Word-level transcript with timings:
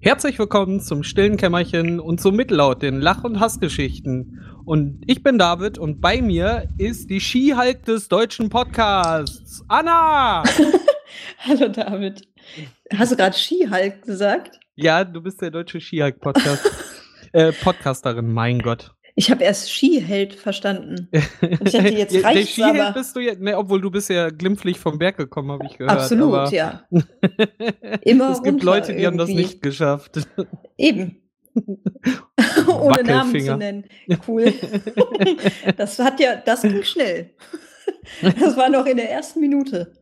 Herzlich 0.00 0.38
willkommen 0.38 0.80
zum 0.80 1.02
stillen 1.02 1.36
Kämmerchen 1.36 1.98
und 1.98 2.20
zum 2.20 2.36
Mittellaut, 2.36 2.82
den 2.82 3.00
Lach- 3.00 3.24
und 3.24 3.40
Hassgeschichten. 3.40 4.40
Und 4.64 5.02
ich 5.08 5.24
bin 5.24 5.38
David 5.38 5.76
und 5.76 6.00
bei 6.00 6.22
mir 6.22 6.68
ist 6.78 7.10
die 7.10 7.18
Skihulk 7.18 7.84
des 7.84 8.06
deutschen 8.06 8.48
Podcasts, 8.48 9.64
Anna! 9.66 10.44
Hallo 11.40 11.68
David. 11.68 12.28
Hast 12.94 13.10
du 13.10 13.16
gerade 13.16 13.36
Skihulk 13.36 14.02
gesagt? 14.02 14.60
Ja, 14.76 15.02
du 15.02 15.20
bist 15.20 15.42
der 15.42 15.50
deutsche 15.50 15.80
Skihulk-Podcast. 15.80 16.70
äh, 17.32 17.50
Podcasterin, 17.50 18.32
mein 18.32 18.60
Gott. 18.60 18.94
Ich 19.18 19.32
habe 19.32 19.42
erst 19.42 19.72
Skiheld 19.72 20.32
verstanden. 20.32 21.08
Und 21.10 21.50
ich 21.66 21.72
dachte, 21.72 21.88
jetzt 21.88 22.14
der 22.14 22.22
reicht's 22.22 22.52
Skiheld 22.52 22.80
aber. 22.80 22.92
bist 22.92 23.16
du 23.16 23.20
ja, 23.20 23.34
ne, 23.34 23.58
obwohl 23.58 23.80
du 23.80 23.90
bist 23.90 24.08
ja 24.10 24.30
glimpflich 24.30 24.78
vom 24.78 24.96
Berg 24.96 25.16
gekommen, 25.16 25.50
habe 25.50 25.66
ich 25.66 25.76
gehört. 25.76 25.90
Absolut, 25.90 26.34
aber 26.34 26.54
ja. 26.54 26.84
Immer 28.02 28.30
es 28.30 28.44
gibt 28.44 28.62
Leute, 28.62 28.94
die 28.94 29.04
haben 29.08 29.18
das 29.18 29.28
irgendwie. 29.28 29.46
nicht 29.46 29.60
geschafft. 29.60 30.20
Eben. 30.78 31.20
Ohne 32.68 33.02
Namen 33.02 33.40
zu 33.40 33.56
nennen. 33.56 33.86
Cool. 34.28 34.54
das 35.76 35.98
hat 35.98 36.20
ja, 36.20 36.36
das 36.36 36.62
ging 36.62 36.84
schnell. 36.84 37.34
Das 38.22 38.56
war 38.56 38.68
noch 38.68 38.86
in 38.86 38.98
der 38.98 39.10
ersten 39.10 39.40
Minute. 39.40 39.97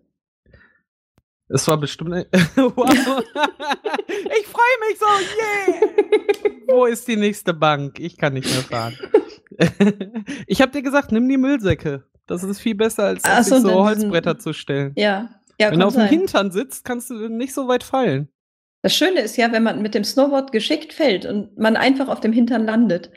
Es 1.49 1.67
war 1.69 1.79
bestimmt. 1.79 2.11
wow. 2.57 2.91
ich 2.91 4.47
freue 4.47 4.77
mich 4.89 4.99
so, 4.99 5.07
yeah! 5.37 6.53
Wo 6.67 6.87
ist 6.87 7.07
die 7.07 7.17
nächste 7.17 7.55
Bank? 7.55 8.01
Ich 8.01 8.17
kann 8.17 8.35
nicht 8.35 8.51
mehr 8.51 8.63
fahren. 8.63 8.97
ich 10.47 10.61
habe 10.61 10.73
dir 10.73 10.83
gesagt, 10.83 11.13
nimm 11.13 11.29
die 11.29 11.37
Müllsäcke. 11.37 12.05
Das 12.27 12.43
ist 12.43 12.59
viel 12.61 12.75
besser, 12.75 13.05
als 13.05 13.23
Ach 13.25 13.45
so, 13.45 13.55
sich 13.55 13.63
so 13.63 13.69
dann 13.69 13.77
diesen- 13.77 13.85
Holzbretter 14.11 14.39
zu 14.39 14.53
stellen. 14.53 14.93
Ja. 14.97 15.31
Ja, 15.59 15.71
Wenn 15.71 15.81
du 15.81 15.87
auf 15.87 15.95
dem 15.95 16.01
sein. 16.03 16.09
Hintern 16.11 16.51
sitzt, 16.51 16.85
kannst 16.85 17.09
du 17.09 17.29
nicht 17.29 17.55
so 17.55 17.67
weit 17.67 17.83
fallen. 17.83 18.29
Das 18.83 18.95
Schöne 18.95 19.21
ist 19.21 19.37
ja, 19.39 19.51
wenn 19.53 19.63
man 19.63 19.81
mit 19.81 19.95
dem 19.95 20.05
Snowboard 20.05 20.53
geschickt 20.53 20.93
fällt 20.93 21.25
und 21.25 21.57
man 21.57 21.77
einfach 21.77 22.09
auf 22.09 22.21
dem 22.21 22.33
Hintern 22.33 22.67
landet, 22.67 23.11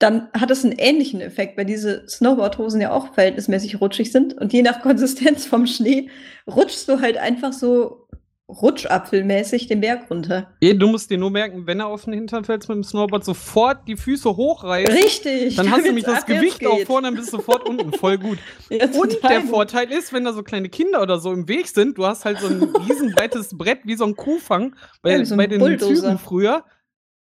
dann 0.00 0.28
hat 0.32 0.50
es 0.50 0.64
einen 0.64 0.72
ähnlichen 0.78 1.20
Effekt, 1.20 1.56
weil 1.56 1.66
diese 1.66 2.08
Snowboardhosen 2.08 2.80
ja 2.80 2.90
auch 2.90 3.12
verhältnismäßig 3.14 3.80
rutschig 3.80 4.10
sind 4.10 4.34
und 4.34 4.52
je 4.52 4.62
nach 4.62 4.80
Konsistenz 4.82 5.46
vom 5.46 5.66
Schnee 5.66 6.08
rutschst 6.48 6.88
du 6.88 7.00
halt 7.00 7.16
einfach 7.18 7.52
so 7.52 8.08
rutschapfelmäßig 8.48 9.68
den 9.68 9.80
Berg 9.80 10.10
runter. 10.10 10.50
Du 10.60 10.88
musst 10.88 11.10
dir 11.10 11.18
nur 11.18 11.30
merken, 11.30 11.66
wenn 11.66 11.80
er 11.80 11.86
auf 11.86 12.04
den 12.04 12.14
Hintern 12.14 12.44
fällt 12.44 12.68
mit 12.68 12.76
dem 12.76 12.82
Snowboard, 12.82 13.24
sofort 13.24 13.86
die 13.86 13.96
Füße 13.96 14.36
hochreißen. 14.36 14.92
Richtig. 14.92 15.54
Dann 15.54 15.70
hast 15.70 15.82
du 15.82 15.86
nämlich 15.86 16.04
das 16.04 16.26
Gewicht 16.26 16.66
auch 16.66 16.80
vorne, 16.80 17.08
dann 17.08 17.14
bist 17.14 17.32
du 17.32 17.36
sofort 17.36 17.68
unten. 17.68 17.92
Voll 17.92 18.18
gut. 18.18 18.38
Ja, 18.70 18.86
Und 18.86 19.22
der 19.22 19.40
gut. 19.40 19.50
Vorteil 19.50 19.90
ist, 19.90 20.12
wenn 20.12 20.24
da 20.24 20.32
so 20.32 20.42
kleine 20.42 20.68
Kinder 20.68 21.02
oder 21.02 21.18
so 21.18 21.32
im 21.32 21.48
Weg 21.48 21.68
sind, 21.68 21.98
du 21.98 22.06
hast 22.06 22.24
halt 22.24 22.38
so 22.38 22.46
ein 22.46 22.62
riesenbreites 22.62 23.56
Brett 23.56 23.80
wie 23.84 23.96
so 23.96 24.04
ein 24.04 24.14
Kuhfang 24.16 24.76
bei, 25.02 25.16
Ja, 25.16 25.24
so 25.24 25.34
ein 25.34 25.38
bei 25.38 25.46
den 25.46 25.58
Bulldozer. 25.58 25.94
Zügen 25.94 26.18
früher. 26.18 26.64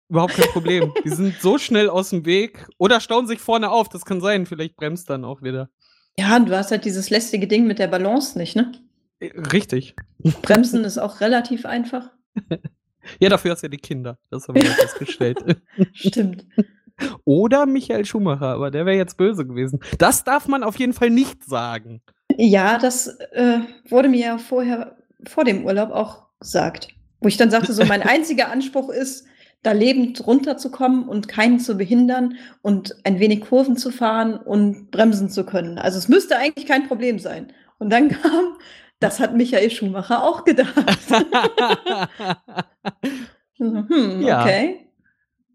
Überhaupt 0.08 0.34
kein 0.34 0.48
Problem. 0.50 0.92
Die 1.04 1.10
sind 1.10 1.36
so 1.40 1.58
schnell 1.58 1.88
aus 1.88 2.10
dem 2.10 2.26
Weg 2.26 2.66
oder 2.78 3.00
stauen 3.00 3.26
sich 3.26 3.40
vorne 3.40 3.70
auf. 3.70 3.88
Das 3.88 4.04
kann 4.04 4.20
sein. 4.20 4.46
Vielleicht 4.46 4.76
bremst 4.76 5.08
dann 5.10 5.24
auch 5.24 5.42
wieder. 5.42 5.70
Ja, 6.18 6.36
und 6.36 6.48
du 6.48 6.56
hast 6.56 6.70
halt 6.70 6.84
dieses 6.84 7.10
lästige 7.10 7.46
Ding 7.46 7.66
mit 7.66 7.78
der 7.78 7.88
Balance 7.88 8.38
nicht, 8.38 8.54
ne? 8.54 8.72
Äh, 9.20 9.30
Richtig. 9.52 9.96
Bremsen 10.42 10.84
ist 10.84 10.98
auch 10.98 11.20
relativ 11.20 11.66
einfach. 11.66 12.10
Ja, 13.20 13.28
dafür 13.28 13.52
hast 13.52 13.62
du 13.62 13.66
ja 13.66 13.70
die 13.70 13.76
Kinder. 13.76 14.18
Das 14.30 14.48
haben 14.48 14.54
wir 14.54 14.64
ja 14.64 14.70
festgestellt. 14.70 15.38
Stimmt. 15.92 16.46
Oder 17.24 17.66
Michael 17.66 18.04
Schumacher, 18.04 18.46
aber 18.46 18.70
der 18.70 18.86
wäre 18.86 18.96
jetzt 18.96 19.16
böse 19.16 19.46
gewesen. 19.46 19.80
Das 19.98 20.24
darf 20.24 20.48
man 20.48 20.62
auf 20.62 20.78
jeden 20.78 20.92
Fall 20.92 21.10
nicht 21.10 21.44
sagen. 21.44 22.00
Ja, 22.36 22.78
das 22.78 23.08
äh, 23.32 23.58
wurde 23.88 24.08
mir 24.08 24.20
ja 24.20 24.38
vorher, 24.38 24.96
vor 25.26 25.44
dem 25.44 25.64
Urlaub 25.64 25.90
auch 25.90 26.24
gesagt. 26.40 26.88
Wo 27.20 27.28
ich 27.28 27.36
dann 27.36 27.50
sagte, 27.50 27.72
so 27.72 27.84
mein 27.84 28.02
einziger 28.08 28.50
Anspruch 28.50 28.90
ist, 28.90 29.26
da 29.64 29.72
lebend 29.72 30.24
runterzukommen 30.26 31.08
und 31.08 31.26
keinen 31.26 31.58
zu 31.58 31.76
behindern 31.76 32.36
und 32.62 32.94
ein 33.04 33.18
wenig 33.18 33.40
Kurven 33.40 33.76
zu 33.76 33.90
fahren 33.90 34.36
und 34.36 34.90
bremsen 34.90 35.30
zu 35.30 35.44
können. 35.44 35.78
Also 35.78 35.98
es 35.98 36.06
müsste 36.08 36.36
eigentlich 36.36 36.66
kein 36.66 36.86
Problem 36.86 37.18
sein. 37.18 37.52
Und 37.78 37.90
dann 37.90 38.08
kam, 38.22 38.58
das 39.00 39.18
hat 39.20 39.34
Michael 39.34 39.70
Schumacher 39.70 40.22
auch 40.22 40.44
gedacht. 40.44 40.74
hm, 43.56 44.20
Ja. 44.20 44.42
okay. 44.42 44.80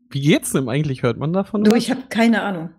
Wie 0.09 0.21
geht's 0.21 0.53
denn 0.53 0.67
eigentlich? 0.69 1.03
Hört 1.03 1.17
man 1.17 1.31
davon? 1.31 1.63
Du, 1.63 1.71
was? 1.71 1.77
ich 1.77 1.91
habe 1.91 2.01
keine 2.09 2.41
Ahnung. 2.41 2.71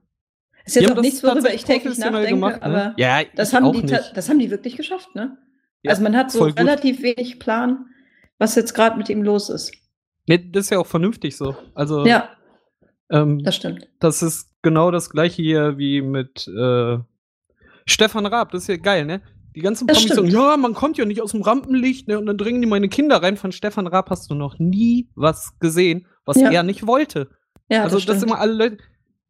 Ist 0.65 0.75
jetzt 0.77 0.91
auch 0.91 1.01
nichts, 1.01 1.23
worüber 1.23 1.55
ich 1.55 1.65
täglich 1.65 1.97
nachdenke, 1.97 2.31
gemacht, 2.31 2.57
ne? 2.57 2.63
aber 2.63 2.95
ja, 2.97 3.23
das 3.37 3.55
haben, 3.55 3.73
die 3.73 3.87
das 3.87 4.29
haben 4.29 4.39
die 4.41 4.51
wirklich 4.51 4.77
geschafft, 4.77 5.15
ne? 5.15 5.39
Ja, 5.83 5.91
also 5.93 6.03
man 6.03 6.17
hat 6.17 6.31
so 6.31 6.41
voll 6.41 6.51
gut. 6.51 6.59
relativ 6.59 7.03
wenig 7.03 7.39
Plan, 7.39 7.87
was 8.39 8.57
jetzt 8.57 8.75
gerade 8.75 8.99
mit 8.99 9.09
ihm 9.09 9.23
los 9.23 9.49
ist. 9.49 9.73
Nee, 10.31 10.51
das 10.53 10.65
ist 10.67 10.71
ja 10.71 10.79
auch 10.79 10.87
vernünftig 10.87 11.37
so. 11.37 11.57
Also, 11.75 12.07
Ja, 12.07 12.29
ähm, 13.11 13.43
das 13.43 13.57
stimmt. 13.57 13.89
das 13.99 14.23
ist 14.23 14.49
genau 14.63 14.91
das 14.91 15.11
gleiche 15.11 15.43
hier 15.43 15.77
wie 15.77 16.01
mit 16.03 16.47
äh, 16.47 16.99
Stefan 17.87 18.27
Raab. 18.27 18.53
Das 18.53 18.63
ist 18.63 18.69
ja 18.69 18.77
geil, 18.77 19.05
ne? 19.07 19.21
Die 19.57 19.61
ganzen 19.63 19.89
Das 19.89 19.97
Promis 19.99 20.15
sagen, 20.15 20.29
ja, 20.29 20.57
man 20.57 20.75
kommt 20.75 20.97
ja 20.99 21.05
nicht 21.05 21.21
aus 21.21 21.33
dem 21.33 21.43
Rampenlicht, 21.43 22.07
ne? 22.07 22.19
Und 22.19 22.27
dann 22.27 22.39
drängen 22.39 22.61
die 22.63 22.69
meine 22.69 22.89
Kinder 22.89 23.21
rein. 23.21 23.37
Von 23.37 23.51
Stefan 23.51 23.89
Raab 23.89 24.09
hast 24.11 24.31
du 24.31 24.35
noch 24.37 24.59
nie 24.61 25.09
was 25.17 25.59
gesehen, 25.59 26.07
was 26.25 26.41
Ja. 26.41 26.51
er 26.53 26.63
nicht 26.63 26.87
wollte. 26.87 27.31
Ja, 27.69 27.83
also 27.83 27.97
das 27.97 28.07
das 28.07 28.23
immer 28.23 28.39
alle 28.39 28.53
Leute. 28.53 28.79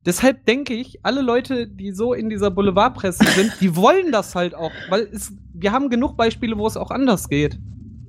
Deshalb 0.05 0.45
denke 0.47 0.75
ich, 0.75 1.01
alle 1.05 1.21
Leute, 1.23 1.67
die 1.67 1.93
so 1.93 2.13
in 2.15 2.29
dieser 2.31 2.51
Boulevardpresse 2.51 3.25
sind, 3.25 3.53
die 3.61 3.77
wollen 3.77 4.13
das 4.13 4.35
halt 4.35 4.55
auch, 4.55 4.73
weil 4.91 5.09
es, 5.13 5.33
wir 5.55 5.73
haben 5.73 5.89
genug 5.91 6.17
Beispiele, 6.17 6.57
wo 6.59 6.67
es 6.67 6.77
auch 6.79 6.91
anders 6.91 7.29
geht, 7.29 7.59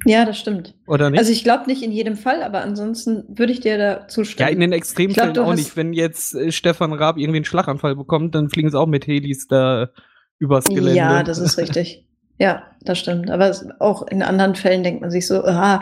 ja, 0.06 0.26
das 0.26 0.40
stimmt. 0.40 0.74
oder 0.88 1.10
nicht? 1.10 1.20
Also 1.20 1.32
ich 1.32 1.44
glaube 1.44 1.68
nicht 1.68 1.84
in 1.84 1.92
jedem 1.92 2.16
Fall, 2.16 2.44
aber 2.44 2.62
ansonsten 2.62 3.24
würde 3.28 3.54
ich 3.54 3.60
dir 3.60 3.78
da 3.78 3.84
ja, 3.84 4.08
zustimmen. 4.08 4.50
in 4.50 4.60
den 4.60 4.74
Extremfällen 4.74 5.34
glaub, 5.34 5.48
auch 5.48 5.56
nicht. 5.56 5.78
Wenn 5.78 5.94
jetzt 5.94 6.34
äh, 6.34 6.52
Stefan 6.52 6.94
Raab 6.94 7.18
irgendwie 7.18 7.38
einen 7.38 7.46
Schlaganfall 7.46 7.96
bekommt, 7.96 8.36
dann 8.36 8.50
fliegen 8.50 8.70
sie 8.70 8.80
auch 8.80 8.88
mit 8.88 9.08
Helis 9.08 9.48
da 9.48 9.90
übers 10.40 10.66
Gelände. 10.66 10.96
Ja, 10.96 11.24
das 11.24 11.38
ist 11.38 11.58
richtig. 11.60 12.06
Ja, 12.40 12.64
das 12.82 12.98
stimmt. 12.98 13.30
Aber 13.30 13.56
auch 13.80 14.08
in 14.08 14.24
anderen 14.24 14.56
Fällen 14.56 14.84
denkt 14.84 15.02
man 15.02 15.12
sich 15.12 15.28
so, 15.28 15.44
ah, 15.44 15.82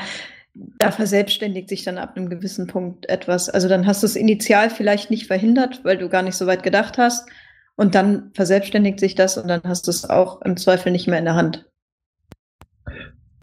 da 0.54 0.92
verselbstständigt 0.92 1.70
sich 1.70 1.84
dann 1.84 1.98
ab 1.98 2.18
einem 2.18 2.30
gewissen 2.30 2.68
Punkt 2.68 3.08
etwas. 3.08 3.50
Also 3.50 3.70
dann 3.70 3.86
hast 3.86 4.04
du 4.04 4.08
es 4.08 4.18
initial 4.18 4.70
vielleicht 4.70 5.10
nicht 5.10 5.28
verhindert, 5.28 5.86
weil 5.86 5.98
du 5.98 6.10
gar 6.10 6.22
nicht 6.22 6.36
so 6.36 6.48
weit 6.48 6.64
gedacht 6.64 6.98
hast. 6.98 7.30
Und 7.78 7.96
dann 7.96 8.32
verselbstständigt 8.34 9.00
sich 9.00 9.16
das 9.16 9.38
und 9.38 9.48
dann 9.48 9.62
hast 9.64 9.88
du 9.88 9.92
es 9.92 10.10
auch 10.10 10.42
im 10.42 10.58
Zweifel 10.58 10.92
nicht 10.92 11.08
mehr 11.08 11.20
in 11.20 11.24
der 11.24 11.36
Hand. 11.36 11.69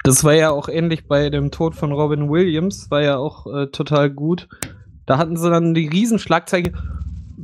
Das 0.06 0.22
war 0.22 0.34
ja 0.34 0.50
auch 0.50 0.68
ähnlich 0.68 1.08
bei 1.08 1.30
dem 1.30 1.50
Tod 1.50 1.74
von 1.74 1.90
Robin 1.90 2.30
Williams, 2.30 2.92
war 2.92 3.02
ja 3.02 3.16
auch 3.16 3.52
äh, 3.52 3.66
total 3.66 4.08
gut. 4.08 4.48
Da 5.04 5.18
hatten 5.18 5.36
sie 5.36 5.50
dann 5.50 5.74
die 5.74 5.88
Riesenschlagzeile. 5.88 6.72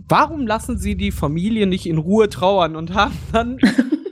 Warum 0.09 0.47
lassen 0.47 0.78
sie 0.78 0.95
die 0.95 1.11
Familie 1.11 1.67
nicht 1.67 1.87
in 1.87 1.99
Ruhe 1.99 2.28
trauern 2.28 2.77
und 2.77 2.95
haben 2.95 3.19
dann 3.33 3.59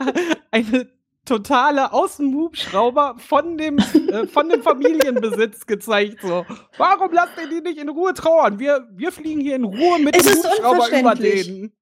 eine 0.50 0.89
totale 1.25 1.93
Außenhubschrauber 1.93 3.15
von 3.19 3.56
dem, 3.56 3.78
äh, 3.78 4.27
von 4.27 4.49
dem 4.49 4.62
Familienbesitz 4.62 5.66
gezeigt. 5.66 6.19
So, 6.21 6.44
warum 6.77 7.12
lasst 7.12 7.34
ihr 7.41 7.49
die 7.49 7.60
nicht 7.60 7.78
in 7.81 7.89
Ruhe 7.89 8.15
trauern? 8.15 8.59
Wir, 8.59 8.89
wir 8.97 9.12
fliegen 9.12 9.43
hier 9.43 9.55
in 9.55 9.62
Ruhe 9.62 10.00
mit 10.00 10.16
Es 10.16 10.25
dem 10.25 10.43
Hubschrauber 10.43 10.99
über 10.99 11.15
denen. 11.15 11.72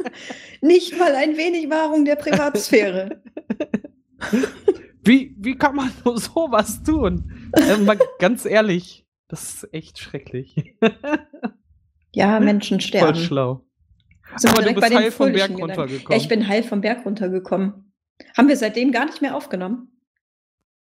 Nicht 0.62 0.98
mal 0.98 1.14
ein 1.14 1.36
wenig 1.36 1.70
Wahrung 1.70 2.04
der 2.04 2.16
Privatsphäre. 2.16 3.22
Wie, 5.04 5.34
wie 5.38 5.56
kann 5.56 5.76
man 5.76 5.90
nur 6.04 6.18
sowas 6.18 6.82
tun? 6.82 7.50
Äh, 7.52 7.76
mal 7.78 7.98
ganz 8.18 8.44
ehrlich, 8.44 9.06
das 9.28 9.54
ist 9.54 9.74
echt 9.74 9.98
schrecklich. 9.98 10.74
Ja, 12.14 12.40
Menschen 12.40 12.80
Voll 12.80 12.88
sterben. 12.88 13.18
schlau. 13.20 13.66
Sind 14.36 14.50
Aber 14.50 14.62
du 14.62 14.74
bist 14.74 14.94
heil 14.94 15.10
vom 15.12 15.30
Berg 15.30 15.50
Gedanken. 15.50 15.60
runtergekommen. 15.62 16.10
Ja, 16.10 16.16
ich 16.16 16.26
bin 16.28 16.48
heil 16.48 16.62
vom 16.62 16.80
Berg 16.80 17.04
runtergekommen. 17.04 17.92
Haben 18.36 18.48
wir 18.48 18.56
seitdem 18.56 18.92
gar 18.92 19.04
nicht 19.04 19.20
mehr 19.20 19.36
aufgenommen? 19.36 19.92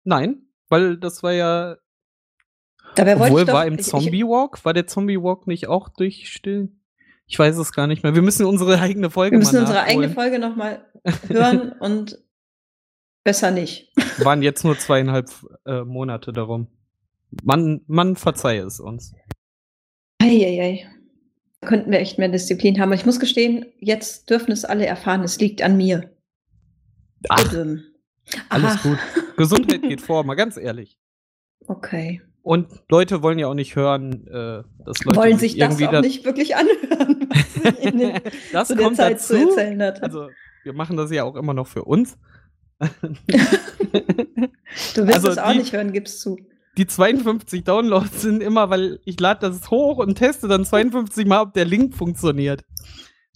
Nein, 0.05 0.43
weil 0.69 0.97
das 0.97 1.21
war 1.21 1.33
ja. 1.33 1.75
Dabei 2.95 3.19
wollte 3.19 3.31
Obwohl, 3.33 3.41
ich 3.41 3.47
doch, 3.47 3.53
war 3.53 3.67
im 3.67 3.79
Zombie 3.79 4.23
Walk? 4.23 4.63
War 4.65 4.73
der 4.73 4.87
Zombie 4.87 5.21
Walk 5.21 5.45
nicht 5.45 5.67
auch 5.67 5.89
durch 5.89 6.29
still? 6.31 6.71
Ich 7.27 7.37
weiß 7.37 7.57
es 7.57 7.73
gar 7.73 7.85
nicht 7.85 8.01
mehr. 8.01 8.15
Wir 8.15 8.23
müssen 8.23 8.45
unsere 8.45 8.79
eigene 8.79 9.09
Folge 9.11 9.33
Wir 9.33 9.39
müssen 9.39 9.59
unsere 9.59 9.81
eigene 9.81 10.07
nachholen. 10.07 10.31
Folge 10.31 10.39
nochmal 10.39 10.85
hören 11.27 11.73
und 11.79 12.17
besser 13.23 13.51
nicht. 13.51 13.91
Waren 14.23 14.41
jetzt 14.41 14.63
nur 14.63 14.77
zweieinhalb 14.77 15.29
äh, 15.65 15.81
Monate 15.83 16.31
darum. 16.33 16.67
Man, 17.43 17.81
man 17.87 18.15
verzeihe 18.15 18.63
es 18.63 18.79
uns. 18.79 19.13
Eieiei. 20.21 20.87
Könnten 21.61 21.91
wir 21.91 21.99
echt 21.99 22.17
mehr 22.17 22.29
Disziplin 22.29 22.79
haben. 22.79 22.89
Aber 22.89 22.95
ich 22.95 23.05
muss 23.05 23.19
gestehen, 23.19 23.65
jetzt 23.79 24.29
dürfen 24.29 24.51
es 24.51 24.65
alle 24.65 24.85
erfahren, 24.85 25.23
es 25.23 25.39
liegt 25.39 25.61
an 25.61 25.77
mir. 25.77 26.09
Ach, 27.27 27.53
alles 28.49 28.71
Aha. 28.73 28.79
gut. 28.83 28.97
Gesundheit 29.37 29.81
geht 29.81 30.01
vor, 30.01 30.23
mal 30.23 30.35
ganz 30.35 30.55
ehrlich. 30.57 30.97
Okay. 31.67 32.21
Und 32.41 32.67
Leute 32.89 33.21
wollen 33.21 33.37
ja 33.37 33.47
auch 33.47 33.53
nicht 33.53 33.75
hören, 33.75 34.25
äh, 34.27 34.63
dass 34.85 35.03
Leute 35.03 35.17
Wollen 35.17 35.37
sich 35.37 35.57
das 35.57 35.67
irgendwie 35.69 35.87
auch 35.87 35.91
da- 35.91 36.01
nicht 36.01 36.23
wirklich 36.25 36.55
anhören, 36.55 37.27
was 37.29 37.75
in 37.81 37.97
den, 37.97 38.19
Das 38.53 38.69
zu 38.69 38.75
der 38.75 38.85
kommt 38.85 38.97
Zeit 38.97 39.15
dazu. 39.17 39.33
zu 39.35 39.49
erzählen 39.49 39.81
hat. 39.83 40.01
Also, 40.01 40.29
wir 40.63 40.73
machen 40.73 40.95
das 40.95 41.11
ja 41.11 41.25
auch 41.25 41.35
immer 41.35 41.53
noch 41.53 41.67
für 41.67 41.83
uns. 41.83 42.17
du 44.95 45.07
willst 45.07 45.15
also 45.15 45.29
es 45.29 45.37
auch 45.37 45.51
die- 45.51 45.57
nicht 45.59 45.73
hören, 45.73 45.91
gibst 45.91 46.21
zu. 46.21 46.37
die 46.77 46.87
52 46.87 47.63
Downloads 47.63 48.21
sind 48.21 48.41
immer, 48.41 48.69
weil 48.69 48.99
ich 49.05 49.19
lade 49.19 49.49
das 49.49 49.69
hoch 49.69 49.97
und 49.97 50.15
teste 50.15 50.47
dann 50.47 50.63
52 50.65 51.25
Mal, 51.25 51.41
ob 51.41 51.53
der 51.53 51.65
Link 51.65 51.93
funktioniert. 51.95 52.63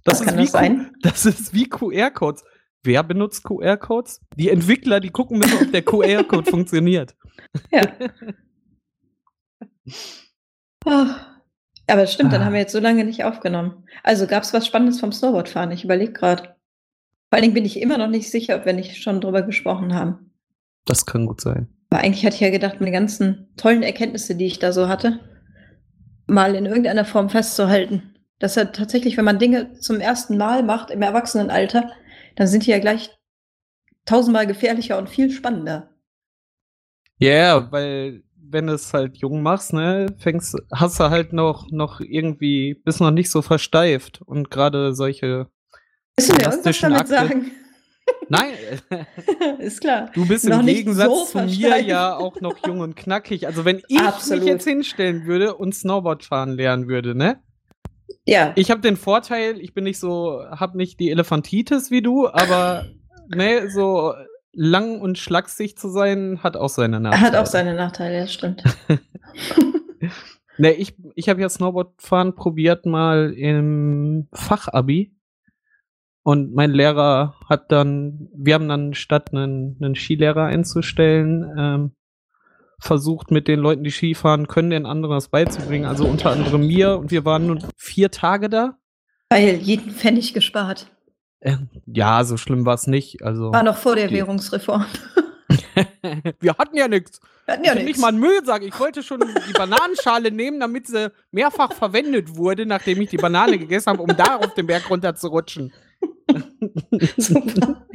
Das, 0.06 0.16
Was 0.16 0.22
ist 0.22 0.28
kann 0.28 0.38
wie 0.38 0.42
das 0.44 0.52
sein? 0.52 0.92
Das 1.02 1.26
ist 1.26 1.54
wie 1.54 1.68
QR-Codes. 1.70 2.44
Wer 2.84 3.04
benutzt 3.04 3.44
QR-Codes? 3.46 4.22
Die 4.36 4.50
Entwickler, 4.50 5.00
die 5.00 5.10
gucken 5.10 5.40
müssen, 5.40 5.58
ob 5.66 5.72
der 5.72 5.82
QR-Code 5.84 6.50
funktioniert. 6.52 7.16
Ja. 7.72 7.88
Ah. 10.86 11.16
Aber 11.88 12.02
das 12.02 12.14
stimmt, 12.14 12.32
dann 12.34 12.42
Ah. 12.42 12.46
haben 12.46 12.54
wir 12.54 12.60
jetzt 12.62 12.72
so 12.72 12.80
lange 12.80 13.04
nicht 13.06 13.24
aufgenommen. 13.26 13.86
Also 14.04 14.26
gab 14.28 14.44
es 14.44 14.54
was 14.54 14.66
Spannendes 14.66 15.00
vom 15.00 15.12
Snowboardfahren? 15.12 15.72
Ich 15.72 15.84
überlege 15.84 16.14
gerade. 16.14 16.53
Vor 17.34 17.38
allen 17.38 17.46
Dingen 17.46 17.56
bin 17.56 17.66
ich 17.66 17.82
immer 17.82 17.98
noch 17.98 18.10
nicht 18.10 18.30
sicher, 18.30 18.58
ob 18.58 18.68
wir 18.68 18.74
nicht 18.74 19.02
schon 19.02 19.20
drüber 19.20 19.42
gesprochen 19.42 19.96
haben. 19.96 20.30
Das 20.86 21.08
kann 21.08 21.26
gut 21.26 21.42
sein. 21.42 21.68
Aber 21.90 22.04
eigentlich 22.04 22.24
hatte 22.28 22.36
ich 22.36 22.42
ja 22.42 22.52
gedacht, 22.52 22.80
meine 22.80 22.92
ganzen 22.92 23.52
tollen 23.58 23.82
Erkenntnisse, 23.82 24.36
die 24.36 24.46
ich 24.46 24.60
da 24.60 24.72
so 24.72 24.88
hatte, 24.88 25.20
mal 26.28 26.54
in 26.54 26.68
irgendeiner 26.68 27.06
Form 27.06 27.32
festzuhalten. 27.32 28.14
Dass 28.38 28.54
ja 28.54 28.66
tatsächlich, 28.66 29.18
wenn 29.18 29.26
man 29.26 29.40
Dinge 29.40 29.74
zum 29.80 30.00
ersten 30.00 30.38
Mal 30.38 30.62
macht 30.62 30.92
im 30.92 31.02
Erwachsenenalter, 31.02 31.90
dann 32.36 32.46
sind 32.46 32.68
die 32.68 32.70
ja 32.70 32.78
gleich 32.78 33.10
tausendmal 34.06 34.46
gefährlicher 34.46 35.00
und 35.00 35.10
viel 35.10 35.32
spannender. 35.32 35.90
Ja, 37.18 37.32
yeah, 37.32 37.72
weil 37.72 38.22
wenn 38.38 38.68
du 38.68 38.74
es 38.74 38.94
halt 38.94 39.18
jung 39.18 39.42
machst, 39.42 39.74
ne, 39.74 40.06
fängst, 40.20 40.56
hast 40.72 41.00
du 41.00 41.10
halt 41.10 41.34
noch, 41.34 41.66
noch 41.72 42.00
irgendwie, 42.00 42.76
bist 42.76 43.02
noch 43.02 43.10
nicht 43.10 43.32
so 43.32 43.42
versteift 43.42 44.22
und 44.22 44.52
gerade 44.52 44.94
solche, 44.94 45.48
Du 46.18 46.34
mir 46.34 46.42
irgendwas 46.44 46.80
damit 46.80 47.00
Akte. 47.00 47.14
sagen? 47.14 47.52
nein, 48.30 48.52
Ist 49.60 49.82
klar. 49.82 50.10
du 50.14 50.28
bist 50.28 50.48
Noch 50.48 50.60
im 50.60 50.66
Gegensatz 50.68 51.08
so 51.08 51.26
zu 51.26 51.46
mir 51.46 51.82
ja 51.82 52.16
auch 52.16 52.40
noch 52.42 52.58
jung 52.66 52.80
und 52.82 52.96
knackig. 52.96 53.48
Also 53.48 53.66
wenn 53.66 53.82
ich 53.88 54.00
Absolut. 54.00 54.44
mich 54.44 54.52
jetzt 54.52 54.66
hinstellen 54.66 55.26
würde 55.26 55.56
und 55.56 55.74
Snowboard 55.74 56.24
fahren 56.24 56.52
lernen 56.52 56.88
würde, 56.88 57.16
ne, 57.16 57.40
Ja, 58.26 58.52
ich 58.56 58.70
habe 58.72 58.82
den 58.82 58.98
Vorteil, 58.98 59.60
ich 59.60 59.74
bin 59.74 59.86
nicht 59.86 60.00
so, 60.00 60.44
hab 60.50 60.76
nicht 60.76 61.00
die 61.00 61.10
Elefantitis 61.10 61.92
wie 61.92 62.02
du, 62.02 62.28
aber 62.28 62.86
ne, 63.30 63.70
so 63.70 64.14
lang 64.52 65.00
und 65.02 65.18
schlaksig 65.18 65.78
zu 65.78 65.90
sein, 65.90 66.40
hat 66.44 66.58
auch 66.58 66.70
seine 66.70 67.00
Nachteile. 67.00 67.26
hat 67.26 67.36
auch 67.36 67.46
seine 67.48 67.74
Nachteile, 67.74 68.20
das 68.22 68.34
stimmt. 68.34 68.64
Ne, 70.60 70.74
ich, 70.74 70.94
ich 71.16 71.30
habe 71.30 71.42
ja 71.42 71.50
Snowboardfahren 71.50 72.36
probiert 72.36 72.86
mal 72.86 73.34
im 73.36 74.28
Fachabi. 74.34 75.12
Und 76.24 76.54
mein 76.56 76.72
Lehrer 76.72 77.36
hat 77.50 77.72
dann, 77.72 78.30
wir 78.34 78.54
haben 78.56 78.70
dann 78.70 78.94
statt 78.94 79.34
einen, 79.34 79.78
einen 79.82 79.96
Skilehrer 79.96 80.46
einzustellen, 80.46 81.54
ähm, 81.58 81.92
versucht 82.80 83.30
mit 83.32 83.48
den 83.48 83.60
Leuten, 83.60 83.84
die 83.84 83.92
Skifahren 83.92 84.48
können, 84.48 84.70
den 84.70 84.86
anderen 84.86 85.16
das 85.16 85.28
beizubringen. 85.30 85.86
Also 85.86 86.06
unter 86.06 86.32
anderem 86.32 86.66
mir. 86.66 86.98
Und 86.98 87.12
wir 87.12 87.26
waren 87.26 87.48
nur 87.48 87.60
vier 87.78 88.10
Tage 88.12 88.50
da. 88.50 88.78
Weil 89.30 89.56
jeden 89.56 89.92
Pfennig 89.92 90.34
gespart. 90.34 90.88
Äh, 91.42 91.58
ja, 91.88 92.24
so 92.24 92.38
schlimm 92.38 92.66
war 92.66 92.76
es 92.76 92.88
nicht. 92.88 93.22
Also 93.24 93.52
War 93.52 93.64
noch 93.64 93.78
vor 93.78 93.96
der 93.96 94.08
Die- 94.08 94.16
Währungsreform. 94.16 94.86
wir 96.40 96.56
hatten 96.58 96.78
ja 96.78 96.88
nichts. 96.88 97.20
Wir 97.46 97.54
hatten 97.56 97.64
Ja, 97.66 97.72
ja 97.72 97.76
nicht 97.76 97.86
nichts. 97.86 98.02
mal 98.02 98.10
einen 98.10 98.20
Müllsack. 98.20 98.64
Ich 98.64 98.80
wollte 98.80 99.04
schon 99.04 99.20
die 99.22 99.54
Bananenschale 99.54 100.32
nehmen, 100.32 100.60
damit 100.60 100.88
sie 100.88 101.12
mehrfach 101.32 101.74
verwendet 101.74 102.36
wurde, 102.38 102.66
nachdem 102.66 103.02
ich 103.02 103.10
die 103.10 103.18
Banane 103.18 103.58
gegessen 103.58 103.88
habe, 103.92 104.02
um 104.02 104.16
da 104.16 104.38
auf 104.38 104.54
den 104.54 104.68
Berg 104.68 104.90
runter 104.90 105.16
zu 105.16 105.28
rutschen. 105.28 105.74
Super. 107.18 107.86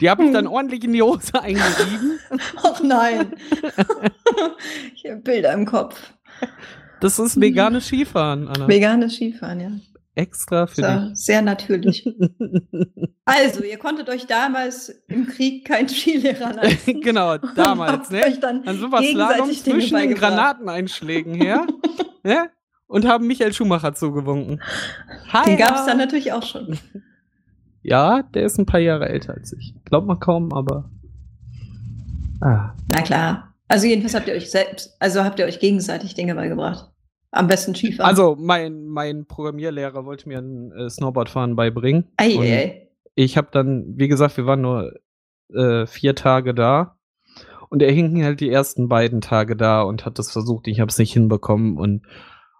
Die 0.00 0.10
habe 0.10 0.24
ich 0.24 0.32
dann 0.32 0.46
ordentlich 0.46 0.84
in 0.84 0.92
die 0.92 1.02
Hose 1.02 1.40
eingerieben. 1.40 2.18
Ach 2.62 2.80
nein. 2.82 3.32
ich 4.94 5.10
habe 5.10 5.20
Bilder 5.22 5.52
im 5.52 5.64
Kopf. 5.64 5.98
Das 7.00 7.18
ist 7.18 7.40
veganes 7.40 7.86
Skifahren, 7.86 8.48
Anna. 8.48 8.68
Veganes 8.68 9.14
Skifahren, 9.14 9.60
ja. 9.60 9.70
Extra 10.14 10.66
für 10.66 10.82
So, 10.82 11.14
sehr 11.14 11.42
natürlich. 11.42 12.04
dich. 12.04 12.16
Also, 13.28 13.64
ihr 13.64 13.76
konntet 13.76 14.08
euch 14.08 14.26
damals 14.26 14.88
im 15.08 15.26
Krieg 15.26 15.64
keinen 15.66 15.88
Skilehrer 15.88 16.52
leisten. 16.52 17.00
genau, 17.00 17.36
damals, 17.56 18.08
ne? 18.08 18.22
euch 18.24 18.38
dann 18.38 18.62
Dann 18.62 18.78
sind 18.78 18.88
wir 18.88 19.02
Slalom 19.02 19.50
zwischen 19.52 19.96
den. 19.98 20.14
Granateneinschlägen 20.14 21.34
her. 21.34 21.66
ne? 22.22 22.50
Und 22.88 23.06
haben 23.06 23.26
Michael 23.26 23.52
Schumacher 23.52 23.94
zugewunken. 23.94 24.62
Hi, 25.32 25.44
Den 25.44 25.56
gab 25.58 25.74
es 25.76 25.86
dann 25.86 25.98
natürlich 25.98 26.32
auch 26.32 26.42
schon. 26.42 26.78
Ja, 27.82 28.24
der 28.34 28.42
ist 28.42 28.58
ein 28.58 28.66
paar 28.66 28.80
Jahre 28.80 29.08
älter 29.08 29.34
als 29.34 29.52
ich. 29.52 29.72
Glaubt 29.84 30.08
man 30.08 30.18
kaum, 30.18 30.52
aber. 30.52 30.90
Ah. 32.40 32.72
Na 32.88 33.00
klar. 33.00 33.54
Also 33.68 33.86
jedenfalls 33.86 34.16
habt 34.16 34.26
ihr 34.26 34.34
euch 34.34 34.50
selbst, 34.50 34.96
also 34.98 35.22
habt 35.22 35.38
ihr 35.38 35.44
euch 35.44 35.60
gegenseitig 35.60 36.14
Dinge 36.14 36.34
beigebracht. 36.34 36.90
Am 37.30 37.46
besten 37.46 37.76
Skifahren. 37.76 38.08
Also, 38.08 38.36
mein, 38.40 38.86
mein 38.86 39.26
Programmierlehrer 39.26 40.04
wollte 40.04 40.28
mir 40.28 40.38
ein 40.38 40.72
äh, 40.72 40.90
Snowboardfahren 40.90 41.54
beibringen. 41.54 42.08
ei, 42.16 42.36
ei. 42.38 42.88
ich 43.14 43.36
habe 43.36 43.48
dann, 43.52 43.94
wie 43.96 44.08
gesagt, 44.08 44.36
wir 44.36 44.46
waren 44.46 44.62
nur 44.62 44.92
äh, 45.54 45.86
vier 45.86 46.16
Tage 46.16 46.54
da. 46.54 46.96
Und 47.68 47.82
er 47.82 47.92
hing 47.92 48.24
halt 48.24 48.40
die 48.40 48.50
ersten 48.50 48.88
beiden 48.88 49.20
Tage 49.20 49.54
da 49.54 49.82
und 49.82 50.04
hat 50.06 50.18
das 50.18 50.32
versucht. 50.32 50.66
Ich 50.66 50.80
habe 50.80 50.88
es 50.88 50.98
nicht 50.98 51.12
hinbekommen 51.12 51.76
und 51.76 52.02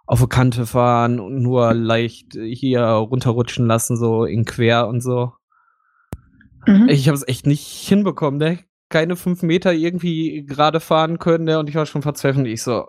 auf 0.06 0.20
eine 0.20 0.28
Kante 0.28 0.66
fahren 0.66 1.20
und 1.20 1.42
nur 1.42 1.74
leicht 1.74 2.34
hier 2.34 2.82
runterrutschen 2.82 3.66
lassen, 3.66 3.96
so 3.96 4.24
in 4.24 4.44
quer 4.44 4.86
und 4.88 5.00
so. 5.02 5.32
Mhm. 6.66 6.88
Ich 6.88 7.08
habe 7.08 7.16
es 7.16 7.26
echt 7.26 7.46
nicht 7.46 7.66
hinbekommen, 7.66 8.38
ne? 8.38 8.60
Keine 8.88 9.16
fünf 9.16 9.42
Meter 9.42 9.72
irgendwie 9.72 10.44
gerade 10.46 10.78
fahren 10.80 11.18
können, 11.18 11.44
ne? 11.44 11.58
Und 11.58 11.68
ich 11.68 11.74
war 11.74 11.86
schon 11.86 12.02
verzweifelt. 12.02 12.46
Ich 12.46 12.62
so, 12.62 12.86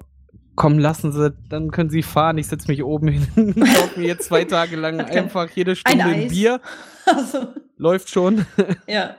komm, 0.55 0.77
lassen 0.77 1.11
Sie, 1.11 1.33
dann 1.49 1.71
können 1.71 1.89
Sie 1.89 2.03
fahren. 2.03 2.37
Ich 2.37 2.47
setze 2.47 2.67
mich 2.67 2.83
oben 2.83 3.07
hin, 3.07 3.55
kaufe 3.55 3.99
mir 3.99 4.07
jetzt 4.07 4.27
zwei 4.27 4.43
Tage 4.43 4.75
lang 4.75 4.99
einfach 4.99 5.49
jede 5.51 5.75
Stunde 5.75 6.03
ein. 6.03 6.27
Bier. 6.27 6.61
Also, 7.09 7.47
Läuft 7.77 8.09
schon. 8.09 8.45
ja. 8.85 9.15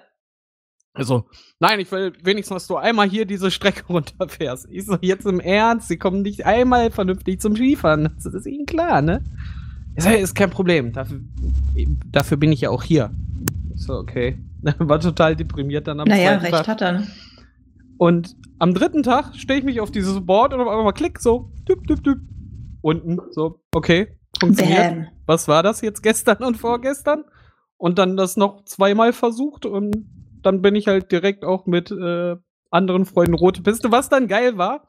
Also, 0.98 1.26
nein, 1.60 1.78
ich 1.78 1.92
will 1.92 2.12
wenigstens, 2.24 2.56
dass 2.56 2.66
du 2.66 2.76
einmal 2.76 3.08
hier 3.08 3.24
diese 3.24 3.52
Strecke 3.52 3.84
runterfährst. 3.88 4.66
Ich 4.68 4.84
so, 4.84 4.98
jetzt 5.00 5.26
im 5.26 5.38
Ernst, 5.38 5.86
sie 5.86 5.96
kommen 5.96 6.22
nicht 6.22 6.44
einmal 6.44 6.90
vernünftig 6.90 7.40
zum 7.40 7.54
Skifahren. 7.54 8.14
Das 8.16 8.34
ist 8.34 8.46
ihnen 8.46 8.66
klar, 8.66 9.00
ne? 9.00 9.22
Ich 9.96 10.02
so, 10.02 10.10
ist 10.10 10.34
kein 10.34 10.50
Problem. 10.50 10.92
Dafür, 10.92 11.20
dafür 12.10 12.36
bin 12.36 12.50
ich 12.50 12.62
ja 12.62 12.70
auch 12.70 12.82
hier. 12.82 13.12
Ich 13.74 13.82
so, 13.84 13.94
okay. 13.94 14.38
War 14.78 14.98
total 14.98 15.36
deprimiert 15.36 15.86
dann 15.86 16.00
am 16.00 16.08
Naja, 16.08 16.36
recht 16.38 16.52
Tag. 16.52 16.66
hat 16.66 16.82
er. 16.82 17.04
Und 17.96 18.36
am 18.58 18.74
dritten 18.74 19.04
Tag 19.04 19.36
stelle 19.36 19.60
ich 19.60 19.64
mich 19.64 19.80
auf 19.80 19.92
dieses 19.92 20.24
Board 20.26 20.52
und 20.52 20.60
auf 20.60 20.68
einmal 20.68 20.92
klick 20.92 21.20
so, 21.20 21.52
düpp, 21.68 21.86
düpp, 21.86 22.02
düpp. 22.02 22.18
Unten, 22.80 23.20
so, 23.30 23.60
okay, 23.72 24.16
funktioniert. 24.40 24.90
Bam. 24.90 25.06
Was 25.26 25.46
war 25.46 25.62
das 25.62 25.80
jetzt 25.80 26.02
gestern 26.02 26.42
und 26.42 26.56
vorgestern? 26.56 27.24
Und 27.76 27.98
dann 27.98 28.16
das 28.16 28.36
noch 28.36 28.64
zweimal 28.64 29.12
versucht 29.12 29.64
und 29.64 29.94
dann 30.42 30.62
bin 30.62 30.74
ich 30.74 30.86
halt 30.88 31.12
direkt 31.12 31.44
auch 31.44 31.66
mit 31.66 31.90
äh, 31.90 32.36
anderen 32.70 33.04
Freunden 33.04 33.34
rote 33.34 33.62
Piste, 33.62 33.90
was 33.90 34.08
dann 34.08 34.28
geil 34.28 34.58
war. 34.58 34.88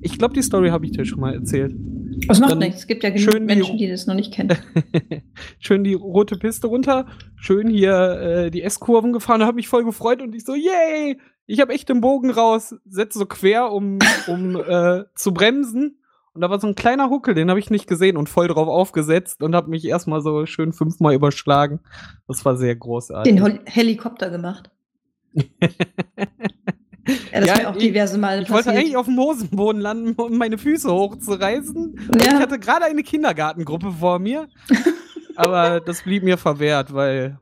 Ich 0.00 0.18
glaube, 0.18 0.32
die 0.34 0.42
Story 0.42 0.70
habe 0.70 0.86
ich 0.86 0.92
dir 0.92 1.04
schon 1.04 1.20
mal 1.20 1.34
erzählt. 1.34 1.74
Das 2.26 2.40
macht 2.40 2.58
nichts. 2.58 2.80
Es 2.80 2.86
gibt 2.86 3.02
ja 3.02 3.10
genug 3.10 3.22
schön 3.32 3.46
die- 3.46 3.54
Menschen, 3.54 3.76
die 3.76 3.88
das 3.88 4.06
noch 4.06 4.14
nicht 4.14 4.32
kennen. 4.32 4.56
schön 5.58 5.84
die 5.84 5.94
rote 5.94 6.36
Piste 6.38 6.68
runter, 6.68 7.06
schön 7.36 7.68
hier 7.68 7.92
äh, 8.20 8.50
die 8.50 8.62
S-Kurven 8.62 9.12
gefahren, 9.12 9.42
habe 9.42 9.56
mich 9.56 9.68
voll 9.68 9.84
gefreut 9.84 10.22
und 10.22 10.34
ich 10.34 10.44
so, 10.44 10.54
yay! 10.54 11.18
Ich 11.46 11.60
habe 11.60 11.74
echt 11.74 11.90
den 11.90 12.00
Bogen 12.00 12.30
raus, 12.30 12.74
setze 12.86 13.18
so 13.18 13.26
quer, 13.26 13.70
um, 13.70 13.98
um 14.28 14.56
äh, 14.56 15.04
zu 15.14 15.34
bremsen. 15.34 15.98
Und 16.32 16.40
da 16.40 16.48
war 16.48 16.58
so 16.58 16.66
ein 16.66 16.74
kleiner 16.74 17.10
Huckel, 17.10 17.34
den 17.34 17.50
habe 17.50 17.60
ich 17.60 17.68
nicht 17.70 17.86
gesehen 17.86 18.16
und 18.16 18.28
voll 18.30 18.48
drauf 18.48 18.66
aufgesetzt 18.66 19.42
und 19.42 19.54
habe 19.54 19.68
mich 19.70 19.84
erstmal 19.84 20.22
so 20.22 20.46
schön 20.46 20.72
fünfmal 20.72 21.14
überschlagen. 21.14 21.80
Das 22.26 22.44
war 22.46 22.56
sehr 22.56 22.74
großartig. 22.74 23.30
Den 23.30 23.42
Hol 23.42 23.60
Helikopter 23.66 24.30
gemacht. 24.30 24.70
Ja, 25.34 25.42
das 27.40 27.48
Ja, 27.48 27.56
mir 27.58 27.68
auch 27.70 27.76
ich- 27.76 27.82
diverse 27.82 28.18
Male 28.18 28.42
Ich 28.42 28.50
wollte 28.50 28.70
eigentlich 28.70 28.96
auf 28.96 29.06
dem 29.06 29.18
Hosenboden 29.18 29.80
landen, 29.80 30.14
um 30.20 30.38
meine 30.38 30.56
Füße 30.56 30.90
hochzureißen. 30.90 32.08
Und 32.12 32.24
Ja. 32.24 32.32
Ich 32.34 32.40
hatte 32.40 32.58
gerade 32.58 32.86
eine 32.86 33.02
Kindergartengruppe 33.02 33.92
vor 33.92 34.18
mir. 34.18 34.48
aber 35.36 35.80
das 35.80 36.02
blieb 36.02 36.22
mir 36.22 36.38
verwehrt, 36.38 36.94
weil. 36.94 37.38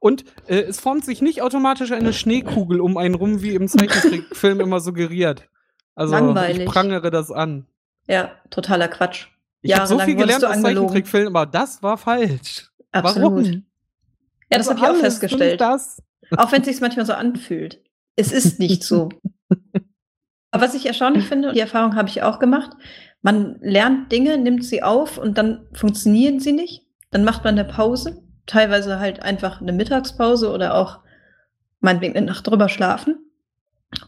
Und 0.00 0.24
äh, 0.46 0.60
es 0.60 0.80
formt 0.80 1.04
sich 1.04 1.20
nicht 1.20 1.42
automatisch 1.42 1.90
eine 1.92 2.12
Schneekugel 2.12 2.80
um 2.80 2.96
einen 2.96 3.14
rum, 3.16 3.42
wie 3.42 3.54
im 3.54 3.66
Zeichentrickfilm 3.68 4.60
immer 4.60 4.80
suggeriert. 4.80 5.48
Also 5.94 6.14
Langweilig. 6.14 6.60
ich 6.60 6.66
prangere 6.66 7.10
das 7.10 7.30
an. 7.32 7.66
Ja, 8.06 8.30
totaler 8.50 8.86
Quatsch. 8.88 9.26
Ich 9.60 9.76
habe 9.76 9.88
so 9.88 9.98
viel 9.98 10.14
gelernt 10.14 10.44
aus. 10.44 10.62
Zeichentrickfilmen, 10.62 11.34
aber 11.36 11.46
das 11.50 11.82
war 11.82 11.98
falsch. 11.98 12.70
Absolut. 12.92 13.32
Warum? 13.32 13.44
Ja, 14.50 14.56
das 14.58 14.68
Also 14.68 14.70
habe 14.70 14.78
ich 14.78 14.84
auch 14.84 14.88
alles, 14.90 15.00
festgestellt. 15.18 15.60
Das. 15.60 16.00
Auch 16.36 16.52
wenn 16.52 16.60
es 16.62 16.66
sich 16.68 16.80
manchmal 16.80 17.06
so 17.06 17.12
anfühlt. 17.14 17.80
Es 18.16 18.32
ist 18.32 18.58
nicht 18.58 18.82
so. 18.84 19.08
Aber 20.50 20.64
was 20.64 20.74
ich 20.74 20.86
erstaunlich 20.86 21.24
finde, 21.26 21.48
und 21.48 21.54
die 21.54 21.60
Erfahrung 21.60 21.94
habe 21.94 22.08
ich 22.08 22.22
auch 22.22 22.38
gemacht, 22.38 22.70
man 23.22 23.56
lernt 23.60 24.10
Dinge, 24.12 24.38
nimmt 24.38 24.64
sie 24.64 24.82
auf 24.82 25.18
und 25.18 25.36
dann 25.38 25.66
funktionieren 25.72 26.40
sie 26.40 26.52
nicht. 26.52 26.86
Dann 27.10 27.24
macht 27.24 27.44
man 27.44 27.58
eine 27.58 27.68
Pause, 27.68 28.22
teilweise 28.46 28.98
halt 28.98 29.22
einfach 29.22 29.60
eine 29.60 29.72
Mittagspause 29.72 30.50
oder 30.50 30.74
auch 30.74 31.00
meinetwegen 31.80 32.16
eine 32.16 32.26
Nacht 32.26 32.46
drüber 32.46 32.68
schlafen. 32.68 33.18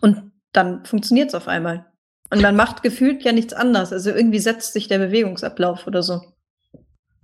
Und 0.00 0.32
dann 0.52 0.84
funktioniert 0.84 1.28
es 1.28 1.34
auf 1.34 1.48
einmal. 1.48 1.86
Und 2.32 2.42
man 2.42 2.56
macht 2.56 2.82
gefühlt 2.82 3.22
ja 3.22 3.32
nichts 3.32 3.52
anderes. 3.52 3.92
Also 3.92 4.10
irgendwie 4.10 4.38
setzt 4.38 4.72
sich 4.72 4.88
der 4.88 4.98
Bewegungsablauf 4.98 5.86
oder 5.86 6.02
so. 6.02 6.20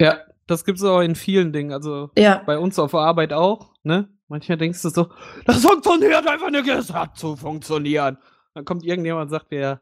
Ja, 0.01 0.19
das 0.47 0.65
gibt 0.65 0.79
es 0.79 0.85
auch 0.85 1.01
in 1.01 1.15
vielen 1.15 1.53
Dingen. 1.53 1.73
Also 1.73 2.11
Ja. 2.17 2.43
bei 2.45 2.59
uns 2.59 2.79
auf 2.79 2.91
der 2.91 3.01
Arbeit 3.01 3.33
auch, 3.33 3.73
ne? 3.83 4.09
Manchmal 4.29 4.59
denkst 4.59 4.83
du 4.83 4.89
so, 4.89 5.09
das 5.45 5.63
funktioniert 5.65 6.27
einfach 6.27 6.51
nicht, 6.51 6.67
es 6.69 6.93
hat 6.93 7.17
zu 7.17 7.37
funktionieren. 7.37 8.19
Dann 8.55 8.65
kommt 8.65 8.85
irgendjemand 8.85 9.25
und 9.27 9.31
sagt 9.31 9.53
dir, 9.53 9.81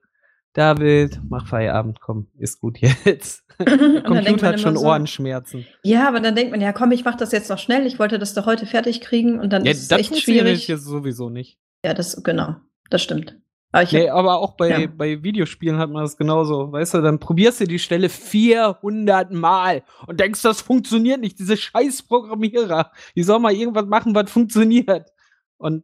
David, 0.52 1.20
mach 1.28 1.48
Feierabend, 1.48 2.00
komm, 2.00 2.28
ist 2.38 2.60
gut 2.60 2.78
jetzt. 2.78 3.44
Der 3.58 4.02
Computer 4.02 4.48
hat 4.48 4.60
schon 4.60 4.76
so, 4.76 4.86
Ohrenschmerzen. 4.86 5.66
Ja, 5.82 6.08
aber 6.08 6.20
dann 6.20 6.34
denkt 6.34 6.50
man, 6.50 6.60
ja 6.60 6.72
komm, 6.72 6.92
ich 6.92 7.04
mach 7.04 7.16
das 7.16 7.32
jetzt 7.32 7.50
noch 7.50 7.58
schnell. 7.58 7.86
Ich 7.86 7.98
wollte 7.98 8.18
das 8.18 8.34
doch 8.34 8.46
heute 8.46 8.66
fertig 8.66 9.00
kriegen 9.00 9.38
und 9.40 9.52
dann 9.52 9.64
Ja, 9.64 9.72
ist 9.72 9.82
es 9.82 9.88
das 9.88 10.00
echt 10.00 10.18
schwierig. 10.18 10.68
jetzt 10.68 10.84
sowieso 10.84 11.30
nicht. 11.30 11.58
Ja, 11.84 11.94
das, 11.94 12.22
genau. 12.22 12.56
Das 12.90 13.02
stimmt. 13.02 13.36
Aber 13.74 13.82
ich 13.82 13.90
Nee, 13.90 14.08
hab, 14.08 14.18
aber 14.18 14.38
auch 14.38 14.56
bei, 14.56 14.68
Ja. 14.82 14.86
bei 14.86 15.20
Videospielen 15.24 15.78
hat 15.78 15.90
man 15.90 16.04
das 16.04 16.16
genauso. 16.16 16.70
Weißt 16.70 16.94
du, 16.94 17.02
dann 17.02 17.18
probierst 17.18 17.60
du 17.60 17.64
die 17.64 17.80
Stelle 17.80 18.08
400 18.08 19.32
Mal 19.32 19.82
und 20.06 20.20
denkst, 20.20 20.42
das 20.42 20.60
funktioniert 20.60 21.20
nicht. 21.20 21.40
Diese 21.40 21.56
scheiß 21.56 22.04
Programmierer, 22.04 22.92
die 23.16 23.24
soll 23.24 23.40
mal 23.40 23.52
irgendwas 23.52 23.86
machen, 23.86 24.14
was 24.14 24.30
funktioniert. 24.30 25.10
Und 25.56 25.82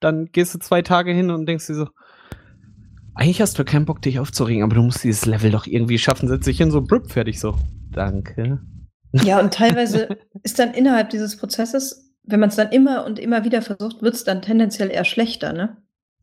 dann 0.00 0.30
gehst 0.32 0.54
du 0.54 0.58
zwei 0.60 0.80
Tage 0.80 1.12
hin 1.12 1.30
und 1.30 1.44
denkst 1.44 1.66
dir 1.66 1.74
so, 1.74 1.88
eigentlich 3.14 3.42
hast 3.42 3.58
du 3.58 3.64
keinen 3.66 3.84
Bock, 3.84 4.00
dich 4.00 4.18
aufzuregen, 4.18 4.62
aber 4.62 4.74
du 4.76 4.82
musst 4.82 5.04
dieses 5.04 5.26
Level 5.26 5.50
doch 5.50 5.66
irgendwie 5.66 5.98
schaffen. 5.98 6.28
Setz 6.28 6.46
dich 6.46 6.56
hin, 6.56 6.70
so, 6.70 6.80
blub, 6.80 7.10
fertig 7.12 7.38
so. 7.38 7.54
Danke. 7.92 8.60
ja, 9.12 9.40
und 9.40 9.52
teilweise 9.54 10.08
ist 10.42 10.58
dann 10.58 10.72
innerhalb 10.72 11.10
dieses 11.10 11.36
Prozesses, 11.36 12.14
wenn 12.24 12.40
man 12.40 12.48
es 12.48 12.56
dann 12.56 12.72
immer 12.72 13.04
und 13.04 13.18
immer 13.18 13.44
wieder 13.44 13.60
versucht, 13.60 14.00
wird 14.00 14.14
es 14.14 14.24
dann 14.24 14.40
tendenziell 14.40 14.90
eher 14.90 15.04
schlechter, 15.04 15.52
ne? 15.52 15.76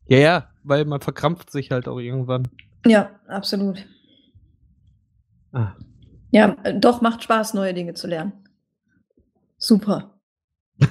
Ja, 0.06 0.18
ja, 0.18 0.48
weil 0.62 0.84
man 0.84 1.00
verkrampft 1.00 1.50
sich 1.50 1.70
halt 1.70 1.88
auch 1.88 1.98
irgendwann. 1.98 2.48
Ja, 2.86 3.10
absolut. 3.26 3.86
Ah. 5.52 5.72
Ja, 6.30 6.48
doch 6.78 7.00
macht 7.00 7.22
Spaß, 7.22 7.54
neue 7.54 7.74
Dinge 7.74 7.94
zu 7.94 8.06
lernen. 8.06 8.32
Super. 9.58 10.10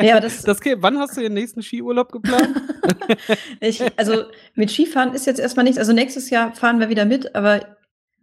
Ja, 0.00 0.12
aber 0.12 0.22
das, 0.22 0.42
Das 0.42 0.60
geht. 0.62 0.80
Wann 0.80 0.98
hast 0.98 1.16
du 1.16 1.20
den 1.20 1.34
nächsten 1.34 1.62
Skiurlaub 1.62 2.10
geplant? 2.10 2.48
ich, 3.60 3.82
also 3.98 4.24
mit 4.54 4.70
Skifahren 4.70 5.12
ist 5.12 5.26
jetzt 5.26 5.38
erstmal 5.40 5.64
nichts. 5.64 5.78
Also 5.78 5.92
nächstes 5.92 6.30
Jahr 6.30 6.54
fahren 6.54 6.80
wir 6.80 6.88
wieder 6.88 7.04
mit, 7.04 7.34
aber 7.34 7.76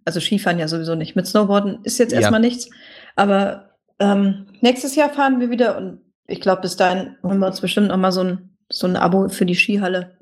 also 0.06 0.20
Skifahren 0.20 0.58
ja 0.58 0.68
sowieso 0.68 0.96
nicht. 0.96 1.16
Mit 1.16 1.28
Snowboarden 1.28 1.84
ist 1.84 2.00
jetzt 2.00 2.14
Ja. 2.14 2.20
erstmal 2.22 2.40
nichts. 2.40 2.70
Aber 3.16 3.76
ähm, 4.00 4.48
nächstes 4.62 4.96
Jahr 4.96 5.10
fahren 5.12 5.40
wir 5.40 5.52
wieder 5.52 5.78
und 5.78 6.02
ich 6.26 6.42
glaube, 6.42 6.62
bis 6.64 6.78
dahin 6.78 7.16
holen 7.22 7.38
wir 7.40 7.48
uns 7.48 7.62
bestimmt 7.62 7.90
noch 7.90 7.98
mal 7.98 8.12
so 8.12 8.22
ein, 8.22 8.58
so 8.72 8.88
ein 8.88 8.96
Abo 8.96 9.30
für 9.30 9.46
die 9.46 9.56
Skihalle 9.56 10.17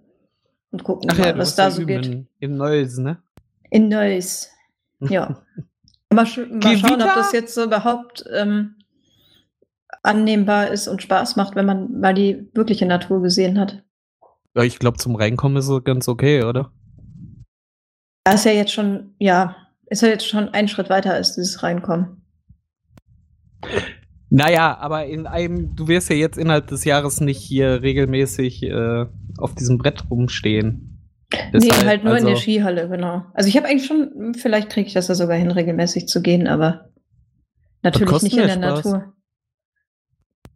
und 0.75 0.83
gucken 0.83 1.09
Ach 1.11 1.17
ja, 1.17 1.25
mal, 1.25 1.33
du 1.33 1.39
was 1.39 1.55
da 1.55 1.63
ja 1.63 1.71
so 1.71 1.85
geht. 1.85 2.05
In, 2.05 2.27
in 2.39 2.57
Neues, 2.57 2.97
ne? 2.97 3.17
In 3.69 3.89
Neuss. 3.89 4.49
Ja. 5.09 5.43
Mal, 6.11 6.25
sch 6.25 6.39
mal 6.49 6.77
schauen, 6.77 7.01
ob 7.01 7.13
das 7.15 7.33
jetzt 7.33 7.53
so 7.53 7.65
überhaupt 7.65 8.23
ähm, 8.33 8.75
annehmbar 10.03 10.69
ist 10.69 10.87
und 10.87 11.01
Spaß 11.01 11.35
macht, 11.35 11.55
wenn 11.55 11.65
man 11.65 11.99
mal 11.99 12.13
die 12.13 12.49
wirkliche 12.53 12.85
Natur 12.85 13.21
gesehen 13.21 13.59
hat. 13.59 13.83
Ja, 14.55 14.63
ich 14.63 14.79
glaube, 14.79 14.97
zum 14.97 15.15
Reinkommen 15.15 15.57
ist 15.57 15.67
es 15.67 15.83
ganz 15.83 16.07
okay, 16.07 16.43
oder? 16.43 16.71
Da 18.23 18.33
ist 18.33 18.45
ja 18.45 18.53
jetzt 18.53 18.71
schon, 18.71 19.13
ja, 19.19 19.57
ist 19.87 20.01
ja 20.01 20.07
jetzt 20.07 20.25
schon 20.25 20.49
ein 20.49 20.69
Schritt 20.69 20.89
weiter 20.89 21.13
als 21.13 21.35
dieses 21.35 21.61
Reinkommen. 21.61 22.21
Naja, 24.29 24.77
aber 24.77 25.05
in 25.05 25.27
einem, 25.27 25.75
du 25.75 25.87
wirst 25.87 26.09
ja 26.09 26.15
jetzt 26.15 26.37
innerhalb 26.37 26.67
des 26.67 26.85
Jahres 26.85 27.19
nicht 27.21 27.39
hier 27.39 27.81
regelmäßig 27.81 28.63
äh, 28.63 29.05
auf 29.37 29.55
diesem 29.55 29.77
Brett 29.77 30.09
rumstehen. 30.09 30.99
nee, 31.31 31.39
Deshalb, 31.53 31.85
halt 31.85 32.03
nur 32.03 32.17
in 32.17 32.23
der 32.25 32.33
also- 32.33 32.41
Skihalle, 32.41 32.87
genau. 32.89 33.23
Also 33.33 33.49
ich 33.49 33.57
habe 33.57 33.67
eigentlich 33.67 33.85
schon, 33.87 34.33
vielleicht 34.35 34.69
kriege 34.69 34.87
ich 34.87 34.93
das 34.93 35.07
ja 35.07 35.15
sogar 35.15 35.37
hin, 35.37 35.51
regelmäßig 35.51 36.07
zu 36.07 36.21
gehen, 36.21 36.47
aber 36.47 36.89
natürlich 37.83 38.21
nicht 38.21 38.37
in 38.37 38.47
der 38.47 38.49
Spaß? 38.49 38.85
Natur. 38.85 39.13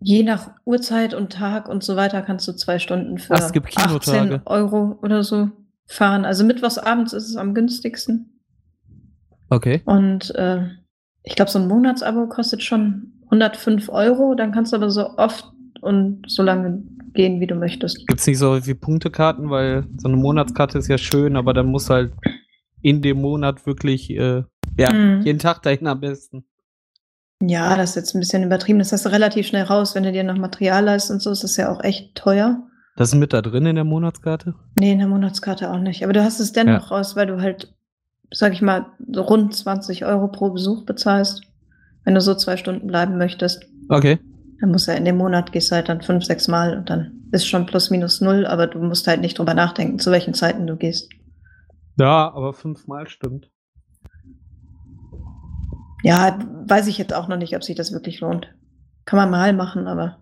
Je 0.02 0.24
nach 0.24 0.52
Uhrzeit 0.66 1.14
und 1.14 1.34
Tag 1.34 1.68
und 1.68 1.84
so 1.84 1.96
weiter 1.98 2.22
kannst 2.22 2.48
du 2.48 2.54
zwei 2.54 2.80
Stunden 2.80 3.18
für 3.18 3.34
Ach, 3.34 3.40
es 3.42 3.52
gibt 3.52 3.76
18 3.78 4.00
Kinotage. 4.00 4.42
Euro 4.46 4.98
oder 5.02 5.24
so 5.24 5.50
fahren. 5.88 6.24
Also 6.24 6.46
mittwochsabends 6.46 7.12
ist 7.12 7.30
es 7.30 7.36
am 7.36 7.54
günstigsten. 7.54 8.40
Okay. 9.50 9.82
Und 9.86 10.34
äh, 10.36 10.68
ich 11.24 11.36
glaube, 11.36 11.52
so 11.52 11.60
ein 11.60 11.68
Monatsabo 11.68 12.28
kostet 12.28 12.64
schon 12.64 13.14
105 13.26 13.90
Euro. 13.90 14.36
Dann 14.36 14.54
kannst 14.54 14.72
du 14.72 14.78
aber 14.78 14.90
so 14.90 15.18
oft 15.18 15.52
und 15.82 16.24
so 16.28 16.44
lange 16.44 16.84
gehen, 17.14 17.40
wie 17.40 17.48
du 17.48 17.56
möchtest. 17.56 18.06
Gibt's 18.08 18.28
nicht 18.28 18.38
so 18.38 18.66
wie 18.66 18.74
Punktekarten, 18.74 19.50
weil 19.50 19.86
so 19.98 20.08
eine 20.08 20.18
Monatskarte 20.18 20.78
ist 20.78 20.88
ja 20.88 20.98
schön, 20.98 21.36
aber 21.36 21.54
dann 21.54 21.68
muss 21.68 21.90
halt 21.90 22.14
in 22.82 23.02
dem 23.02 23.22
Monat 23.22 23.66
wirklich, 23.66 24.10
äh, 24.12 24.44
ja, 24.78 24.94
Mhm. 24.94 25.22
jeden 25.24 25.40
Tag 25.40 25.62
dahin 25.64 25.88
am 25.88 26.00
besten. 26.00 26.46
Ja, 27.42 27.76
das 27.78 27.92
ist 27.92 27.96
jetzt 27.96 28.16
ein 28.16 28.20
bisschen 28.20 28.44
übertrieben. 28.44 28.80
Das 28.80 28.92
hast 28.92 29.06
du 29.06 29.10
relativ 29.12 29.48
schnell 29.48 29.64
raus. 29.64 29.96
Wenn 29.96 30.04
du 30.04 30.12
dir 30.12 30.24
noch 30.24 30.38
Material 30.38 30.84
leistest 30.84 31.12
und 31.12 31.22
so, 31.22 31.32
ist 31.32 31.44
das 31.44 31.56
ja 31.58 31.72
auch 31.72 31.82
echt 31.84 32.16
teuer. 32.16 32.64
Das 32.98 33.10
ist 33.14 33.16
mit 33.16 33.32
da 33.32 33.42
drin 33.42 33.66
in 33.66 33.76
der 33.76 33.86
Monatskarte? 33.86 34.56
Nee, 34.78 34.92
in 34.92 35.00
der 35.00 35.08
Monatskarte 35.08 35.72
auch 35.72 35.80
nicht. 35.80 36.04
Aber 36.04 36.12
du 36.12 36.22
hast 36.22 36.42
es 36.42 36.52
dennoch 36.52 36.92
raus, 36.92 37.16
weil 37.16 37.28
du 37.28 37.42
halt, 37.42 37.74
sag 38.32 38.52
ich 38.52 38.62
mal, 38.62 38.88
so 39.10 39.22
rund 39.22 39.56
20 39.56 40.06
Euro 40.06 40.28
pro 40.28 40.50
Besuch 40.50 40.86
bezahlst. 40.86 41.44
Wenn 42.04 42.16
du 42.16 42.22
so 42.22 42.36
zwei 42.36 42.58
Stunden 42.58 42.88
bleiben 42.88 43.18
möchtest. 43.18 43.66
Okay. 43.88 44.20
Dann 44.62 44.74
du 44.74 44.78
ja 44.92 44.94
in 44.94 45.06
dem 45.06 45.18
Monat 45.18 45.52
gehst 45.52 45.72
du 45.72 45.76
halt 45.76 45.88
dann 45.88 46.02
fünf, 46.02 46.26
sechs 46.26 46.48
Mal 46.48 46.78
und 46.78 46.90
dann 46.90 47.24
ist 47.32 47.48
schon 47.48 47.66
plus 47.66 47.90
minus 47.90 48.20
null, 48.22 48.46
aber 48.46 48.68
du 48.68 48.80
musst 48.80 49.08
halt 49.08 49.22
nicht 49.22 49.38
drüber 49.38 49.54
nachdenken, 49.54 50.00
zu 50.00 50.12
welchen 50.12 50.34
Zeiten 50.34 50.68
du 50.68 50.76
gehst. 50.76 51.10
Ja, 51.98 52.32
aber 52.34 52.54
fünfmal 52.54 53.08
stimmt. 53.08 53.50
Ja, 56.04 56.40
weiß 56.68 56.88
ich 56.88 56.98
jetzt 56.98 57.14
auch 57.14 57.28
noch 57.28 57.38
nicht, 57.38 57.56
ob 57.56 57.64
sich 57.64 57.76
das 57.76 57.92
wirklich 57.92 58.20
lohnt. 58.22 58.54
Kann 59.06 59.18
man 59.18 59.32
mal 59.32 59.54
machen, 59.54 59.88
aber 59.88 60.18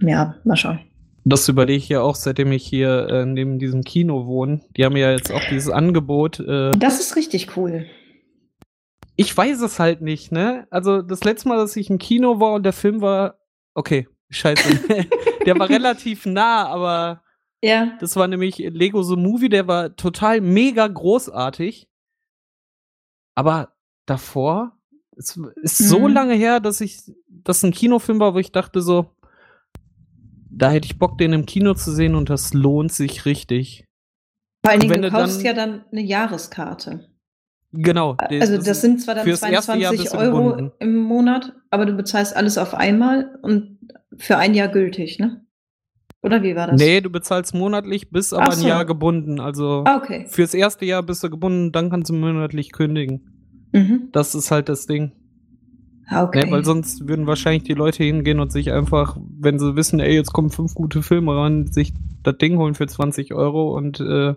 ja, 0.00 0.34
mal 0.44 0.56
schauen. 0.56 0.80
Das 1.24 1.48
überlege 1.48 1.78
ich 1.78 1.88
ja 1.88 2.02
auch, 2.02 2.14
seitdem 2.14 2.52
ich 2.52 2.64
hier 2.64 3.08
äh, 3.08 3.26
neben 3.26 3.58
diesem 3.58 3.82
Kino 3.82 4.26
wohne. 4.26 4.60
Die 4.76 4.84
haben 4.84 4.96
ja 4.96 5.10
jetzt 5.10 5.32
auch 5.32 5.40
dieses 5.50 5.70
Angebot. 5.70 6.38
Äh, 6.40 6.70
Das 6.72 7.00
ist 7.00 7.16
richtig 7.16 7.56
cool. 7.56 7.86
Ich 9.16 9.34
weiß 9.36 9.60
es 9.62 9.78
halt 9.78 10.02
nicht, 10.02 10.30
ne? 10.32 10.66
Also 10.70 11.02
das 11.02 11.24
letzte 11.24 11.48
Mal, 11.48 11.56
dass 11.56 11.74
ich 11.76 11.88
im 11.90 11.98
Kino 11.98 12.38
war 12.40 12.52
und 12.54 12.62
der 12.64 12.72
Film 12.72 13.00
war, 13.00 13.38
okay, 13.74 14.08
scheiße. 14.30 14.62
der 15.46 15.58
war 15.58 15.68
relativ 15.68 16.26
nah, 16.26 16.66
aber 16.66 17.22
Ja. 17.62 17.96
das 18.00 18.16
war 18.16 18.28
nämlich 18.28 18.58
Lego 18.58 19.02
The 19.02 19.16
Movie, 19.16 19.48
der 19.48 19.66
war 19.66 19.94
total 19.96 20.40
mega 20.40 20.86
großartig. 20.86 21.88
Aber 23.34 23.74
davor, 24.06 24.78
es 25.16 25.36
ist 25.62 25.78
so 25.78 26.00
Mhm. 26.08 26.12
lange 26.14 26.34
her, 26.34 26.60
dass 26.60 26.80
ich, 26.80 26.98
dass 27.28 27.62
ein 27.62 27.72
Kinofilm 27.72 28.20
war, 28.20 28.34
wo 28.34 28.38
ich 28.38 28.52
dachte 28.52 28.80
so, 28.82 29.10
da 30.50 30.70
hätte 30.70 30.86
ich 30.86 30.98
Bock, 30.98 31.18
den 31.18 31.32
im 31.34 31.44
Kino 31.46 31.74
zu 31.74 31.92
sehen 31.92 32.14
und 32.14 32.30
das 32.30 32.54
lohnt 32.54 32.92
sich 32.92 33.24
richtig. 33.26 33.86
Vor 34.64 34.72
allen 34.72 34.80
Dingen, 34.80 35.02
du 35.02 35.10
kaufst 35.10 35.38
dann- 35.38 35.44
ja 35.46 35.52
dann 35.52 35.84
eine 35.92 36.00
Jahreskarte. 36.02 37.10
Genau. 37.72 38.16
Also 38.18 38.58
das 38.58 38.80
sind 38.80 39.00
zwar 39.02 39.16
dann 39.16 39.24
fürs 39.24 39.42
erste 39.42 39.72
Jahr 39.78 39.92
22 39.94 40.00
bist 40.02 40.14
du 40.14 40.18
Euro 40.18 40.44
gebunden. 40.50 40.72
im 40.78 40.96
Monat, 40.96 41.52
aber 41.70 41.84
du 41.86 41.92
bezahlst 41.94 42.34
alles 42.36 42.58
auf 42.58 42.74
einmal 42.74 43.38
und 43.42 43.78
für 44.16 44.36
ein 44.38 44.54
Jahr 44.54 44.68
gültig, 44.68 45.18
ne? 45.18 45.42
Oder 46.22 46.42
wie 46.42 46.56
war 46.56 46.66
das? 46.68 46.80
Nee, 46.80 47.00
du 47.02 47.10
bezahlst 47.10 47.54
monatlich, 47.54 48.10
bist 48.10 48.32
aber 48.34 48.44
Ach 48.48 48.52
ein 48.52 48.58
so. 48.60 48.66
Jahr 48.68 48.84
gebunden. 48.84 49.38
Also 49.40 49.84
Ah, 49.86 49.98
okay. 49.98 50.26
fürs 50.28 50.54
erste 50.54 50.84
Jahr 50.84 51.02
bist 51.02 51.22
du 51.22 51.30
gebunden, 51.30 51.70
dann 51.72 51.90
kannst 51.90 52.08
du 52.10 52.14
monatlich 52.14 52.72
kündigen. 52.72 53.68
Mhm. 53.72 54.08
Das 54.12 54.34
ist 54.34 54.50
halt 54.50 54.68
das 54.68 54.86
Ding. 54.86 55.12
Ah, 56.08 56.22
okay. 56.24 56.44
Ne, 56.46 56.50
weil 56.52 56.64
sonst 56.64 57.06
würden 57.08 57.26
wahrscheinlich 57.26 57.64
die 57.64 57.74
Leute 57.74 58.04
hingehen 58.04 58.40
und 58.40 58.52
sich 58.52 58.72
einfach, 58.72 59.18
wenn 59.38 59.58
sie 59.58 59.76
wissen, 59.76 60.00
ey, 60.00 60.14
jetzt 60.14 60.32
kommen 60.32 60.50
fünf 60.50 60.72
gute 60.74 61.02
Filme 61.02 61.36
ran, 61.36 61.66
sich 61.66 61.92
das 62.22 62.38
Ding 62.38 62.56
holen 62.58 62.74
für 62.74 62.86
20 62.86 63.34
Euro 63.34 63.76
und 63.76 64.00
äh, 64.00 64.34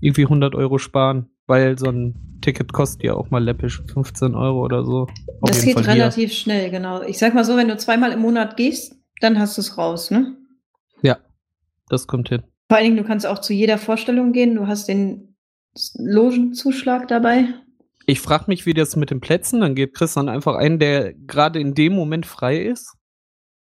irgendwie 0.00 0.24
100 0.24 0.54
Euro 0.54 0.78
sparen. 0.78 1.30
Weil 1.48 1.78
so 1.78 1.86
ein 1.86 2.38
Ticket 2.42 2.72
kostet 2.72 3.02
ja 3.02 3.14
auch 3.14 3.30
mal 3.30 3.42
läppisch 3.42 3.82
15 3.92 4.34
Euro 4.34 4.64
oder 4.64 4.84
so. 4.84 5.08
Auf 5.40 5.50
das 5.50 5.62
geht 5.62 5.74
Fall 5.74 5.84
hier. 5.84 5.94
relativ 5.94 6.32
schnell, 6.32 6.70
genau. 6.70 7.02
Ich 7.02 7.18
sag 7.18 7.34
mal 7.34 7.44
so, 7.44 7.56
wenn 7.56 7.68
du 7.68 7.76
zweimal 7.76 8.12
im 8.12 8.20
Monat 8.20 8.56
gehst, 8.56 8.94
dann 9.20 9.38
hast 9.38 9.56
du 9.56 9.62
es 9.62 9.76
raus, 9.76 10.10
ne? 10.10 10.36
Ja, 11.02 11.18
das 11.88 12.06
kommt 12.06 12.28
hin. 12.28 12.42
Vor 12.68 12.76
allen 12.76 12.84
Dingen, 12.84 12.96
du 12.98 13.04
kannst 13.04 13.26
auch 13.26 13.40
zu 13.40 13.54
jeder 13.54 13.78
Vorstellung 13.78 14.32
gehen. 14.32 14.54
Du 14.54 14.66
hast 14.66 14.88
den 14.88 15.36
Logenzuschlag 15.96 17.08
dabei. 17.08 17.46
Ich 18.06 18.20
frage 18.20 18.44
mich, 18.48 18.66
wie 18.66 18.74
das 18.74 18.96
mit 18.96 19.10
den 19.10 19.20
Plätzen, 19.20 19.60
dann 19.60 19.74
geht 19.74 19.94
Chris 19.94 20.14
dann 20.14 20.28
einfach 20.28 20.54
einen, 20.54 20.78
der 20.78 21.14
gerade 21.14 21.60
in 21.60 21.74
dem 21.74 21.94
Moment 21.94 22.26
frei 22.26 22.58
ist. 22.58 22.94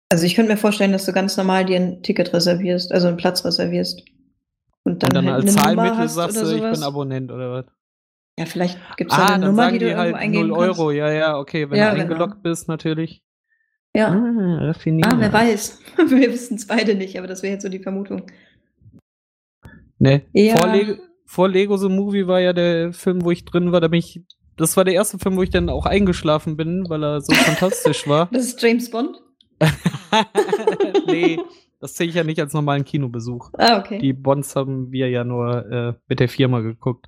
Also 0.10 0.26
ich 0.26 0.36
könnte 0.36 0.52
mir 0.52 0.58
vorstellen, 0.58 0.92
dass 0.92 1.06
du 1.06 1.14
ganz 1.14 1.36
normal 1.36 1.66
dir 1.66 1.78
ein 1.78 2.02
Ticket 2.02 2.34
reservierst, 2.34 2.92
also 2.92 3.08
einen 3.08 3.18
Platz 3.18 3.44
reservierst. 3.44 4.04
Und 4.84 5.04
dann, 5.04 5.10
und 5.10 5.16
dann 5.16 5.34
halt 5.34 5.44
als 5.44 5.54
Zahlmittel 5.54 6.08
sagst 6.08 6.42
du, 6.42 6.56
ich 6.56 6.62
bin 6.62 6.84
Abonnent 6.84 7.32
oder 7.32 7.52
was? 7.52 7.66
Ja, 8.40 8.46
vielleicht 8.46 8.78
gibt 8.98 9.12
es 9.12 9.18
Ah, 9.18 9.34
eine 9.34 9.48
Nummer, 9.48 9.72
die 9.72 9.80
du 9.80 9.86
die 9.86 9.92
irgendwo 9.92 10.04
halt 10.04 10.16
eingeben 10.16 10.48
0 10.50 10.58
Euro. 10.60 10.92
Ja, 10.92 11.12
ja, 11.12 11.38
okay, 11.40 11.70
wenn 11.70 11.78
Ja, 11.78 11.90
du 11.92 11.98
genau. 12.02 12.12
eingeloggt 12.14 12.44
bist, 12.44 12.68
natürlich. 12.68 13.22
kannst. 13.22 13.24
Ja. 13.96 14.10
Ah. 14.10 14.74
Ah, 15.06 15.16
wer 15.18 15.34
weiß. 15.34 15.82
Wir 16.10 16.32
wissen 16.32 16.56
es 16.58 16.68
beide 16.68 16.94
nicht, 16.96 17.18
aber 17.18 17.26
das 17.28 17.42
wäre 17.42 17.54
jetzt 17.54 17.64
so 17.64 17.70
die 17.70 17.80
Vermutung. 17.80 18.28
Ne, 20.00 20.22
Ja. 20.34 20.56
vor, 20.58 20.68
Le 20.68 21.00
vor 21.26 21.50
Lego 21.50 21.78
The 21.78 21.90
Movie 21.90 22.28
war 22.28 22.40
ja 22.40 22.54
der 22.54 22.94
Film, 22.94 23.24
wo 23.24 23.32
ich 23.32 23.44
drin 23.44 23.72
war, 23.72 23.82
da 23.82 23.88
bin 23.88 24.00
ich. 24.00 24.22
Das 24.56 24.78
war 24.78 24.86
der 24.86 24.94
erste 24.94 25.18
Film, 25.20 25.36
wo 25.38 25.44
ich 25.44 25.50
dann 25.50 25.70
auch 25.70 25.86
eingeschlafen 25.88 26.56
bin, 26.58 26.86
weil 26.90 27.04
er 27.04 27.22
so 27.22 27.34
fantastisch 27.34 28.08
war. 28.08 28.28
Das 28.32 28.46
ist 28.46 28.62
James 28.62 28.90
Bond? 28.92 29.18
nee, 31.08 31.40
das 31.80 31.94
zähle 31.96 32.10
ich 32.10 32.16
ja 32.16 32.24
nicht 32.24 32.40
als 32.40 32.54
normalen 32.54 32.86
Kinobesuch. 32.86 33.50
Ah, 33.58 33.80
okay. 33.80 33.98
Die 34.00 34.14
Bonds 34.14 34.56
haben 34.56 34.92
wir 34.92 35.10
ja 35.10 35.24
nur 35.24 35.66
äh, 35.72 35.94
mit 36.08 36.20
der 36.20 36.30
Firma 36.30 36.60
geguckt. 36.62 37.08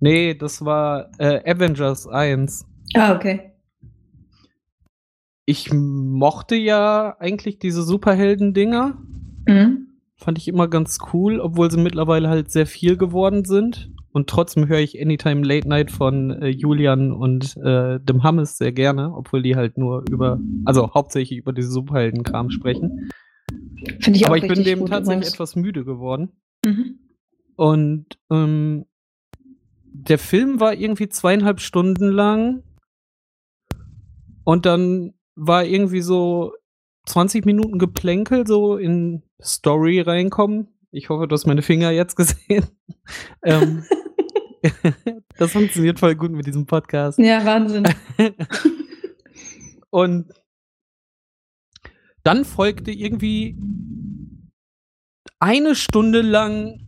Nee, 0.00 0.34
das 0.34 0.64
war 0.64 1.10
äh, 1.18 1.40
Avengers 1.50 2.06
1. 2.06 2.66
ah, 2.94 3.14
okay. 3.14 3.52
Ich 5.46 5.72
mochte 5.72 6.54
ja 6.54 7.16
eigentlich 7.18 7.58
diese 7.58 7.82
Superhelden-Dinger. 7.82 8.96
Mhm. 9.46 9.86
Fand 10.16 10.38
ich 10.38 10.48
immer 10.48 10.68
ganz 10.68 10.98
cool, 11.12 11.40
obwohl 11.40 11.70
sie 11.70 11.80
mittlerweile 11.80 12.28
halt 12.28 12.50
sehr 12.50 12.66
viel 12.66 12.96
geworden 12.96 13.44
sind. 13.44 13.90
Und 14.12 14.28
trotzdem 14.28 14.68
höre 14.68 14.80
ich 14.80 15.00
Anytime 15.00 15.46
Late 15.46 15.68
Night 15.68 15.90
von 15.90 16.30
äh, 16.42 16.48
Julian 16.48 17.12
und 17.12 17.56
äh, 17.58 18.00
dem 18.00 18.22
Hammes 18.22 18.58
sehr 18.58 18.72
gerne, 18.72 19.14
obwohl 19.14 19.42
die 19.42 19.56
halt 19.56 19.78
nur 19.78 20.04
über, 20.10 20.38
also 20.64 20.92
hauptsächlich 20.94 21.38
über 21.38 21.52
diese 21.52 21.70
Superhelden-Kram 21.70 22.50
sprechen. 22.50 23.10
Finde 24.00 24.18
ich 24.18 24.26
Aber 24.26 24.34
auch 24.34 24.42
ich 24.42 24.48
bin 24.48 24.64
dem 24.64 24.86
tatsächlich 24.86 25.28
übrigens. 25.28 25.34
etwas 25.34 25.56
müde 25.56 25.84
geworden. 25.84 26.30
Mhm. 26.64 26.98
Und 27.56 28.06
ähm, 28.30 28.86
der 30.08 30.18
Film 30.18 30.60
war 30.60 30.74
irgendwie 30.74 31.08
zweieinhalb 31.08 31.60
Stunden 31.60 32.10
lang. 32.10 32.62
Und 34.44 34.66
dann 34.66 35.14
war 35.36 35.64
irgendwie 35.64 36.00
so 36.00 36.54
20 37.06 37.44
Minuten 37.44 37.78
Geplänkel 37.78 38.46
so 38.46 38.76
in 38.76 39.22
Story 39.42 40.00
reinkommen. 40.00 40.68
Ich 40.90 41.08
hoffe, 41.08 41.28
du 41.28 41.34
hast 41.34 41.46
meine 41.46 41.62
Finger 41.62 41.90
jetzt 41.90 42.16
gesehen. 42.16 42.66
ähm, 43.44 43.84
das 45.38 45.52
funktioniert 45.52 46.00
voll 46.00 46.14
gut 46.14 46.32
mit 46.32 46.46
diesem 46.46 46.66
Podcast. 46.66 47.18
Ja, 47.18 47.44
Wahnsinn. 47.44 47.84
Und 49.90 50.32
dann 52.22 52.44
folgte 52.44 52.90
irgendwie 52.90 53.56
eine 55.38 55.74
Stunde 55.74 56.20
lang 56.20 56.80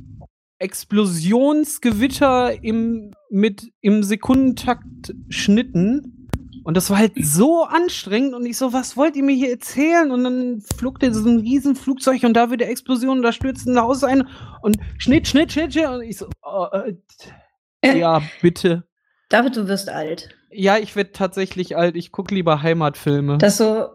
Explosionsgewitter 0.62 2.62
im, 2.62 3.12
mit, 3.31 3.73
im 3.81 4.02
Sekundentakt 4.02 5.14
Schnitten. 5.28 6.28
Und 6.64 6.76
das 6.76 6.90
war 6.90 6.99
halt 6.99 7.12
so 7.16 7.64
anstrengend. 7.64 8.35
Und 8.35 8.47
ich 8.47 8.57
so, 8.57 8.73
was 8.73 8.97
wollt 8.97 9.16
ihr 9.16 9.25
mir 9.25 9.35
hier 9.35 9.50
erzählen? 9.50 10.11
Und 10.11 10.25
dann 10.25 10.62
flog 10.76 11.00
da 11.00 11.12
so 11.12 11.28
ein 11.28 11.40
Riesenflugzeug 11.40 12.23
und 12.23 12.35
da 12.35 12.50
wieder 12.50 12.69
Explosion 12.69 13.19
und 13.19 13.23
da 13.23 13.33
stürzt 13.33 13.66
ein 13.66 13.81
Haus 13.81 14.04
ein 14.04 14.28
und 14.62 14.76
Schnitt, 14.99 15.26
Schnitt, 15.26 15.52
Schnitt, 15.52 15.73
Schnitt. 15.73 15.88
Und 15.88 16.02
ich 16.02 16.19
so, 16.19 16.28
oh, 16.42 16.66
äh, 16.73 17.99
ja, 17.99 18.23
bitte. 18.40 18.85
David, 19.28 19.57
du 19.57 19.66
wirst 19.66 19.88
alt. 19.88 20.28
Ja, 20.50 20.78
ich 20.78 20.95
werde 20.95 21.12
tatsächlich 21.12 21.76
alt. 21.76 21.97
Ich 21.97 22.12
gucke 22.12 22.35
lieber 22.35 22.62
Heimatfilme. 22.62 23.38
Das 23.38 23.57
so 23.57 23.87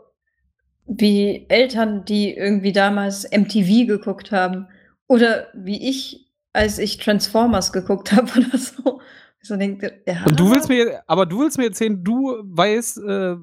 wie 0.87 1.45
Eltern, 1.49 2.05
die 2.05 2.33
irgendwie 2.33 2.71
damals 2.71 3.29
MTV 3.29 3.87
geguckt 3.87 4.31
haben. 4.31 4.67
Oder 5.07 5.47
wie 5.53 5.87
ich, 5.87 6.26
als 6.57 6.79
ich 6.79 6.97
Transformers 6.97 7.71
geguckt 7.71 8.11
habe 8.13 8.29
oder 8.39 8.57
so. 8.57 8.99
So 9.43 9.55
denke, 9.55 10.01
ja. 10.05 10.25
Und 10.25 10.37
du 10.39 10.51
willst 10.51 10.67
mir, 10.67 11.03
aber 11.07 11.25
du 11.25 11.39
willst 11.39 11.57
mir 11.57 11.65
erzählen, 11.65 12.03
du 12.03 12.37
weißt, 12.43 12.97
äh, 12.97 13.35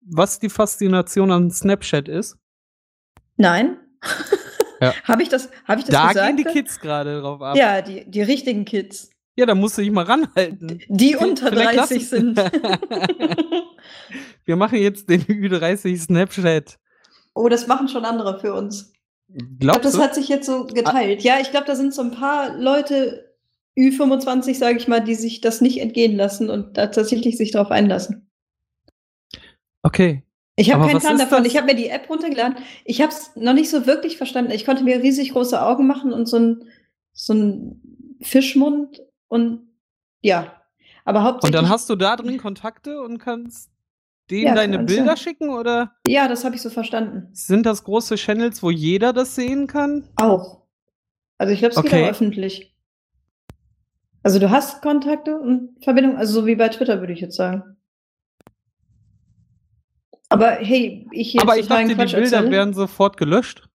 was 0.00 0.38
die 0.38 0.48
Faszination 0.48 1.30
an 1.30 1.50
Snapchat 1.50 2.08
ist? 2.08 2.36
Nein. 3.36 3.76
Ja. 4.78 4.92
habe 5.04 5.22
ich 5.22 5.30
das, 5.30 5.48
hab 5.64 5.78
ich 5.78 5.86
das 5.86 5.94
da 5.94 6.08
gesagt? 6.08 6.26
gehen 6.26 6.36
die 6.36 6.44
Kids 6.44 6.78
gerade 6.80 7.22
drauf 7.22 7.40
ab. 7.40 7.56
Ja, 7.56 7.80
die, 7.80 8.04
die 8.10 8.20
richtigen 8.20 8.66
Kids. 8.66 9.08
Ja, 9.34 9.46
da 9.46 9.54
musst 9.54 9.78
du 9.78 9.80
dich 9.80 9.90
mal 9.90 10.04
ranhalten. 10.04 10.82
Die 10.88 11.16
unter 11.16 11.48
vielleicht 11.48 11.78
30 11.78 12.10
lassen- 12.10 12.34
sind. 12.34 12.36
Wir 14.44 14.56
machen 14.56 14.78
jetzt 14.78 15.08
den 15.08 15.22
Ü30 15.22 15.96
Snapchat. 15.98 16.78
oh, 17.32 17.48
das 17.48 17.66
machen 17.66 17.88
schon 17.88 18.04
andere 18.04 18.38
für 18.38 18.52
uns. 18.52 18.92
Ich 19.28 19.38
glaube, 19.38 19.56
Glaubst 19.58 19.84
das 19.84 19.98
hat 19.98 20.14
sich 20.14 20.28
jetzt 20.28 20.46
so 20.46 20.66
geteilt. 20.66 21.22
Ja, 21.22 21.40
ich 21.40 21.50
glaube, 21.50 21.66
da 21.66 21.74
sind 21.74 21.92
so 21.92 22.02
ein 22.02 22.12
paar 22.12 22.56
Leute, 22.56 23.34
Ü25, 23.76 24.54
sage 24.54 24.78
ich 24.78 24.88
mal, 24.88 25.00
die 25.00 25.14
sich 25.14 25.40
das 25.40 25.60
nicht 25.60 25.80
entgehen 25.80 26.16
lassen 26.16 26.48
und 26.48 26.76
da 26.78 26.86
tatsächlich 26.86 27.36
sich 27.36 27.50
darauf 27.50 27.70
einlassen. 27.70 28.30
Okay. 29.82 30.22
Ich 30.56 30.72
habe 30.72 30.86
keinen 30.86 31.00
Plan 31.00 31.18
davon. 31.18 31.44
das? 31.44 31.52
Ich 31.52 31.56
habe 31.58 31.66
mir 31.66 31.74
die 31.74 31.88
App 31.88 32.08
runtergeladen. 32.08 32.56
Ich 32.84 33.02
habe 33.02 33.12
es 33.12 33.36
noch 33.36 33.52
nicht 33.52 33.68
so 33.68 33.86
wirklich 33.86 34.16
verstanden. 34.16 34.52
Ich 34.52 34.64
konnte 34.64 34.84
mir 34.84 35.02
riesig 35.02 35.32
große 35.32 35.60
Augen 35.60 35.86
machen 35.86 36.12
und 36.12 36.26
so 36.26 36.38
ein, 36.38 36.64
so 37.12 37.34
ein 37.34 38.16
Fischmund 38.22 39.02
und 39.28 39.68
ja. 40.22 40.62
Aber 41.04 41.20
Und 41.20 41.24
hauptsächlich. 41.26 41.60
dann 41.60 41.68
hast 41.68 41.90
du 41.90 41.96
da 41.96 42.16
drin 42.16 42.38
Kontakte 42.38 43.02
und 43.02 43.18
kannst 43.18 43.70
denen 44.30 44.46
Ja, 44.46 44.54
deine 44.54 44.78
Bilder 44.80 45.04
ja. 45.06 45.16
schicken 45.16 45.50
oder 45.50 45.96
ja, 46.06 46.28
das 46.28 46.44
habe 46.44 46.54
ich 46.56 46.62
so 46.62 46.70
verstanden. 46.70 47.28
sind 47.32 47.64
das 47.66 47.84
große 47.84 48.16
Channels, 48.16 48.62
wo 48.62 48.70
jeder 48.70 49.12
das 49.12 49.34
sehen 49.34 49.66
kann? 49.66 50.08
Auch. 50.16 50.62
Also 51.38 51.52
ich 51.52 51.58
glaube, 51.60 51.74
es 51.74 51.82
geht 51.82 51.92
Okay. 51.92 52.04
auch 52.04 52.08
öffentlich. 52.10 52.74
Also 54.22 54.38
du 54.40 54.50
hast 54.50 54.82
Kontakte 54.82 55.38
und 55.38 55.76
Verbindung, 55.84 56.16
also 56.16 56.40
so 56.40 56.46
wie 56.46 56.56
bei 56.56 56.68
Twitter, 56.68 56.98
würde 57.00 57.12
ich 57.12 57.20
jetzt 57.20 57.36
sagen. 57.36 57.76
Aber 60.28 60.52
hey, 60.56 61.06
ich 61.12 61.30
hier 61.32 61.42
Aber 61.42 61.56
ich 61.56 61.68
dachte, 61.68 61.86
die 61.88 61.94
Quatsch 61.94 62.12
Bilder 62.14 62.36
erzähle. 62.38 62.50
werden 62.50 62.74
sofort 62.74 63.16
gelöscht. 63.16 63.68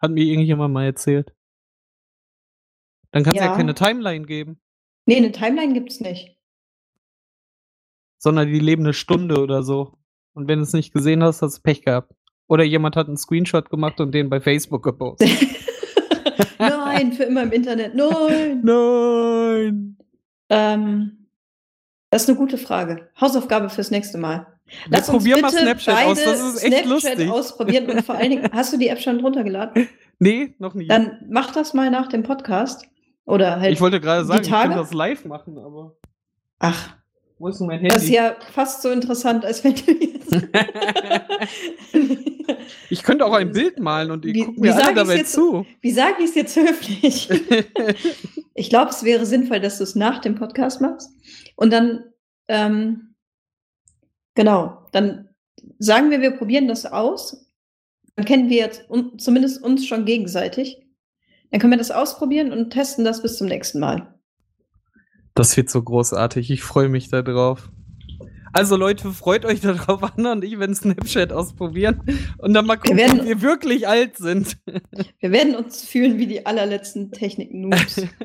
Hat 0.00 0.10
mir 0.10 0.24
irgendjemand 0.24 0.72
mal 0.72 0.86
erzählt. 0.86 1.34
Dann 3.10 3.22
kann 3.24 3.34
es 3.34 3.40
ja. 3.42 3.48
Ja. 3.50 3.56
keine 3.56 3.74
Timeline 3.74 4.24
geben, 4.24 4.60
Nee, 5.06 5.16
eine 5.16 5.32
Timeline 5.32 5.72
gibt's 5.74 6.00
nicht. 6.00 6.38
Sondern 8.20 8.52
die 8.52 8.60
leben 8.60 8.84
eine 8.84 8.92
Stunde 8.92 9.40
oder 9.40 9.62
so. 9.62 9.94
Und 10.34 10.46
wenn 10.46 10.58
du 10.58 10.62
es 10.62 10.72
nicht 10.72 10.92
gesehen 10.92 11.24
hast, 11.24 11.42
hast 11.42 11.58
du 11.58 11.62
Pech 11.62 11.82
gehabt. 11.82 12.12
Oder 12.46 12.64
jemand 12.64 12.94
hat 12.96 13.08
einen 13.08 13.16
Screenshot 13.16 13.70
gemacht 13.70 14.00
und 14.00 14.12
den 14.12 14.28
bei 14.28 14.40
Facebook 14.40 14.82
gepostet. 14.82 15.28
Nein, 16.58 17.12
für 17.12 17.24
immer 17.24 17.42
im 17.44 17.52
Internet. 17.52 17.94
Nein. 17.94 18.60
Nein! 18.62 19.96
Ähm, 20.50 21.28
das 22.10 22.22
ist 22.24 22.28
eine 22.28 22.38
gute 22.38 22.58
Frage. 22.58 23.08
Hausaufgabe 23.20 23.70
fürs 23.70 23.90
nächste 23.90 24.18
Mal. 24.18 24.46
Lass 24.88 25.08
Wir 25.08 25.14
uns 25.14 25.24
probieren 25.24 25.40
mal 25.40 25.50
bitte 25.50 25.62
Snapchat 25.62 25.94
beide 25.94 26.10
aus, 26.10 26.24
das 26.24 26.40
ist 26.40 26.64
echt 26.64 26.84
Snapchat 26.84 26.88
lustig. 26.88 27.30
ausprobieren 27.30 27.90
und 27.90 28.04
vor 28.04 28.16
allen 28.16 28.30
Dingen, 28.30 28.48
hast 28.52 28.72
du 28.72 28.76
die 28.76 28.88
App 28.88 29.00
schon 29.00 29.20
runtergeladen? 29.20 29.88
Nee, 30.18 30.54
noch 30.58 30.74
nie. 30.74 30.86
Dann 30.86 31.24
mach 31.30 31.52
das 31.52 31.72
mal 31.72 31.90
nach 31.90 32.08
dem 32.08 32.22
Podcast. 32.22 32.86
Oder 33.24 33.60
halt. 33.60 33.72
ich 33.72 33.80
wollte 33.80 34.00
gerade 34.00 34.24
sagen, 34.24 34.42
ich 34.42 34.50
könnte 34.50 34.76
das 34.76 34.92
live 34.92 35.24
machen, 35.24 35.56
aber 35.58 35.96
Ach, 36.58 36.96
wo 37.40 37.48
ist 37.48 37.58
denn 37.58 37.66
mein 37.68 37.82
das 37.82 37.96
ist 37.96 38.02
Handy? 38.10 38.14
ja 38.16 38.36
fast 38.52 38.82
so 38.82 38.90
interessant, 38.90 39.44
als 39.46 39.64
wenn 39.64 39.74
du 39.74 39.92
jetzt. 39.92 40.30
ich 42.90 43.02
könnte 43.02 43.24
auch 43.24 43.32
ein 43.32 43.50
Bild 43.52 43.80
malen 43.80 44.10
und 44.10 44.24
die 44.24 44.34
Wie- 44.34 44.44
gucken 44.44 44.62
wie 44.62 44.68
mir 44.68 44.74
alle 44.76 44.94
dabei 44.94 45.16
jetzt? 45.16 45.32
zu. 45.32 45.66
Wie 45.80 45.90
sage 45.90 46.16
ich 46.22 46.26
es 46.26 46.34
jetzt 46.34 46.56
höflich? 46.56 47.28
Ich 48.54 48.68
glaube, 48.68 48.90
es 48.90 49.04
wäre 49.04 49.24
sinnvoll, 49.24 49.58
dass 49.60 49.78
du 49.78 49.84
es 49.84 49.94
nach 49.94 50.18
dem 50.18 50.34
Podcast 50.34 50.82
machst. 50.82 51.08
Und 51.56 51.72
dann, 51.72 52.04
ähm, 52.46 53.14
genau, 54.34 54.84
dann 54.92 55.30
sagen 55.78 56.10
wir, 56.10 56.20
wir 56.20 56.32
probieren 56.32 56.68
das 56.68 56.84
aus. 56.84 57.46
Dann 58.16 58.26
kennen 58.26 58.50
wir 58.50 58.58
jetzt 58.58 58.90
un 58.90 59.18
zumindest 59.18 59.62
uns 59.62 59.86
schon 59.86 60.04
gegenseitig. 60.04 60.76
Dann 61.50 61.58
können 61.60 61.72
wir 61.72 61.78
das 61.78 61.90
ausprobieren 61.90 62.52
und 62.52 62.68
testen 62.70 63.02
das 63.02 63.22
bis 63.22 63.38
zum 63.38 63.46
nächsten 63.46 63.80
Mal. 63.80 64.19
Das 65.40 65.56
wird 65.56 65.70
so 65.70 65.82
großartig. 65.82 66.50
Ich 66.50 66.62
freue 66.62 66.88
mich 66.88 67.08
da 67.08 67.22
drauf. 67.22 67.70
Also 68.52 68.76
Leute, 68.76 69.12
freut 69.12 69.44
euch 69.44 69.60
darauf, 69.60 70.02
Anna 70.02 70.32
und 70.32 70.44
ich 70.44 70.58
werden 70.58 70.74
Snapchat 70.74 71.32
ausprobieren 71.32 72.02
und 72.38 72.52
dann 72.52 72.66
mal 72.66 72.76
gucken, 72.76 72.96
werden- 72.96 73.20
ob 73.20 73.26
wir 73.26 73.40
wirklich 73.42 73.86
alt 73.86 74.16
sind. 74.16 74.58
Wir 75.20 75.30
werden 75.30 75.54
uns 75.54 75.82
fühlen 75.84 76.18
wie 76.18 76.26
die 76.26 76.44
allerletzten 76.46 77.10
Technik-Noobs. 77.12 78.02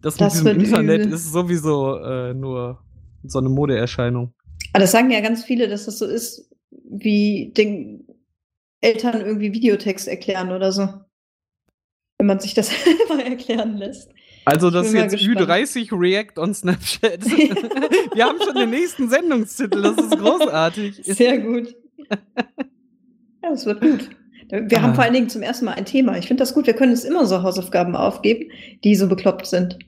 Das 0.00 0.14
mit 0.14 0.20
Das 0.20 0.32
diesem 0.34 0.44
wird 0.46 0.62
Internet 0.62 1.00
übel. 1.06 1.12
ist 1.14 1.32
sowieso 1.32 1.96
äh, 1.98 2.32
nur 2.34 2.78
so 3.24 3.40
eine 3.40 3.48
Modeerscheinung. 3.48 4.32
Aber 4.72 4.82
das 4.82 4.92
sagen 4.92 5.10
ja 5.10 5.20
ganz 5.20 5.42
viele, 5.44 5.66
dass 5.66 5.86
das 5.86 5.98
so 5.98 6.06
ist, 6.06 6.48
wie 6.70 7.52
den 7.56 8.06
Eltern 8.80 9.20
irgendwie 9.22 9.52
Videotext 9.52 10.06
erklären 10.06 10.52
oder 10.52 10.70
so. 10.70 10.88
Wenn 12.18 12.28
man 12.28 12.38
sich 12.38 12.54
das 12.54 12.70
selber 13.08 13.24
erklären 13.24 13.76
lässt. 13.76 14.10
Also 14.50 14.70
das 14.70 14.88
ist 14.88 14.94
jetzt 14.94 15.12
gespannt. 15.12 15.40
Ü30 15.40 16.00
React 16.00 16.38
on 16.38 16.54
Snapchat. 16.54 17.24
wir 18.14 18.24
haben 18.24 18.38
schon 18.44 18.54
den 18.54 18.70
nächsten 18.70 19.08
Sendungstitel, 19.08 19.82
das 19.82 19.96
ist 19.96 20.18
großartig. 20.18 21.00
Sehr 21.04 21.38
gut. 21.38 21.74
Ja, 23.42 23.50
das 23.50 23.66
wird 23.66 23.80
gut. 23.80 24.10
Wir 24.50 24.80
haben 24.82 24.92
Ah. 24.92 24.94
vor 24.94 25.04
allen 25.04 25.12
Dingen 25.12 25.28
zum 25.28 25.42
ersten 25.42 25.66
Mal 25.66 25.72
ein 25.74 25.84
Thema. 25.84 26.16
Ich 26.16 26.26
finde 26.26 26.40
das 26.42 26.54
gut. 26.54 26.66
Wir 26.66 26.74
können 26.74 26.92
uns 26.92 27.04
immer 27.04 27.26
so 27.26 27.42
Hausaufgaben 27.42 27.94
aufgeben, 27.94 28.50
die 28.82 28.94
so 28.94 29.06
bekloppt 29.08 29.46
sind. 29.46 29.78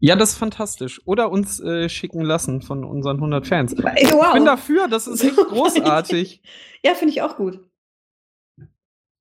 Ja, 0.00 0.16
das 0.16 0.30
ist 0.30 0.38
fantastisch. 0.38 1.00
Oder 1.04 1.30
uns 1.30 1.60
äh, 1.60 1.88
schicken 1.88 2.22
lassen 2.22 2.60
von 2.60 2.84
unseren 2.84 3.16
100 3.18 3.46
Fans. 3.46 3.76
Wow. 3.78 3.92
Ich 3.96 4.10
bin 4.32 4.44
dafür, 4.44 4.88
das 4.88 5.06
ist 5.06 5.22
echt 5.22 5.36
großartig. 5.48 6.42
Ja, 6.84 6.94
finde 6.94 7.12
ich 7.12 7.22
auch 7.22 7.36
gut. 7.36 7.60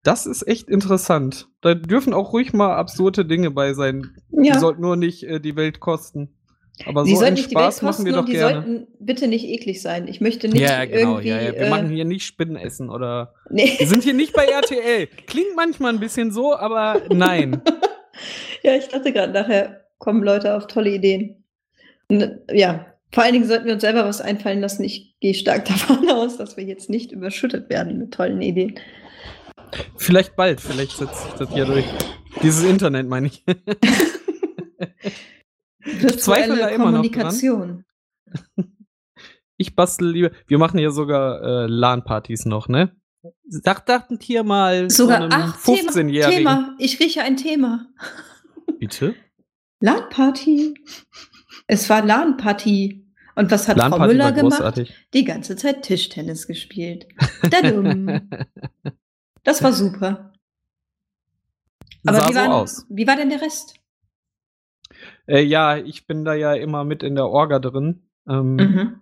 Das 0.03 0.25
ist 0.25 0.47
echt 0.47 0.69
interessant. 0.69 1.47
Da 1.61 1.75
dürfen 1.75 2.13
auch 2.13 2.33
ruhig 2.33 2.53
mal 2.53 2.75
absurde 2.75 3.25
Dinge 3.25 3.51
bei 3.51 3.73
sein. 3.73 4.15
Ja. 4.31 4.53
Die 4.53 4.59
sollten 4.59 4.81
nur 4.81 4.95
nicht 4.95 5.23
äh, 5.23 5.39
die 5.39 5.55
Welt 5.55 5.79
kosten. 5.79 6.35
Aber 6.85 7.03
die 7.03 7.15
so 7.15 7.23
einen 7.23 7.37
Spaß 7.37 7.81
machen 7.83 8.05
wir 8.05 8.13
doch 8.13 8.25
die 8.25 8.33
gerne. 8.33 8.55
sollten 8.55 8.87
bitte 8.99 9.27
nicht 9.27 9.45
eklig 9.45 9.81
sein. 9.81 10.07
Ich 10.07 10.21
möchte 10.21 10.47
nicht 10.47 10.61
ja, 10.61 10.85
genau, 10.85 11.19
irgendwie... 11.19 11.29
Ja, 11.29 11.41
ja. 11.41 11.51
Wir 11.53 11.61
äh, 11.61 11.69
machen 11.69 11.89
hier 11.89 12.05
nicht 12.05 12.25
Spinnenessen 12.25 12.89
oder... 12.89 13.33
Nee. 13.49 13.75
Wir 13.77 13.87
sind 13.87 14.03
hier 14.03 14.13
nicht 14.13 14.33
bei 14.33 14.45
RTL. 14.45 15.07
Klingt 15.27 15.55
manchmal 15.55 15.93
ein 15.93 15.99
bisschen 15.99 16.31
so, 16.31 16.55
aber 16.55 17.01
nein. 17.09 17.61
ja, 18.63 18.75
ich 18.75 18.87
dachte 18.87 19.11
gerade, 19.11 19.33
nachher 19.33 19.81
kommen 19.99 20.23
Leute 20.23 20.55
auf 20.55 20.67
tolle 20.67 20.89
Ideen. 20.89 21.43
Und, 22.07 22.39
ja, 22.51 22.87
vor 23.11 23.23
allen 23.23 23.33
Dingen 23.33 23.47
sollten 23.47 23.65
wir 23.65 23.73
uns 23.73 23.81
selber 23.81 24.05
was 24.05 24.21
einfallen 24.21 24.61
lassen. 24.61 24.83
Ich 24.83 25.15
gehe 25.19 25.33
stark 25.33 25.65
davon 25.65 26.09
aus, 26.09 26.37
dass 26.37 26.57
wir 26.57 26.63
jetzt 26.63 26.89
nicht 26.89 27.11
überschüttet 27.11 27.69
werden 27.69 27.97
mit 27.99 28.13
tollen 28.13 28.41
Ideen. 28.41 28.79
Vielleicht 29.97 30.35
bald, 30.35 30.61
vielleicht 30.61 30.97
setzt 30.97 31.23
sich 31.23 31.33
das 31.33 31.49
ja 31.55 31.65
durch. 31.65 31.85
Dieses 32.41 32.63
Internet 32.63 33.07
meine 33.07 33.27
ich. 33.27 33.43
ich 35.83 36.19
zweifle 36.19 36.57
da 36.57 36.67
immer 36.69 36.91
noch 36.91 37.05
dran. 37.05 37.85
Ich 39.57 39.75
bastel 39.75 40.09
lieber. 40.09 40.31
Wir 40.47 40.57
machen 40.57 40.79
ja 40.79 40.89
sogar 40.89 41.41
äh, 41.41 41.67
LAN-Partys 41.67 42.45
noch, 42.45 42.67
ne? 42.67 42.95
Sag 43.47 43.85
dachten 43.85 44.17
hier 44.19 44.43
mal 44.43 44.89
sogar 44.89 45.29
so 45.59 45.73
15-Jährigen. 45.73 46.37
Thema. 46.37 46.75
Ich 46.79 46.99
rieche 46.99 47.21
ein 47.21 47.37
Thema. 47.37 47.87
Bitte? 48.79 49.13
LAN-Party. 49.81 50.73
Es 51.67 51.89
war 51.89 52.03
LAN-Party. 52.03 53.05
Und 53.35 53.51
was 53.51 53.67
hat 53.67 53.79
Frau 53.79 53.99
Müller 53.99 54.31
gemacht? 54.31 54.91
Die 55.13 55.23
ganze 55.23 55.55
Zeit 55.55 55.83
Tischtennis 55.83 56.47
gespielt. 56.47 57.07
das 59.43 59.63
war 59.63 59.73
super. 59.73 60.33
Aber 62.05 62.29
wie, 62.29 62.35
war, 62.35 62.45
so 62.45 62.51
aus. 62.51 62.85
wie 62.89 63.07
war 63.07 63.15
denn 63.15 63.29
der 63.29 63.41
Rest? 63.41 63.75
Äh, 65.27 65.43
ja, 65.43 65.77
ich 65.77 66.07
bin 66.07 66.25
da 66.25 66.33
ja 66.33 66.53
immer 66.53 66.83
mit 66.83 67.03
in 67.03 67.15
der 67.15 67.27
Orga 67.27 67.59
drin. 67.59 68.03
Ähm, 68.27 68.55
mhm. 68.55 69.01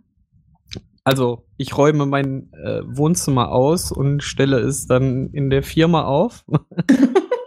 Also 1.04 1.48
ich 1.58 1.78
räume 1.78 2.06
mein 2.06 2.52
äh, 2.54 2.82
Wohnzimmer 2.86 3.52
aus 3.52 3.92
und 3.92 4.22
stelle 4.22 4.60
es 4.60 4.86
dann 4.86 5.30
in 5.32 5.50
der 5.50 5.64
Firma 5.64 6.04
auf. 6.04 6.46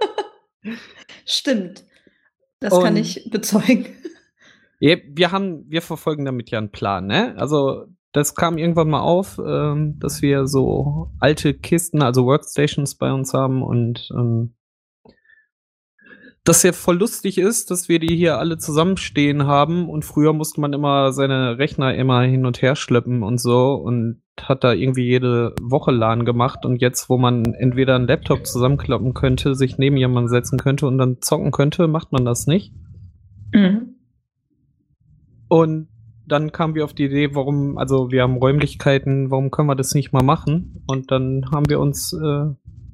Stimmt. 1.25 1.85
Das 2.61 2.73
und 2.73 2.83
kann 2.83 2.97
ich 2.97 3.29
bezeugen. 3.31 3.87
Wir 4.81 5.31
haben, 5.31 5.71
wir 5.71 5.81
verfolgen 5.81 6.25
damit 6.25 6.51
ja 6.51 6.59
einen 6.59 6.73
Plan, 6.73 7.07
ne? 7.07 7.37
Also 7.37 7.87
das 8.13 8.35
kam 8.35 8.59
irgendwann 8.59 8.91
mal 8.91 9.01
auf, 9.01 9.41
ähm, 9.45 9.99
dass 9.99 10.23
wir 10.23 10.47
so 10.47 11.11
alte 11.19 11.55
Kisten, 11.55 12.03
also 12.03 12.27
Workstations 12.27 12.95
bei 12.97 13.13
uns 13.13 13.33
haben 13.33 13.63
und 13.63 14.11
ähm, 14.15 14.55
das 16.45 16.65
ja 16.65 16.73
voll 16.73 16.99
lustig 16.99 17.39
ist, 17.39 17.71
dass 17.71 17.89
wir 17.89 18.01
die 18.01 18.17
hier 18.17 18.39
alle 18.39 18.59
zusammenstehen 18.59 19.47
haben 19.47 19.89
und 19.89 20.05
früher 20.05 20.33
musste 20.33 20.61
man 20.61 20.73
immer 20.73 21.13
seine 21.13 21.59
Rechner 21.59 21.95
immer 21.95 22.23
hin 22.23 22.47
und 22.47 22.61
her 22.61 22.75
schleppen 22.75 23.23
und 23.23 23.41
so 23.41 23.75
und 23.75 24.23
hat 24.41 24.65
da 24.65 24.73
irgendwie 24.73 25.05
jede 25.05 25.55
Woche 25.61 25.93
LAN 25.93 26.25
gemacht 26.25 26.67
und 26.67 26.81
jetzt, 26.81 27.09
wo 27.09 27.17
man 27.17 27.45
entweder 27.45 27.95
einen 27.95 28.09
Laptop 28.09 28.45
zusammenklappen 28.45 29.15
könnte, 29.15 29.55
sich 29.55 29.79
neben 29.79 29.97
jemanden 29.97 30.29
setzen 30.29 30.59
könnte 30.59 30.87
und 30.87 30.99
dann 30.99 31.21
zocken 31.21 31.53
könnte, 31.53 31.87
macht 31.87 32.11
man 32.11 32.25
das 32.25 32.47
nicht. 32.49 32.75
Mhm. 33.53 33.95
Und 35.49 35.92
dann 36.33 36.51
kamen 36.51 36.75
wir 36.75 36.85
auf 36.85 36.95
die 36.95 37.05
Idee, 37.05 37.35
warum, 37.35 37.79
also 37.79 38.11
wir 38.11 38.23
haben 38.23 38.37
Räumlichkeiten, 38.37 39.31
warum 39.31 39.51
können 39.51 39.69
wir 39.69 39.77
das 39.77 39.95
nicht 39.95 40.13
mal 40.13 40.25
machen? 40.25 40.83
Und 40.87 41.11
dann 41.11 41.47
haben 41.53 41.69
wir 41.69 41.79
uns 41.79 42.13
äh, 42.13 42.45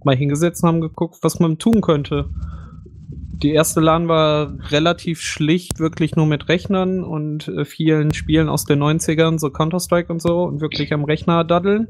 mal 0.04 0.16
hingesetzt 0.16 0.62
und 0.62 0.68
haben 0.68 0.80
geguckt, 0.80 1.18
was 1.22 1.40
man 1.40 1.58
tun 1.58 1.80
könnte 1.80 2.28
die 3.42 3.52
erste 3.52 3.80
LAN 3.80 4.08
war 4.08 4.52
relativ 4.70 5.20
schlicht, 5.20 5.78
wirklich 5.78 6.16
nur 6.16 6.26
mit 6.26 6.48
Rechnern 6.48 7.04
und 7.04 7.48
äh, 7.48 7.64
vielen 7.64 8.12
Spielen 8.12 8.48
aus 8.48 8.64
den 8.64 8.82
90ern, 8.82 9.38
so 9.38 9.50
Counter-Strike 9.50 10.12
und 10.12 10.20
so, 10.20 10.42
und 10.42 10.60
wirklich 10.60 10.92
am 10.92 11.04
Rechner 11.04 11.44
daddeln. 11.44 11.88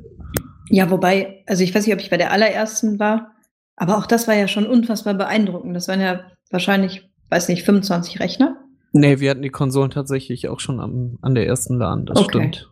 Ja, 0.68 0.90
wobei, 0.90 1.44
also 1.46 1.64
ich 1.64 1.74
weiß 1.74 1.86
nicht, 1.86 1.94
ob 1.94 2.00
ich 2.00 2.10
bei 2.10 2.18
der 2.18 2.32
allerersten 2.32 2.98
war, 2.98 3.32
aber 3.76 3.96
auch 3.96 4.06
das 4.06 4.28
war 4.28 4.34
ja 4.34 4.48
schon 4.48 4.66
unfassbar 4.66 5.14
beeindruckend. 5.14 5.74
Das 5.74 5.88
waren 5.88 6.00
ja 6.00 6.20
wahrscheinlich, 6.50 7.08
weiß 7.30 7.48
nicht, 7.48 7.64
25 7.64 8.20
Rechner. 8.20 8.56
Nee, 8.92 9.20
wir 9.20 9.30
hatten 9.30 9.42
die 9.42 9.50
Konsolen 9.50 9.90
tatsächlich 9.90 10.48
auch 10.48 10.60
schon 10.60 10.80
am, 10.80 11.18
an 11.22 11.34
der 11.34 11.46
ersten 11.46 11.78
LAN, 11.78 12.06
das 12.06 12.18
okay. 12.18 12.28
stimmt. 12.30 12.70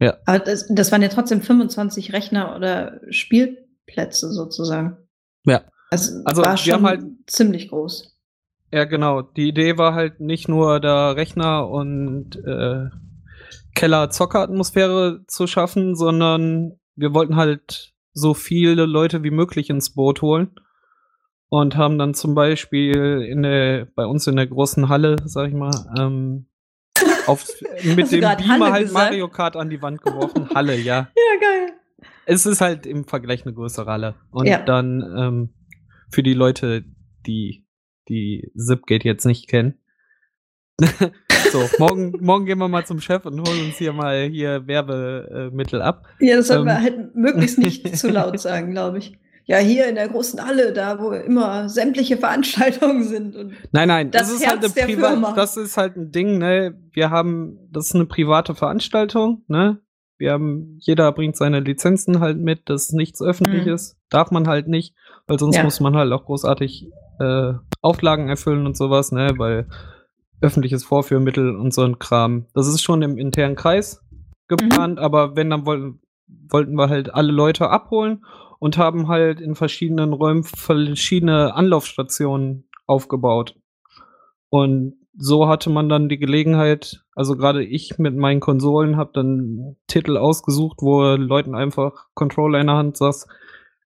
Ja. 0.00 0.16
Aber 0.26 0.38
das, 0.38 0.66
das 0.68 0.92
waren 0.92 1.02
ja 1.02 1.08
trotzdem 1.08 1.42
25 1.42 2.12
Rechner 2.12 2.54
oder 2.54 3.00
Spielplätze 3.10 4.30
sozusagen. 4.30 4.96
Ja. 5.44 5.62
Also, 5.90 6.22
also 6.24 6.42
war 6.42 6.56
schon 6.56 6.82
halt 6.82 7.02
ziemlich 7.26 7.68
groß. 7.68 8.16
Ja, 8.72 8.84
genau. 8.84 9.22
Die 9.22 9.48
Idee 9.48 9.78
war 9.78 9.94
halt 9.94 10.20
nicht 10.20 10.46
nur 10.48 10.80
da 10.80 11.12
Rechner 11.12 11.68
und 11.68 12.36
äh, 12.44 12.90
Keller-Zocker-Atmosphäre 13.74 15.24
zu 15.26 15.46
schaffen, 15.46 15.96
sondern 15.96 16.78
wir 16.94 17.14
wollten 17.14 17.36
halt 17.36 17.94
so 18.12 18.34
viele 18.34 18.84
Leute 18.84 19.22
wie 19.22 19.30
möglich 19.30 19.70
ins 19.70 19.94
Boot 19.94 20.20
holen 20.20 20.50
und 21.48 21.76
haben 21.76 21.98
dann 21.98 22.14
zum 22.14 22.34
Beispiel 22.34 23.22
in 23.22 23.42
der, 23.42 23.86
bei 23.94 24.06
uns 24.06 24.26
in 24.26 24.36
der 24.36 24.46
großen 24.46 24.88
Halle, 24.88 25.16
sag 25.24 25.48
ich 25.48 25.54
mal, 25.54 25.72
ähm, 25.98 26.46
auf, 27.26 27.46
mit 27.82 28.10
dem 28.12 28.20
Beamer 28.20 28.72
halt? 28.72 28.92
Mario 28.92 29.28
Kart 29.28 29.56
an 29.56 29.70
die 29.70 29.80
Wand 29.80 30.02
geworfen. 30.02 30.48
Halle, 30.54 30.76
ja. 30.76 31.08
Ja, 31.16 31.40
geil. 31.40 31.72
Es 32.26 32.44
ist 32.44 32.60
halt 32.60 32.86
im 32.86 33.04
Vergleich 33.04 33.44
eine 33.44 33.54
größere 33.54 33.90
Halle. 33.90 34.14
Und 34.30 34.46
ja. 34.46 34.62
dann 34.62 35.02
ähm, 35.16 35.54
für 36.10 36.22
die 36.22 36.34
Leute, 36.34 36.84
die 37.26 37.64
die 38.08 38.50
Zipgate 38.56 39.04
jetzt 39.04 39.26
nicht 39.26 39.48
kennen. 39.48 39.74
so, 41.52 41.68
morgen, 41.78 42.12
morgen 42.20 42.46
gehen 42.46 42.58
wir 42.58 42.68
mal 42.68 42.86
zum 42.86 43.00
Chef 43.00 43.26
und 43.26 43.40
holen 43.40 43.66
uns 43.66 43.76
hier 43.76 43.92
mal 43.92 44.28
hier 44.28 44.66
Werbemittel 44.66 45.82
ab. 45.82 46.06
Ja, 46.20 46.36
das 46.36 46.48
sollten 46.48 46.62
ähm. 46.62 46.66
wir 46.68 46.82
halt 46.82 47.14
möglichst 47.16 47.58
nicht 47.58 47.96
zu 47.96 48.08
laut 48.10 48.38
sagen, 48.38 48.70
glaube 48.70 48.98
ich. 48.98 49.18
Ja, 49.48 49.56
hier 49.56 49.88
in 49.88 49.94
der 49.94 50.08
großen 50.08 50.46
Halle, 50.46 50.74
da 50.74 51.00
wo 51.00 51.10
immer 51.10 51.70
sämtliche 51.70 52.16
Veranstaltungen 52.18 53.02
sind. 53.02 53.34
Und 53.34 53.54
nein, 53.72 53.88
nein, 53.88 54.10
das, 54.10 54.28
das 54.28 54.32
ist 54.32 54.46
halt 54.46 54.62
eine 54.62 54.68
Privat, 54.68 55.36
das 55.38 55.56
ist 55.56 55.78
halt 55.78 55.96
ein 55.96 56.12
Ding, 56.12 56.36
ne? 56.36 56.78
Wir 56.92 57.10
haben, 57.10 57.58
das 57.70 57.86
ist 57.86 57.94
eine 57.94 58.04
private 58.04 58.54
Veranstaltung, 58.54 59.42
ne? 59.48 59.80
Wir 60.18 60.32
haben, 60.32 60.76
jeder 60.80 61.12
bringt 61.12 61.36
seine 61.36 61.60
Lizenzen 61.60 62.20
halt 62.20 62.36
mit, 62.38 62.68
das 62.68 62.84
ist 62.84 62.92
nichts 62.92 63.22
öffentliches, 63.22 63.94
mhm. 63.94 63.98
darf 64.10 64.30
man 64.30 64.48
halt 64.48 64.68
nicht, 64.68 64.94
weil 65.26 65.38
sonst 65.38 65.56
ja. 65.56 65.62
muss 65.62 65.80
man 65.80 65.96
halt 65.96 66.12
auch 66.12 66.26
großartig 66.26 66.90
äh, 67.18 67.52
Auflagen 67.80 68.28
erfüllen 68.28 68.66
und 68.66 68.76
sowas, 68.76 69.12
ne, 69.12 69.32
weil 69.38 69.66
öffentliches 70.42 70.84
Vorführmittel 70.84 71.56
und 71.56 71.72
so 71.72 71.84
ein 71.84 71.98
Kram. 71.98 72.46
Das 72.52 72.68
ist 72.68 72.82
schon 72.82 73.00
im 73.00 73.16
internen 73.16 73.56
Kreis 73.56 74.04
geplant, 74.46 74.98
mhm. 74.98 75.04
aber 75.04 75.36
wenn, 75.36 75.48
dann 75.48 75.64
wollten, 75.64 76.00
wollten 76.26 76.74
wir 76.74 76.90
halt 76.90 77.14
alle 77.14 77.32
Leute 77.32 77.70
abholen 77.70 78.24
und 78.58 78.78
haben 78.78 79.08
halt 79.08 79.40
in 79.40 79.54
verschiedenen 79.54 80.12
Räumen 80.12 80.44
verschiedene 80.44 81.54
Anlaufstationen 81.54 82.68
aufgebaut. 82.86 83.56
Und 84.50 84.94
so 85.16 85.48
hatte 85.48 85.68
man 85.68 85.88
dann 85.88 86.08
die 86.08 86.18
Gelegenheit, 86.18 87.04
also 87.14 87.36
gerade 87.36 87.64
ich 87.64 87.98
mit 87.98 88.16
meinen 88.16 88.40
Konsolen 88.40 88.96
habe 88.96 89.10
dann 89.14 89.76
Titel 89.88 90.16
ausgesucht, 90.16 90.78
wo 90.80 91.02
Leuten 91.16 91.54
einfach 91.54 92.06
Controller 92.14 92.60
in 92.60 92.68
der 92.68 92.76
Hand 92.76 92.96
saß, 92.96 93.26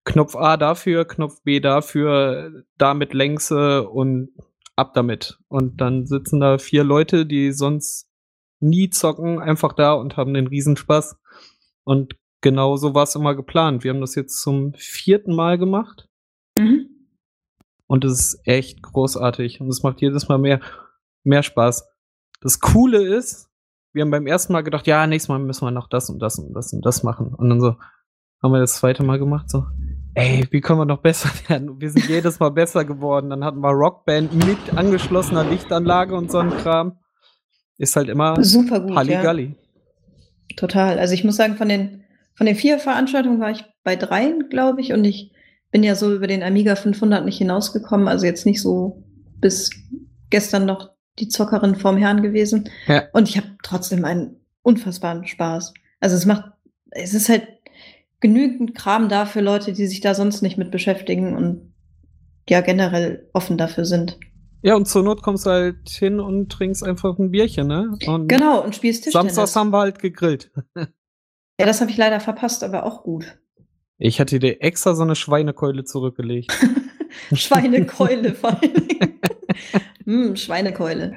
Knopf 0.05 0.35
A 0.35 0.57
dafür, 0.57 1.05
Knopf 1.05 1.41
B 1.43 1.59
dafür, 1.59 2.63
damit 2.77 3.13
Längse 3.13 3.89
und 3.89 4.29
ab 4.75 4.93
damit. 4.93 5.39
Und 5.47 5.81
dann 5.81 6.05
sitzen 6.05 6.39
da 6.39 6.57
vier 6.57 6.83
Leute, 6.83 7.25
die 7.25 7.51
sonst 7.51 8.09
nie 8.59 8.89
zocken, 8.89 9.39
einfach 9.39 9.73
da 9.73 9.93
und 9.93 10.17
haben 10.17 10.33
den 10.33 10.47
Riesenspaß. 10.47 11.17
Und 11.83 12.15
genau 12.43 12.75
so 12.75 12.93
war 12.93 13.03
es 13.03 13.15
immer 13.15 13.33
geplant. 13.33 13.83
Wir 13.83 13.91
haben 13.91 14.01
das 14.01 14.13
jetzt 14.13 14.39
zum 14.39 14.75
vierten 14.75 15.35
Mal 15.35 15.57
gemacht. 15.57 16.07
Mhm. 16.59 16.89
Und 17.87 18.05
es 18.05 18.19
ist 18.19 18.41
echt 18.45 18.83
großartig. 18.83 19.59
Und 19.59 19.69
es 19.69 19.81
macht 19.81 20.01
jedes 20.01 20.29
Mal 20.29 20.37
mehr 20.37 20.59
mehr 21.23 21.43
Spaß. 21.43 21.87
Das 22.41 22.59
Coole 22.59 23.01
ist, 23.01 23.49
wir 23.93 24.03
haben 24.03 24.11
beim 24.11 24.27
ersten 24.27 24.53
Mal 24.53 24.61
gedacht, 24.61 24.87
ja, 24.87 25.05
nächstes 25.07 25.29
Mal 25.29 25.39
müssen 25.39 25.65
wir 25.65 25.71
noch 25.71 25.87
das 25.87 26.09
und 26.09 26.19
das 26.19 26.37
und 26.39 26.53
das 26.53 26.73
und 26.73 26.85
das 26.85 27.03
machen. 27.03 27.33
Und 27.33 27.49
dann 27.49 27.61
so, 27.61 27.75
haben 28.41 28.51
wir 28.51 28.59
das 28.59 28.75
zweite 28.75 29.03
Mal 29.03 29.19
gemacht, 29.19 29.49
so, 29.49 29.65
ey, 30.15 30.45
wie 30.51 30.61
können 30.61 30.79
wir 30.79 30.85
noch 30.85 31.01
besser 31.01 31.29
werden? 31.47 31.79
Wir 31.79 31.89
sind 31.89 32.07
jedes 32.07 32.39
Mal 32.39 32.49
besser 32.49 32.85
geworden. 32.85 33.29
Dann 33.29 33.43
hatten 33.43 33.61
wir 33.61 33.69
Rockband 33.69 34.33
mit 34.33 34.75
angeschlossener 34.75 35.43
Lichtanlage 35.45 36.15
und 36.15 36.31
so 36.31 36.39
ein 36.39 36.49
Kram. 36.49 36.99
Ist 37.77 37.95
halt 37.95 38.09
immer 38.09 38.43
super 38.43 38.81
gut. 38.81 38.95
Halligalli. 38.95 39.55
Ja. 39.55 40.55
Total. 40.57 40.99
Also 40.99 41.13
ich 41.13 41.23
muss 41.23 41.37
sagen, 41.37 41.55
von 41.55 41.69
den, 41.69 42.02
von 42.35 42.45
den 42.45 42.55
vier 42.55 42.79
Veranstaltungen 42.79 43.39
war 43.39 43.51
ich 43.51 43.63
bei 43.83 43.95
dreien, 43.95 44.49
glaube 44.49 44.81
ich, 44.81 44.93
und 44.93 45.03
ich 45.05 45.31
bin 45.71 45.83
ja 45.83 45.95
so 45.95 46.13
über 46.13 46.27
den 46.27 46.43
Amiga 46.43 46.75
500 46.75 47.25
nicht 47.25 47.37
hinausgekommen, 47.37 48.07
also 48.07 48.25
jetzt 48.25 48.45
nicht 48.45 48.61
so 48.61 49.03
bis 49.39 49.71
gestern 50.29 50.65
noch 50.65 50.91
die 51.19 51.27
Zockerin 51.27 51.75
vorm 51.75 51.97
Herrn 51.97 52.21
gewesen. 52.21 52.69
Ja. 52.87 53.03
Und 53.13 53.29
ich 53.29 53.37
habe 53.37 53.47
trotzdem 53.61 54.05
einen 54.05 54.37
unfassbaren 54.61 55.27
Spaß. 55.27 55.73
Also 55.99 56.15
es 56.15 56.25
macht, 56.25 56.51
es 56.91 57.13
ist 57.13 57.29
halt 57.29 57.47
genügend 58.19 58.75
Kram 58.75 59.09
da 59.09 59.25
für 59.25 59.41
Leute, 59.41 59.73
die 59.73 59.85
sich 59.85 60.01
da 60.01 60.15
sonst 60.15 60.41
nicht 60.41 60.57
mit 60.57 60.71
beschäftigen 60.71 61.35
und 61.35 61.73
ja 62.49 62.61
generell 62.61 63.29
offen 63.33 63.57
dafür 63.57 63.85
sind. 63.85 64.17
Ja, 64.61 64.75
und 64.75 64.87
zur 64.87 65.03
Not 65.03 65.21
kommst 65.21 65.45
du 65.45 65.49
halt 65.49 65.89
hin 65.89 66.19
und 66.19 66.49
trinkst 66.49 66.83
einfach 66.83 67.19
ein 67.19 67.31
Bierchen, 67.31 67.67
ne? 67.67 67.91
Und 68.07 68.29
Genau, 68.29 68.63
und 68.63 68.75
spielst 68.75 69.03
Tischtennis. 69.03 69.35
Samstags 69.35 69.55
haben 69.57 69.71
wir 69.71 69.79
halt 69.79 69.99
gegrillt. 69.99 70.51
Ja, 71.59 71.65
das 71.65 71.81
habe 71.81 71.91
ich 71.91 71.97
leider 71.97 72.19
verpasst, 72.19 72.63
aber 72.63 72.85
auch 72.85 73.03
gut. 73.03 73.37
Ich 73.97 74.19
hatte 74.19 74.39
dir 74.39 74.61
extra 74.61 74.95
so 74.95 75.03
eine 75.03 75.15
Schweinekeule 75.15 75.83
zurückgelegt. 75.83 76.51
Schweinekeule 77.33 78.33
vor 78.33 78.59
allen 78.59 78.73
Dingen. 78.73 79.19
Hm, 80.05 80.35
Schweinekeule. 80.35 81.15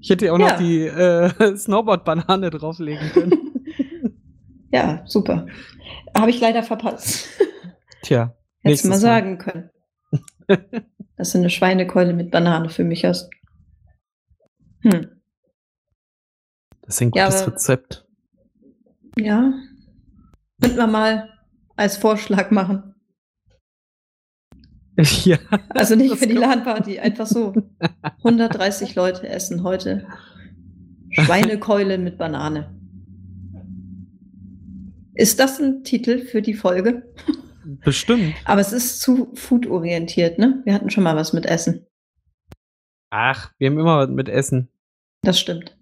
Ich 0.00 0.10
hätte 0.10 0.32
auch 0.32 0.38
Ja. 0.38 0.50
noch 0.52 0.58
die 0.58 0.86
äh, 0.86 1.56
Snowboard-Banane 1.56 2.50
drauflegen 2.50 3.08
können. 3.10 3.38
Ja, 4.74 5.02
super. 5.04 5.44
Habe 6.16 6.30
ich 6.30 6.40
leider 6.40 6.62
verpasst. 6.62 7.28
Tja. 8.00 8.34
Hättest 8.62 8.86
nächstes 8.86 8.88
mal 8.90 8.96
sagen 8.98 9.36
können. 9.36 9.68
dass 11.18 11.32
du 11.32 11.38
eine 11.38 11.50
Schweinekeule 11.50 12.14
mit 12.14 12.30
Banane 12.30 12.70
für 12.70 12.82
mich 12.82 13.04
hast. 13.04 13.28
Hm. 14.80 15.10
Das 16.80 16.94
ist 16.94 17.02
ein 17.02 17.10
Ja, 17.14 17.26
gutes 17.26 17.42
aber- 17.42 17.52
Rezept. 17.52 18.06
Ja. 19.18 19.52
Könnten 20.62 20.76
wir 20.78 20.86
mal 20.86 21.28
als 21.76 21.96
Vorschlag 21.96 22.50
machen. 22.52 22.94
ja. 25.24 25.38
Also 25.70 25.96
nicht 25.96 26.16
für 26.16 26.26
die 26.26 26.34
LAN-Party, 26.34 27.00
einfach 27.00 27.26
so. 27.26 27.52
130 28.18 28.94
Leute 28.94 29.28
essen 29.28 29.64
heute 29.64 30.06
Schweinekeule 31.10 31.98
mit 31.98 32.16
Banane. 32.16 32.78
Ist 35.14 35.40
das 35.40 35.58
ein 35.58 35.82
Titel 35.82 36.20
für 36.20 36.40
die 36.40 36.54
Folge? 36.54 37.12
Bestimmt. 37.84 38.34
Aber 38.44 38.60
es 38.60 38.72
ist 38.72 39.00
zu 39.00 39.32
food-orientiert, 39.34 40.38
ne? 40.38 40.62
Wir 40.64 40.74
hatten 40.74 40.90
schon 40.90 41.04
mal 41.04 41.16
was 41.16 41.32
mit 41.32 41.44
Essen. 41.44 41.86
Ach, 43.10 43.52
wir 43.58 43.68
haben 43.68 43.78
immer 43.78 43.98
was 43.98 44.08
mit 44.08 44.28
Essen. 44.28 44.68
Das 45.22 45.38
stimmt. 45.38 45.76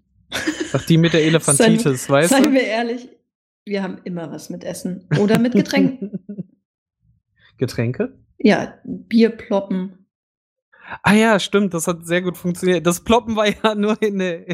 Ach, 0.73 0.85
die 0.85 0.97
mit 0.97 1.13
der 1.13 1.23
Elefantitis, 1.25 2.09
weißt 2.09 2.29
Seien 2.29 2.43
du? 2.43 2.51
wir 2.51 2.63
ehrlich, 2.63 3.07
wir 3.65 3.83
haben 3.83 3.99
immer 4.03 4.31
was 4.31 4.49
mit 4.49 4.63
Essen. 4.63 5.07
Oder 5.19 5.39
mit 5.39 5.53
Getränken. 5.53 6.25
Getränke? 7.57 8.17
ja, 8.39 8.73
Bier 8.83 9.29
ploppen. 9.29 10.01
Ah 11.03 11.13
ja, 11.13 11.39
stimmt, 11.39 11.73
das 11.73 11.87
hat 11.87 12.05
sehr 12.05 12.21
gut 12.21 12.37
funktioniert. 12.37 12.85
Das 12.85 13.03
Ploppen 13.03 13.35
war 13.35 13.47
ja 13.63 13.75
nur 13.75 14.01
in 14.01 14.19
der, 14.19 14.45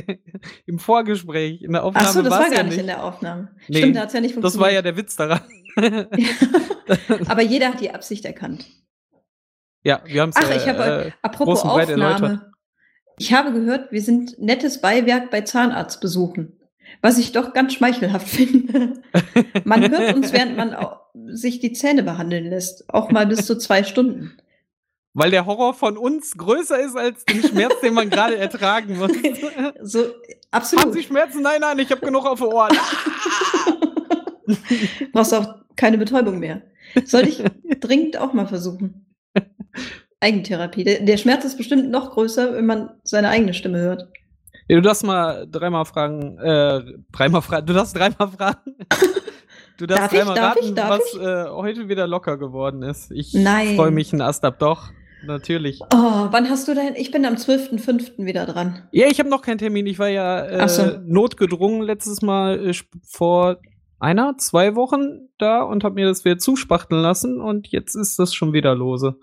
im 0.66 0.78
Vorgespräch. 0.78 1.62
In 1.64 1.72
der 1.72 1.84
Aufnahme 1.84 2.08
Achso, 2.08 2.22
das 2.22 2.32
war 2.32 2.50
gar 2.50 2.54
ja 2.58 2.64
nicht 2.64 2.78
in 2.78 2.86
der 2.86 3.04
Aufnahme. 3.04 3.56
Nee, 3.68 3.78
Stimmt, 3.78 3.96
da 3.96 4.02
hat 4.02 4.08
es 4.10 4.14
ja 4.14 4.22
nicht 4.22 4.44
Das 4.44 4.60
war 4.60 4.72
ja 4.72 4.82
funktioniert. 4.82 4.86
der 4.86 4.98
Witz 4.98 5.16
daran. 5.16 5.42
Aber 7.28 7.42
jeder 7.42 7.70
hat 7.70 7.82
die 7.82 7.92
Absicht 7.92 8.26
erkannt. 8.26 8.68
ja, 9.84 10.02
wir 10.06 10.22
haben 10.22 10.30
es 10.30 10.36
Ach, 10.38 10.50
ich 10.56 10.68
habe 10.68 11.06
äh, 11.06 11.12
Apropos 11.22 11.64
Aufnahme. 11.64 12.52
Ich 13.20 13.34
habe 13.34 13.52
gehört, 13.52 13.92
wir 13.92 14.02
sind 14.02 14.38
nettes 14.38 14.80
Beiwerk 14.80 15.32
bei 15.32 15.42
Zahnarztbesuchen. 15.42 16.57
Was 17.08 17.18
ich 17.18 17.32
doch 17.32 17.54
ganz 17.54 17.74
schmeichelhaft 17.74 18.28
finde. 18.28 19.02
Man 19.64 19.90
hört 19.90 20.14
uns, 20.14 20.34
während 20.34 20.58
man 20.58 20.76
sich 21.28 21.62
die 21.62 21.72
Zähne 21.72 22.04
behandeln 22.04 22.50
lässt. 22.50 22.94
Auch 22.94 23.12
mal 23.12 23.26
bis 23.26 23.46
zu 23.46 23.58
zwei 23.58 23.86
Stunden. 23.86 24.38
Weil 25.14 25.32
der 25.32 25.46
Horror 25.46 25.74
von 25.74 25.98
uns 25.98 26.38
größer 26.38 26.78
ist 26.82 26.98
als 26.98 27.24
den 27.24 27.44
Schmerz, 27.44 27.80
den 27.82 27.94
man 27.94 28.10
gerade 28.10 28.36
ertragen 28.36 28.98
muss. 28.98 29.14
So, 29.82 30.02
Haben 30.02 30.12
absolut. 30.52 30.94
Sie 30.96 31.04
Schmerzen? 31.04 31.44
Nein, 31.44 31.62
nein, 31.62 31.80
ich 31.80 31.90
habe 31.92 32.06
genug 32.06 32.26
auf 32.26 32.40
den 32.40 32.50
Ohren. 32.50 32.76
Brauchst 35.14 35.34
auch 35.34 35.56
keine 35.78 35.98
Betäubung 35.98 36.40
mehr. 36.40 36.62
Soll 37.06 37.26
ich 37.26 37.42
dringend 37.80 38.18
auch 38.18 38.34
mal 38.34 38.48
versuchen. 38.48 39.06
Eigentherapie. 40.20 40.84
Der 40.84 41.16
Schmerz 41.16 41.46
ist 41.46 41.56
bestimmt 41.56 41.90
noch 41.90 42.12
größer, 42.12 42.54
wenn 42.54 42.66
man 42.66 43.00
seine 43.06 43.30
eigene 43.30 43.54
Stimme 43.54 43.78
hört. 43.78 44.10
Ja, 44.68 44.76
du 44.76 44.82
darfst 44.82 45.06
mal 45.06 45.48
dreimal 45.50 45.86
fragen, 45.86 46.38
äh, 46.40 46.82
dreimal 47.12 47.42
fragen, 47.42 47.66
du 47.66 47.74
darfst 47.74 47.96
dreimal 47.96 48.28
fragen. 48.30 48.76
Du 49.78 49.86
darfst 49.86 50.06
Darf 50.06 50.14
ich? 50.14 50.20
dreimal 50.20 50.36
Darf 50.36 50.56
raten, 50.56 50.66
ich? 50.66 50.74
Darf 50.74 50.90
was 50.90 51.14
äh, 51.22 51.50
heute 51.52 51.88
wieder 51.88 52.08
locker 52.08 52.38
geworden 52.38 52.82
ist. 52.82 53.12
Ich 53.12 53.32
freue 53.32 53.92
mich 53.92 54.12
ein 54.12 54.22
Ast 54.22 54.44
ab. 54.44 54.58
Doch, 54.60 54.90
natürlich. 55.26 55.80
Oh, 55.94 56.28
wann 56.32 56.50
hast 56.50 56.68
du 56.68 56.74
denn? 56.74 56.96
Ich 56.96 57.12
bin 57.12 57.26
am 57.26 57.36
12.05. 57.36 58.26
wieder 58.26 58.46
dran. 58.48 58.88
Ja, 58.92 59.08
ich 59.08 59.20
habe 59.20 59.30
noch 59.30 59.44
keinen 59.44 59.60
Termin. 59.60 59.86
Ich 59.86 60.00
war 60.00 60.10
ja 60.10 60.44
äh, 60.46 60.68
so. 60.68 60.98
notgedrungen 61.06 61.84
letztes 61.84 62.24
Mal 62.24 62.70
äh, 62.70 62.74
vor 63.08 63.58
einer, 64.00 64.38
zwei 64.38 64.76
Wochen 64.76 65.30
da 65.38 65.62
und 65.62 65.84
habe 65.84 65.96
mir 65.96 66.08
das 66.08 66.26
wieder 66.26 66.40
zuspachteln 66.40 67.02
lassen 67.02 67.40
und 67.40 67.68
jetzt 67.68 67.96
ist 67.96 68.18
das 68.18 68.34
schon 68.34 68.54
wieder 68.54 68.74
lose. 68.76 69.16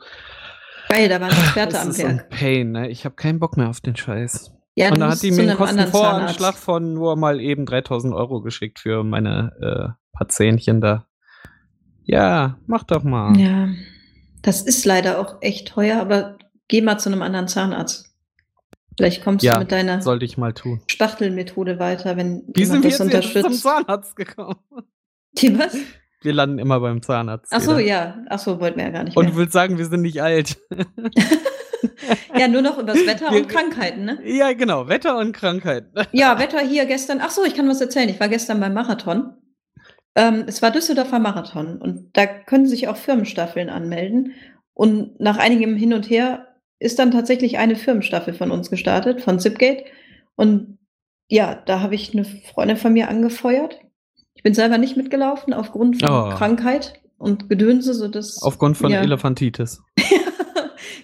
Geil, 0.88 1.08
da 1.08 1.20
war 1.20 1.28
ein 1.28 1.36
Experte 1.36 1.72
Das 1.72 1.82
am 1.82 1.90
ist 1.90 2.04
ein 2.04 2.16
Werk. 2.18 2.30
Pain, 2.30 2.72
ne? 2.72 2.90
Ich 2.90 3.04
habe 3.04 3.16
keinen 3.16 3.40
Bock 3.40 3.56
mehr 3.56 3.70
auf 3.70 3.80
den 3.80 3.96
Scheiß. 3.96 4.52
Ja, 4.76 4.90
und 4.90 4.98
dann 4.98 5.10
hat 5.10 5.22
die 5.22 5.30
mir 5.30 5.42
einen 5.42 5.56
Kostenvoranschlag 5.56 6.56
von 6.56 6.94
nur 6.94 7.16
mal 7.16 7.40
eben 7.40 7.64
3000 7.64 8.12
Euro 8.12 8.40
geschickt 8.40 8.80
für 8.80 9.04
meine 9.04 9.52
äh, 9.60 10.16
paar 10.16 10.28
Zähnchen 10.28 10.80
da. 10.80 11.06
Ja, 12.02 12.58
mach 12.66 12.82
doch 12.82 13.04
mal. 13.04 13.36
Ja, 13.38 13.68
das 14.42 14.62
ist 14.62 14.84
leider 14.84 15.18
auch 15.20 15.36
echt 15.40 15.68
teuer, 15.68 16.00
aber 16.00 16.36
geh 16.68 16.82
mal 16.82 16.98
zu 16.98 17.08
einem 17.08 17.22
anderen 17.22 17.48
Zahnarzt. 17.48 18.10
Vielleicht 18.96 19.24
kommst 19.24 19.44
Ja, 19.44 19.54
du 19.54 19.60
mit 19.60 19.72
deiner 19.72 20.02
Sollte 20.02 20.24
ich 20.24 20.38
mal 20.38 20.52
tun. 20.52 20.80
Spachtelmethode 20.86 21.78
weiter, 21.78 22.16
wenn 22.16 22.42
Wie 22.52 22.64
sind 22.64 22.84
das 22.84 22.98
jetzt 22.98 23.06
wieder 23.06 23.20
zum 23.20 23.30
unterstützt. 23.30 23.62
Zahnarzt 23.62 24.16
gekommen? 24.16 24.56
Die 25.38 25.58
was? 25.58 25.76
Wir 26.22 26.32
landen 26.32 26.58
immer 26.58 26.80
beim 26.80 27.02
Zahnarzt. 27.02 27.52
Ach 27.52 27.60
so, 27.60 27.72
wieder. 27.72 27.80
ja. 27.86 28.18
Ach 28.30 28.38
so, 28.38 28.60
wollten 28.60 28.78
wir 28.78 28.84
ja 28.86 28.90
gar 28.90 29.04
nicht 29.04 29.16
Und 29.16 29.30
du 29.30 29.36
willst 29.36 29.52
sagen, 29.52 29.78
wir 29.78 29.86
sind 29.86 30.02
nicht 30.02 30.22
alt. 30.22 30.58
Ja, 32.38 32.48
nur 32.48 32.62
noch 32.62 32.78
übers 32.78 33.06
Wetter 33.06 33.30
Wir- 33.30 33.38
und 33.42 33.48
Krankheiten, 33.48 34.04
ne? 34.04 34.18
ja, 34.24 34.52
genau. 34.52 34.88
Wetter 34.88 35.16
und 35.18 35.32
Krankheit. 35.32 35.86
Ja, 36.12 36.38
Wetter 36.38 36.60
hier 36.60 36.86
gestern. 36.86 37.20
Ach 37.22 37.30
so, 37.30 37.44
ich 37.44 37.54
kann 37.54 37.68
was 37.68 37.80
erzählen. 37.80 38.08
Ich 38.08 38.20
war 38.20 38.28
gestern 38.28 38.60
beim 38.60 38.74
Marathon. 38.74 39.34
Ähm, 40.16 40.44
es 40.46 40.62
war 40.62 40.70
Düsseldorfer 40.70 41.18
Marathon 41.18 41.78
und 41.80 42.10
da 42.16 42.26
können 42.26 42.66
sich 42.66 42.88
auch 42.88 42.96
Firmenstaffeln 42.96 43.68
anmelden. 43.68 44.32
Und 44.72 45.18
nach 45.20 45.38
einigem 45.38 45.76
Hin 45.76 45.92
und 45.94 46.08
Her 46.10 46.48
ist 46.78 46.98
dann 46.98 47.10
tatsächlich 47.10 47.58
eine 47.58 47.76
Firmenstaffel 47.76 48.34
von 48.34 48.50
uns 48.50 48.70
gestartet, 48.70 49.20
von 49.22 49.38
Zipgate. 49.40 49.84
Und 50.36 50.78
ja, 51.28 51.54
da 51.54 51.80
habe 51.80 51.94
ich 51.94 52.12
eine 52.12 52.24
Freundin 52.24 52.76
von 52.76 52.92
mir 52.92 53.08
angefeuert. 53.08 53.78
Ich 54.34 54.42
bin 54.42 54.54
selber 54.54 54.78
nicht 54.78 54.96
mitgelaufen 54.96 55.52
aufgrund 55.54 56.00
von 56.00 56.08
Oh. 56.10 56.34
Krankheit 56.36 57.00
und 57.18 57.48
Gedönse, 57.48 57.94
so 57.94 58.10
Aufgrund 58.46 58.76
von 58.76 58.90
ja. 58.90 59.00
Elefantitis. 59.00 59.82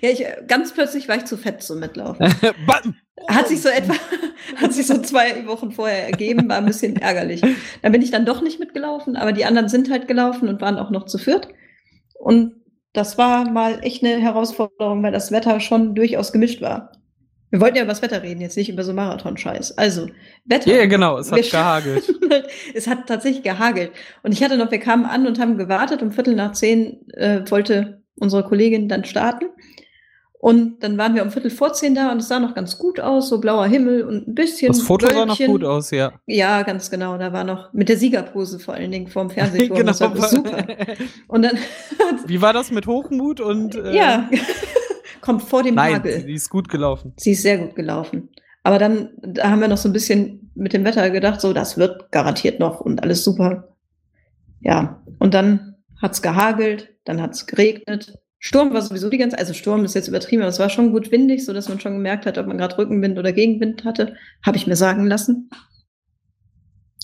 ja, 0.00 0.10
ich, 0.10 0.24
ganz 0.46 0.72
plötzlich 0.72 1.08
war 1.08 1.16
ich 1.16 1.24
zu 1.24 1.36
fett 1.36 1.62
zum 1.62 1.80
Mitlaufen. 1.80 2.26
Hat 3.28 3.48
sich 3.48 3.60
so 3.60 3.68
etwa, 3.68 3.94
hat 4.56 4.72
sich 4.72 4.86
so 4.86 4.96
zwei 5.02 5.46
Wochen 5.46 5.72
vorher 5.72 6.06
ergeben, 6.06 6.48
war 6.48 6.56
ein 6.56 6.64
bisschen 6.64 6.96
ärgerlich. 6.96 7.42
Da 7.82 7.90
bin 7.90 8.00
ich 8.00 8.10
dann 8.10 8.24
doch 8.24 8.40
nicht 8.40 8.58
mitgelaufen, 8.58 9.14
aber 9.16 9.32
die 9.32 9.44
anderen 9.44 9.68
sind 9.68 9.90
halt 9.90 10.08
gelaufen 10.08 10.48
und 10.48 10.62
waren 10.62 10.78
auch 10.78 10.90
noch 10.90 11.04
zu 11.04 11.18
viert. 11.18 11.48
Und 12.14 12.54
das 12.94 13.18
war 13.18 13.48
mal 13.50 13.80
echt 13.82 14.02
eine 14.02 14.20
Herausforderung, 14.20 15.02
weil 15.02 15.12
das 15.12 15.32
Wetter 15.32 15.60
schon 15.60 15.94
durchaus 15.94 16.32
gemischt 16.32 16.62
war. 16.62 16.92
Wir 17.50 17.60
wollten 17.60 17.76
ja 17.76 17.82
über 17.82 17.92
das 17.92 18.02
Wetter 18.02 18.22
reden, 18.22 18.40
jetzt 18.40 18.56
nicht 18.56 18.68
über 18.70 18.84
so 18.84 18.92
Marathon-Scheiß. 18.92 19.76
Also, 19.76 20.08
Wetter. 20.44 20.70
Ja, 20.70 20.76
ja, 20.78 20.86
genau. 20.86 21.18
Es 21.18 21.32
hat 21.32 21.42
gehagelt. 21.42 22.14
es 22.74 22.86
hat 22.86 23.08
tatsächlich 23.08 23.42
gehagelt. 23.42 23.90
Und 24.22 24.32
ich 24.32 24.42
hatte 24.42 24.56
noch, 24.56 24.70
wir 24.70 24.78
kamen 24.78 25.04
an 25.04 25.26
und 25.26 25.40
haben 25.40 25.58
gewartet. 25.58 26.00
Um 26.00 26.12
Viertel 26.12 26.36
nach 26.36 26.52
zehn 26.52 27.08
äh, 27.10 27.42
wollte 27.50 27.99
unsere 28.20 28.44
Kollegin 28.44 28.88
dann 28.88 29.04
starten. 29.04 29.46
Und 30.40 30.82
dann 30.82 30.96
waren 30.96 31.14
wir 31.14 31.22
um 31.22 31.30
Viertel 31.30 31.50
vor 31.50 31.74
zehn 31.74 31.94
da 31.94 32.10
und 32.10 32.18
es 32.18 32.28
sah 32.28 32.40
noch 32.40 32.54
ganz 32.54 32.78
gut 32.78 32.98
aus, 32.98 33.28
so 33.28 33.40
blauer 33.40 33.66
Himmel 33.66 34.04
und 34.04 34.26
ein 34.26 34.34
bisschen. 34.34 34.68
Das 34.68 34.80
Foto 34.80 35.06
sah 35.06 35.26
noch 35.26 35.38
Wölkchen. 35.38 35.48
gut 35.48 35.64
aus, 35.64 35.90
ja. 35.90 36.12
Ja, 36.24 36.62
ganz 36.62 36.90
genau. 36.90 37.18
Da 37.18 37.34
war 37.34 37.44
noch 37.44 37.74
mit 37.74 37.90
der 37.90 37.98
Siegerpose 37.98 38.58
vor 38.58 38.72
allen 38.72 38.90
Dingen 38.90 39.08
vorm 39.08 39.28
Fernsehturm. 39.28 39.84
Das 39.86 40.00
war 40.00 40.16
super. 40.28 40.64
Und 41.28 41.42
dann, 41.42 41.58
Wie 42.26 42.40
war 42.40 42.54
das 42.54 42.70
mit 42.70 42.86
Hochmut 42.86 43.40
und 43.40 43.74
äh, 43.74 43.94
ja, 43.94 44.30
kommt 45.20 45.42
vor 45.42 45.62
dem 45.62 45.74
Nein, 45.74 45.96
Hagel. 45.96 46.22
die 46.22 46.32
ist 46.32 46.48
gut 46.48 46.70
gelaufen. 46.70 47.12
Sie 47.18 47.32
ist 47.32 47.42
sehr 47.42 47.58
gut 47.58 47.74
gelaufen. 47.74 48.30
Aber 48.62 48.78
dann, 48.78 49.10
da 49.22 49.50
haben 49.50 49.60
wir 49.60 49.68
noch 49.68 49.76
so 49.76 49.90
ein 49.90 49.92
bisschen 49.92 50.50
mit 50.54 50.72
dem 50.72 50.84
Wetter 50.84 51.10
gedacht, 51.10 51.42
so, 51.42 51.52
das 51.52 51.76
wird 51.76 52.10
garantiert 52.12 52.60
noch 52.60 52.80
und 52.80 53.02
alles 53.02 53.24
super. 53.24 53.74
Ja, 54.60 55.02
und 55.18 55.34
dann 55.34 55.76
hat's 56.00 56.22
gehagelt, 56.22 56.94
dann 57.10 57.22
hat's 57.22 57.46
geregnet. 57.46 58.14
Sturm 58.38 58.72
war 58.72 58.80
sowieso 58.80 59.10
die 59.10 59.18
ganze, 59.18 59.38
also 59.38 59.52
Sturm 59.52 59.84
ist 59.84 59.94
jetzt 59.94 60.08
übertrieben, 60.08 60.42
aber 60.42 60.48
es 60.48 60.58
war 60.58 60.70
schon 60.70 60.92
gut 60.92 61.10
windig, 61.12 61.44
so 61.44 61.52
dass 61.52 61.68
man 61.68 61.78
schon 61.78 61.92
gemerkt 61.92 62.24
hat, 62.24 62.38
ob 62.38 62.46
man 62.46 62.56
gerade 62.56 62.78
Rückenwind 62.78 63.18
oder 63.18 63.32
Gegenwind 63.32 63.84
hatte. 63.84 64.16
Habe 64.44 64.56
ich 64.56 64.66
mir 64.66 64.76
sagen 64.76 65.06
lassen. 65.06 65.50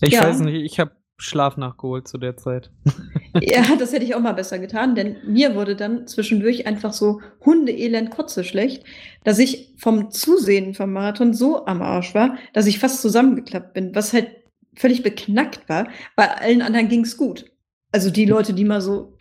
Ich 0.00 0.14
Ja. 0.14 0.22
weiß 0.24 0.40
nicht, 0.40 0.54
ich 0.64 0.80
habe 0.80 0.92
Schlaf 1.18 1.56
nachgeholt 1.56 2.08
zu 2.08 2.18
der 2.18 2.36
Zeit. 2.36 2.70
Ja, 3.42 3.76
das 3.78 3.92
hätte 3.92 4.04
ich 4.06 4.14
auch 4.14 4.20
mal 4.20 4.32
besser 4.32 4.58
getan, 4.58 4.94
denn 4.94 5.16
mir 5.26 5.54
wurde 5.54 5.76
dann 5.76 6.06
zwischendurch 6.06 6.66
einfach 6.66 6.94
so 6.94 7.20
hundeelend 7.44 8.10
kotze 8.10 8.44
schlecht, 8.44 8.84
dass 9.24 9.38
ich 9.38 9.74
vom 9.76 10.10
Zusehen 10.10 10.72
vom 10.72 10.90
Marathon 10.90 11.34
so 11.34 11.66
am 11.66 11.82
Arsch 11.82 12.14
war, 12.14 12.38
dass 12.54 12.64
ich 12.64 12.78
fast 12.78 13.02
zusammengeklappt 13.02 13.74
bin, 13.74 13.94
was 13.94 14.14
halt 14.14 14.30
völlig 14.74 15.02
beknackt 15.02 15.68
war. 15.68 15.88
Bei 16.16 16.34
allen 16.34 16.62
anderen 16.62 16.88
ging's 16.88 17.18
gut. 17.18 17.44
Also 17.92 18.08
die 18.08 18.24
Leute, 18.24 18.54
die 18.54 18.64
mal 18.64 18.80
so 18.80 19.15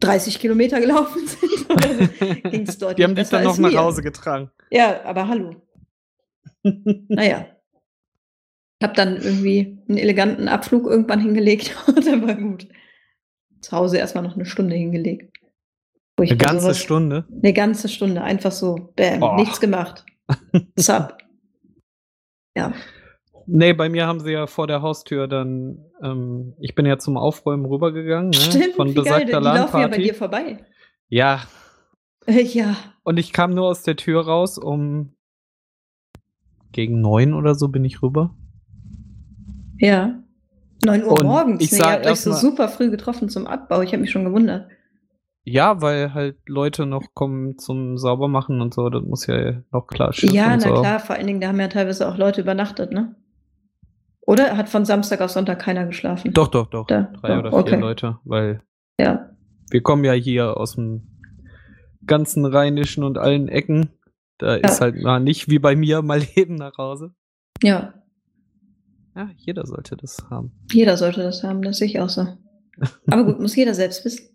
30 0.00 0.38
Kilometer 0.38 0.80
gelaufen 0.80 1.26
sind, 1.26 1.50
so, 2.18 2.50
ging 2.50 2.66
es 2.66 2.78
deutlich 2.78 2.96
Die 2.96 3.04
haben 3.04 3.14
dich 3.14 3.28
dann 3.28 3.44
noch 3.44 3.58
nach. 3.58 3.74
Hause 3.74 4.02
getragen. 4.02 4.50
Ja, 4.70 5.04
aber 5.04 5.28
hallo. 5.28 5.54
Naja. 7.08 7.46
Hab 8.82 8.94
dann 8.94 9.16
irgendwie 9.16 9.78
einen 9.88 9.98
eleganten 9.98 10.48
Abflug 10.48 10.86
irgendwann 10.86 11.20
hingelegt 11.20 11.76
und 11.86 12.06
dann 12.06 12.26
war 12.26 12.34
gut. 12.34 12.66
Zu 13.60 13.72
Hause 13.76 13.98
erstmal 13.98 14.24
noch 14.24 14.34
eine 14.36 14.46
Stunde 14.46 14.74
hingelegt. 14.74 15.36
Wo 16.16 16.22
ich 16.24 16.30
Eine 16.30 16.38
ganze 16.38 16.62
sowas- 16.64 16.78
Stunde. 16.78 17.26
Eine 17.30 17.52
ganze 17.52 17.88
Stunde, 17.88 18.22
einfach 18.22 18.52
so. 18.52 18.92
Bam, 18.96 19.22
Oh. 19.22 19.34
nichts 19.36 19.60
gemacht. 19.60 20.04
Zap. 20.76 21.22
Ja. 22.56 22.72
Nee, 23.52 23.72
bei 23.72 23.88
mir 23.88 24.06
haben 24.06 24.20
sie 24.20 24.30
ja 24.32 24.46
vor 24.46 24.66
der 24.68 24.80
Haustür 24.82 25.26
dann, 25.26 25.78
ähm, 26.02 26.54
ich 26.60 26.74
bin 26.76 26.86
ja 26.86 26.98
zum 26.98 27.16
Aufräumen 27.16 27.64
rübergegangen, 27.64 28.30
ne? 28.30 28.36
Stimmt, 28.36 28.74
von 28.76 28.88
wie 28.90 28.94
geil, 28.94 29.24
die 29.26 29.32
besagter 29.32 29.40
laufen 29.40 29.80
ja 29.80 29.88
bei 29.88 29.98
dir 29.98 30.14
vorbei. 30.14 30.64
Ja, 31.08 31.40
Äh, 32.26 32.42
ja. 32.42 32.76
und 33.02 33.16
ich 33.18 33.32
kam 33.32 33.54
nur 33.54 33.66
aus 33.66 33.82
der 33.82 33.96
Tür 33.96 34.24
raus 34.24 34.56
um 34.58 35.14
gegen 36.72 37.00
neun 37.00 37.34
oder 37.34 37.54
so 37.56 37.68
bin 37.68 37.84
ich 37.84 38.02
rüber. 38.02 38.34
Ja. 39.78 40.22
9 40.84 41.04
Uhr 41.04 41.12
Und 41.12 41.24
morgens. 41.24 41.62
ich 41.64 41.72
ne? 41.72 41.78
Ihr 41.78 41.84
habt 41.92 42.06
euch 42.06 42.20
so 42.20 42.32
super 42.32 42.68
früh 42.68 42.90
getroffen 42.90 43.28
zum 43.28 43.46
Abbau. 43.46 43.82
Ich 43.82 43.92
habe 43.92 44.00
mich 44.02 44.10
schon 44.10 44.24
gewundert. 44.24 44.68
Ja, 45.44 45.82
weil 45.82 46.14
halt 46.14 46.36
Leute 46.46 46.86
noch 46.86 47.14
kommen 47.14 47.58
zum 47.58 47.98
Saubermachen 47.98 48.60
und 48.60 48.72
so, 48.74 48.88
das 48.90 49.02
muss 49.02 49.26
ja 49.26 49.62
noch 49.72 49.86
klar 49.88 50.12
schiffen 50.12 50.34
Ja, 50.34 50.50
na 50.56 50.60
so. 50.60 50.74
klar, 50.74 51.00
vor 51.00 51.16
allen 51.16 51.26
Dingen, 51.26 51.40
da 51.40 51.48
haben 51.48 51.58
ja 51.60 51.68
teilweise 51.68 52.08
auch 52.08 52.16
Leute 52.16 52.42
übernachtet, 52.42 52.92
ne? 52.92 53.16
Oder 54.22 54.56
hat 54.56 54.68
von 54.68 54.84
Samstag 54.84 55.20
auf 55.20 55.30
Sonntag 55.30 55.58
keiner 55.60 55.86
geschlafen? 55.86 56.32
Doch, 56.32 56.48
doch, 56.48 56.68
doch. 56.68 56.86
Da, 56.86 57.02
Drei 57.20 57.28
doch, 57.34 57.38
oder 57.38 57.50
vier 57.50 57.58
okay. 57.58 57.76
Leute, 57.80 58.18
weil 58.24 58.62
Ja. 59.00 59.30
wir 59.70 59.82
kommen 59.82 60.04
ja 60.04 60.12
hier 60.12 60.56
aus 60.56 60.74
dem 60.76 61.02
ganzen 62.06 62.44
Rheinischen 62.44 63.02
und 63.04 63.18
allen 63.18 63.48
Ecken. 63.48 63.90
Da 64.38 64.54
ist 64.56 64.80
halt 64.80 64.96
mal 65.02 65.20
nicht 65.20 65.48
wie 65.50 65.58
bei 65.58 65.76
mir 65.76 66.02
mal 66.02 66.20
Leben 66.36 66.54
nach 66.54 66.76
Hause. 66.78 67.12
Ja. 67.62 67.94
Ja, 69.16 69.28
jeder 69.36 69.66
sollte 69.66 69.96
das 69.96 70.18
haben. 70.30 70.52
Jeder 70.70 70.96
sollte 70.96 71.22
das 71.22 71.42
haben, 71.42 71.62
das 71.62 71.78
sehe 71.78 71.88
ich 71.88 72.00
auch 72.00 72.08
so. 72.08 72.26
Aber 73.10 73.24
gut, 73.24 73.40
muss 73.40 73.56
jeder 73.56 73.74
selbst 73.74 74.04
wissen. 74.04 74.28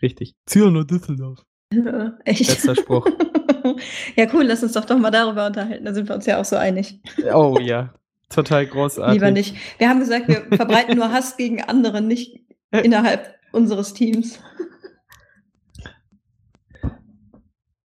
Richtig. 0.00 0.34
Zier 0.46 0.70
nach 0.70 0.84
Düsseldorf. 0.84 1.44
Äh, 1.72 2.10
Echt. 2.24 2.48
Letzter 2.48 2.76
Spruch. 2.76 3.06
ja, 4.16 4.26
cool, 4.32 4.44
lass 4.44 4.62
uns 4.62 4.72
doch 4.72 4.84
doch 4.84 4.98
mal 4.98 5.10
darüber 5.10 5.46
unterhalten. 5.46 5.84
Da 5.84 5.92
sind 5.92 6.08
wir 6.08 6.14
uns 6.14 6.24
ja 6.26 6.40
auch 6.40 6.44
so 6.44 6.56
einig. 6.56 7.00
Oh 7.34 7.58
ja. 7.60 7.92
Total 8.28 8.66
großartig. 8.66 9.14
Lieber 9.14 9.30
nicht. 9.30 9.56
Wir 9.78 9.88
haben 9.88 10.00
gesagt, 10.00 10.28
wir 10.28 10.44
verbreiten 10.56 10.96
nur 10.96 11.12
Hass 11.12 11.36
gegen 11.36 11.62
andere, 11.62 12.02
nicht 12.02 12.40
innerhalb 12.70 13.34
unseres 13.52 13.94
Teams. 13.94 14.38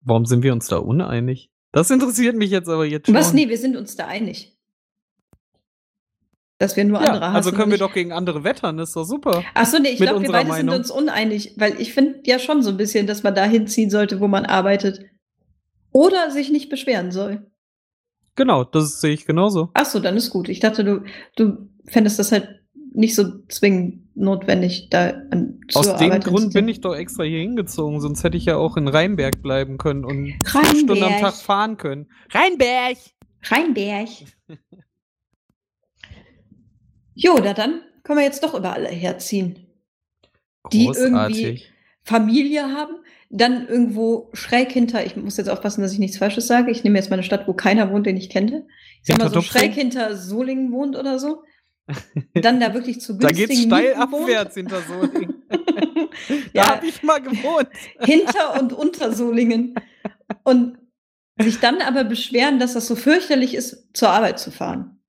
Warum 0.02 0.26
sind 0.26 0.44
wir 0.44 0.52
uns 0.54 0.68
da 0.68 0.78
uneinig? 0.78 1.52
Das 1.72 1.92
interessiert 1.92 2.36
mich 2.36 2.50
jetzt 2.50 2.68
aber 2.68 2.86
jetzt 2.86 3.06
schon. 3.06 3.16
Was? 3.16 3.34
Nee, 3.34 3.50
wir 3.50 3.58
sind 3.58 3.78
uns 3.78 3.96
da 3.96 4.08
einig. 4.08 4.58
Dass 6.58 6.76
wir 6.76 6.86
nur 6.86 7.02
ja, 7.02 7.08
andere 7.08 7.28
hassen. 7.28 7.36
also 7.36 7.52
können 7.54 7.72
wir 7.72 7.78
doch 7.78 7.94
gegen 7.94 8.12
andere 8.12 8.44
wettern, 8.44 8.78
ist 8.78 8.96
doch 8.96 9.04
super. 9.04 9.44
Ach 9.56 9.66
so, 9.66 9.80
nee, 9.80 9.90
ich 9.90 9.98
glaube, 9.98 10.22
wir 10.22 10.32
beide 10.32 10.50
Meinung. 10.50 10.74
sind 10.74 10.80
uns 10.80 10.92
uneinig, 10.92 11.56
weil 11.58 11.80
ich 11.80 11.94
finde 11.94 12.20
ja 12.26 12.38
schon 12.38 12.62
so 12.62 12.70
ein 12.70 12.78
bisschen, 12.78 13.08
dass 13.08 13.24
man 13.24 13.34
da 13.34 13.46
hinziehen 13.46 13.90
sollte, 13.90 14.20
wo 14.20 14.28
man 14.28 14.46
arbeitet. 14.46 15.04
Oder 15.92 16.30
sich 16.30 16.52
nicht 16.52 16.70
beschweren 16.70 17.12
soll. 17.12 17.51
Genau, 18.36 18.64
das 18.64 19.02
sehe 19.02 19.14
ich 19.14 19.26
genauso. 19.26 19.70
Ach 19.74 19.86
so, 19.86 20.00
dann 20.00 20.16
ist 20.18 20.30
gut. 20.30 20.50
Ich 20.50 20.60
dachte, 20.60 20.84
du, 20.84 21.04
du 21.36 21.70
fändest 21.86 22.18
das 22.20 22.32
halt 22.32 22.62
nicht 22.94 23.16
so 23.16 23.40
zwingend 23.48 24.16
notwendig, 24.16 24.90
da 24.90 25.10
an, 25.32 25.60
Aus 25.74 25.88
dem 25.96 26.12
Arbeit 26.12 26.26
Grund 26.26 26.54
bin 26.54 26.68
ich 26.68 26.82
doch 26.82 26.94
extra 26.96 27.24
hier 27.24 27.40
hingezogen, 27.40 28.02
sonst 28.02 28.24
hätte 28.24 28.36
ich 28.38 28.46
ja 28.46 28.58
auch 28.58 28.76
in 28.76 28.88
Rheinberg 28.88 29.42
bleiben 29.42 29.78
können 29.78 30.04
und 30.04 30.34
Rheinberg. 30.46 30.78
Stunden 30.78 31.04
am 31.04 31.20
Tag 31.22 31.36
fahren 31.36 31.78
können. 31.78 32.10
Rheinberg! 32.32 32.98
Rheinberg. 33.44 34.10
jo, 37.16 37.38
na 37.42 37.54
dann 37.54 37.82
können 38.04 38.20
wir 38.20 38.26
jetzt 38.26 38.44
doch 38.44 38.54
überall 38.54 38.86
herziehen. 38.88 39.68
Die 40.72 40.86
irgendwie- 40.86 41.64
Familie 42.04 42.64
haben, 42.64 42.96
dann 43.32 43.68
irgendwo 43.68 44.30
schräg 44.34 44.72
hinter, 44.72 45.06
ich 45.06 45.16
muss 45.16 45.38
jetzt 45.38 45.50
aufpassen, 45.50 45.82
dass 45.82 45.94
ich 45.94 46.00
nichts 46.00 46.18
Falsches 46.18 46.48
sage. 46.48 46.70
Ich 46.70 46.84
nehme 46.84 46.98
jetzt 46.98 47.10
mal 47.10 47.16
eine 47.16 47.24
Stadt, 47.24 47.48
wo 47.48 47.54
keiner 47.54 47.92
wohnt, 47.92 48.06
den 48.06 48.18
ich 48.18 48.30
kenne. 48.30 48.68
Ich 49.02 49.08
sag 49.08 49.20
mal 49.20 49.32
so 49.32 49.42
schräg 49.42 49.74
hinter 49.74 50.18
Solingen 50.18 50.72
wohnt 50.72 50.98
oder 50.98 51.18
so. 51.18 51.44
Dann 52.34 52.60
da 52.60 52.74
wirklich 52.74 53.00
zu 53.00 53.14
Da 53.18 53.30
günstigen 53.30 53.48
geht's 53.48 53.64
steil 53.64 53.96
Mieten 53.96 54.12
wohnt. 54.12 54.24
abwärts 54.24 54.56
hinter 54.56 54.82
Solingen. 54.82 55.44
da 55.50 56.36
ja, 56.54 56.76
habe 56.76 56.86
ich 56.86 57.02
mal 57.04 57.22
gewohnt. 57.22 57.70
hinter 58.02 58.60
und 58.62 58.74
unter 58.74 59.14
Solingen. 59.14 59.76
Und 60.44 60.78
sich 61.40 61.60
dann 61.60 61.82
aber 61.82 62.04
beschweren, 62.04 62.60
dass 62.60 62.74
das 62.74 62.88
so 62.88 62.96
fürchterlich 62.96 63.56
ist, 63.56 63.96
zur 63.96 64.10
Arbeit 64.10 64.40
zu 64.40 64.52
fahren. 64.52 65.02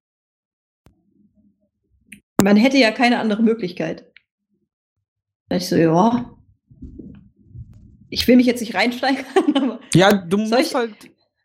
Man 2.40 2.56
hätte 2.56 2.78
ja 2.78 2.92
keine 2.92 3.18
andere 3.18 3.42
Möglichkeit. 3.42 4.11
Da 5.48 5.56
ich 5.56 5.68
so, 5.68 5.76
ja. 5.76 6.37
Ich 8.14 8.29
will 8.29 8.37
mich 8.37 8.46
jetzt 8.46 8.61
nicht 8.61 8.75
reinsteigern, 8.75 9.25
aber 9.55 9.81
Ja, 9.94 10.12
du 10.12 10.37
musst 10.38 10.53
ich- 10.61 10.75
halt 10.75 10.92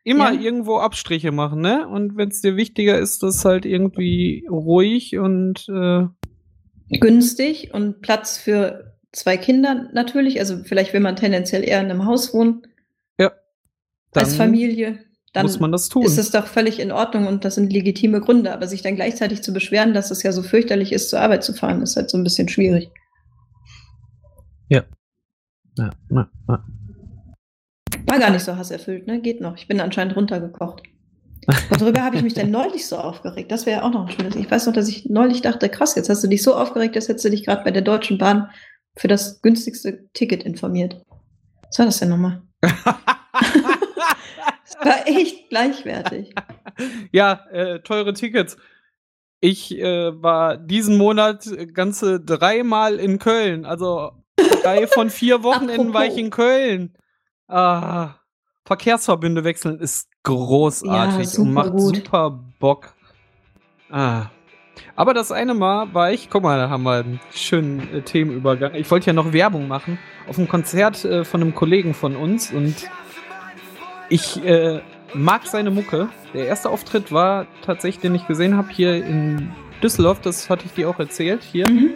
immer 0.03 0.33
Ja. 0.33 0.39
irgendwo 0.39 0.77
Abstriche 0.77 1.31
machen, 1.31 1.61
ne? 1.61 1.87
Und 1.87 2.17
wenn 2.17 2.29
es 2.29 2.41
dir 2.41 2.55
wichtiger 2.55 2.97
ist, 2.99 3.23
dass 3.23 3.43
halt 3.45 3.65
irgendwie 3.65 4.45
ruhig 4.49 5.17
und 5.17 5.67
äh, 5.69 6.05
günstig 6.99 7.73
und 7.73 8.01
Platz 8.01 8.37
für 8.37 8.97
zwei 9.11 9.37
Kinder 9.37 9.89
natürlich. 9.93 10.39
Also 10.39 10.63
vielleicht 10.63 10.93
will 10.93 10.99
man 11.01 11.15
tendenziell 11.15 11.63
eher 11.63 11.79
in 11.81 11.89
einem 11.91 12.05
Haus 12.05 12.33
wohnen 12.33 12.61
dann 14.13 14.23
als 14.23 14.35
Familie. 14.37 14.99
Dann 15.33 15.45
muss 15.45 15.59
man 15.59 15.71
das 15.73 15.89
tun. 15.89 16.03
ist 16.03 16.17
es 16.17 16.31
doch 16.31 16.47
völlig 16.47 16.79
in 16.79 16.91
Ordnung 16.93 17.27
und 17.27 17.43
das 17.43 17.55
sind 17.55 17.71
legitime 17.73 18.21
Gründe. 18.21 18.53
Aber 18.53 18.67
sich 18.67 18.81
dann 18.81 18.95
gleichzeitig 18.95 19.43
zu 19.43 19.51
beschweren, 19.53 19.93
dass 19.93 20.11
es 20.11 20.23
ja 20.23 20.31
so 20.31 20.41
fürchterlich 20.41 20.93
ist, 20.93 21.09
zur 21.09 21.19
Arbeit 21.19 21.43
zu 21.43 21.53
fahren, 21.53 21.81
ist 21.81 21.97
halt 21.97 22.09
so 22.09 22.17
ein 22.17 22.23
bisschen 22.23 22.47
schwierig. 22.47 22.89
Ja, 25.77 25.91
ja, 26.09 26.29
ja. 26.47 26.65
War 28.05 28.19
gar 28.19 28.29
nicht 28.29 28.43
so 28.43 28.55
hasserfüllt, 28.55 29.07
ne? 29.07 29.21
Geht 29.21 29.41
noch. 29.41 29.57
Ich 29.57 29.67
bin 29.67 29.79
anscheinend 29.79 30.15
runtergekocht. 30.15 30.83
Worüber 31.69 32.01
habe 32.01 32.17
ich 32.17 32.23
mich 32.23 32.33
denn 32.33 32.51
neulich 32.51 32.87
so 32.87 32.97
aufgeregt? 32.97 33.51
Das 33.51 33.65
wäre 33.65 33.79
ja 33.79 33.83
auch 33.83 33.91
noch 33.91 34.07
ein 34.07 34.11
schönes. 34.11 34.35
Ich 34.35 34.49
weiß 34.49 34.65
noch, 34.65 34.73
dass 34.73 34.89
ich 34.89 35.05
neulich 35.05 35.41
dachte, 35.41 35.69
krass, 35.69 35.95
jetzt 35.95 36.09
hast 36.09 36.23
du 36.23 36.27
dich 36.27 36.43
so 36.43 36.55
aufgeregt, 36.55 36.95
als 36.95 37.07
hättest 37.07 37.25
du 37.25 37.29
dich 37.29 37.45
gerade 37.45 37.63
bei 37.63 37.71
der 37.71 37.81
Deutschen 37.81 38.17
Bahn 38.17 38.49
für 38.97 39.07
das 39.07 39.41
günstigste 39.41 40.09
Ticket 40.13 40.43
informiert. 40.43 41.01
Was 41.67 41.79
war 41.79 41.85
das 41.85 41.99
denn 41.99 42.09
nochmal? 42.09 42.41
Das 44.67 44.85
war 44.85 45.07
echt 45.07 45.49
gleichwertig. 45.49 46.35
ja, 47.11 47.45
äh, 47.51 47.79
teure 47.79 48.13
Tickets. 48.13 48.57
Ich 49.39 49.77
äh, 49.77 50.21
war 50.21 50.57
diesen 50.57 50.97
Monat 50.97 51.47
ganze 51.73 52.19
dreimal 52.19 52.95
in 52.95 53.17
Köln. 53.17 53.65
Also 53.65 54.11
drei 54.63 54.87
von 54.87 55.09
vier 55.09 55.43
Wochenenden 55.43 55.93
war 55.93 56.03
ich 56.03 56.09
Apropos. 56.11 56.23
in 56.25 56.29
Köln. 56.29 56.93
Ah, 57.47 58.15
Verkehrsverbünde 58.65 59.43
wechseln 59.43 59.79
ist 59.79 60.09
großartig 60.23 61.33
Ja, 61.33 61.39
und 61.41 61.53
macht 61.53 61.67
super 61.67 61.77
gut. 61.77 61.95
super 61.95 62.39
Bock. 62.59 62.93
Ah. 63.89 64.25
Aber 64.95 65.13
das 65.13 65.31
eine 65.31 65.53
Mal 65.53 65.93
war 65.93 66.11
ich, 66.11 66.29
guck 66.29 66.43
mal, 66.43 66.57
da 66.57 66.69
haben 66.69 66.83
wir 66.83 66.97
einen 66.99 67.19
schönen 67.33 67.79
äh, 67.93 68.01
Themenübergang. 68.01 68.75
Ich 68.75 68.89
wollte 68.91 69.07
ja 69.07 69.13
noch 69.13 69.31
Werbung 69.33 69.67
machen 69.67 69.97
auf 70.27 70.37
einem 70.37 70.47
Konzert 70.49 71.05
äh, 71.05 71.23
von 71.23 71.41
einem 71.41 71.55
Kollegen 71.55 71.93
von 71.93 72.15
uns 72.15 72.51
und 72.51 72.75
ich 74.09 74.43
äh, 74.45 74.81
mag 75.13 75.45
seine 75.47 75.71
Mucke. 75.71 76.09
Der 76.33 76.47
erste 76.47 76.69
Auftritt 76.69 77.11
war 77.11 77.47
tatsächlich, 77.65 78.01
den 78.01 78.15
ich 78.15 78.27
gesehen 78.27 78.55
habe, 78.57 78.69
hier 78.71 79.03
in 79.05 79.51
Düsseldorf. 79.81 80.19
Das 80.21 80.49
hatte 80.49 80.65
ich 80.65 80.73
dir 80.73 80.89
auch 80.89 80.99
erzählt. 80.99 81.43
Hier. 81.43 81.69
Mhm. 81.69 81.91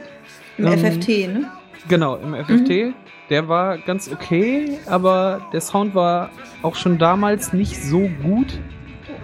Im 0.58 0.66
Ähm, 0.68 0.80
FFT, 0.80 1.08
ne? 1.28 1.52
Genau, 1.88 2.16
im 2.18 2.34
FFT. 2.36 2.94
Der 3.30 3.48
war 3.48 3.78
ganz 3.78 4.12
okay, 4.12 4.78
aber 4.88 5.42
der 5.54 5.62
Sound 5.62 5.96
war 5.96 6.30
auch 6.64 6.76
schon 6.76 6.98
damals 6.98 7.54
nicht 7.54 7.82
so 7.82 8.10
gut. 8.24 8.60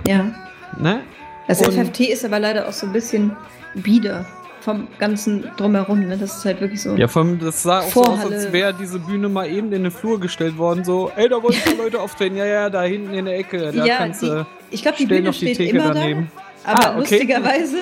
Ja. 0.08 0.34
Ne? 0.78 1.02
Das 1.48 1.62
Und- 1.62 1.74
FFT 1.74 2.02
ist 2.12 2.26
aber 2.26 2.40
leider 2.40 2.68
auch 2.68 2.74
so 2.74 2.88
ein 2.88 2.94
bisschen 2.94 3.36
bieder 3.76 4.26
vom 4.62 4.88
ganzen 5.00 5.50
Drumherum. 5.58 6.00
Ne? 6.08 6.18
Das 6.18 6.38
ist 6.38 6.46
halt 6.46 6.60
wirklich 6.62 6.82
so. 6.82 6.96
Ja, 6.96 7.08
allem, 7.08 7.40
das 7.40 7.64
sah 7.64 7.80
auch 7.80 7.84
so 7.84 8.02
aus, 8.02 8.08
Vorhalle. 8.08 8.36
als 8.36 8.52
wäre 8.52 8.74
diese 8.74 9.00
Bühne 9.00 9.30
mal 9.30 9.48
eben 9.50 9.72
in 9.72 9.84
den 9.84 9.92
Flur 9.92 10.20
gestellt 10.20 10.58
worden. 10.58 10.84
So, 10.84 11.12
ey, 11.16 11.30
da 11.30 11.42
wollen 11.42 11.56
ein 11.56 11.62
paar 11.76 11.76
Leute 11.86 12.00
auftreten. 12.02 12.36
Ja, 12.38 12.46
ja, 12.46 12.70
da 12.70 12.84
hinten 12.84 13.14
in 13.14 13.26
der 13.26 13.38
Ecke. 13.38 13.72
Da 13.72 13.86
Ja, 13.86 13.98
kannst 13.98 14.22
die- 14.24 14.44
ich 14.72 14.82
glaube, 14.82 14.98
die 14.98 15.06
Bühne 15.06 15.30
die 15.32 15.34
steht 15.34 15.58
Theke 15.58 15.78
immer 15.78 15.94
daneben. 15.94 16.30
da. 16.66 16.72
Aber 16.72 16.86
Ah, 16.86 16.90
okay. 16.92 17.00
lustigerweise 17.00 17.78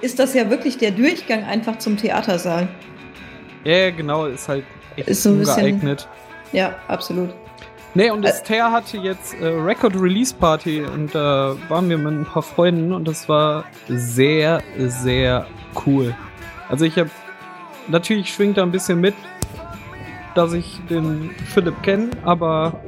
ist 0.00 0.18
das 0.18 0.34
ja 0.34 0.48
wirklich 0.50 0.78
der 0.78 0.90
Durchgang 0.92 1.44
einfach 1.44 1.78
zum 1.78 1.96
Theatersaal. 1.96 2.68
Ja, 3.64 3.90
genau, 3.90 4.26
ist 4.26 4.48
halt 4.48 4.64
echt 4.96 5.08
Ist 5.08 5.22
so 5.22 5.30
ein 5.30 5.38
bisschen- 5.38 5.64
ungeeignet. 5.64 6.08
Ja, 6.52 6.74
absolut. 6.88 7.30
Nee, 7.96 8.10
und 8.10 8.22
das 8.22 8.42
Ter 8.42 8.72
hatte 8.72 8.96
jetzt 8.98 9.34
äh, 9.40 9.46
Record 9.46 9.94
Release 9.94 10.34
Party 10.34 10.82
und 10.82 11.14
da 11.14 11.54
waren 11.68 11.88
wir 11.88 11.96
mit 11.96 12.12
ein 12.12 12.24
paar 12.26 12.42
Freunden 12.42 12.92
und 12.92 13.06
das 13.06 13.28
war 13.28 13.64
sehr, 13.88 14.60
sehr 14.76 15.46
cool. 15.86 16.14
Also 16.68 16.84
ich 16.84 16.98
habe 16.98 17.10
natürlich 17.88 18.32
schwingt 18.34 18.56
da 18.58 18.62
ein 18.62 18.72
bisschen 18.72 19.00
mit, 19.00 19.14
dass 20.34 20.52
ich 20.54 20.80
den 20.90 21.30
Philipp 21.52 21.80
kenne, 21.84 22.10
aber 22.24 22.80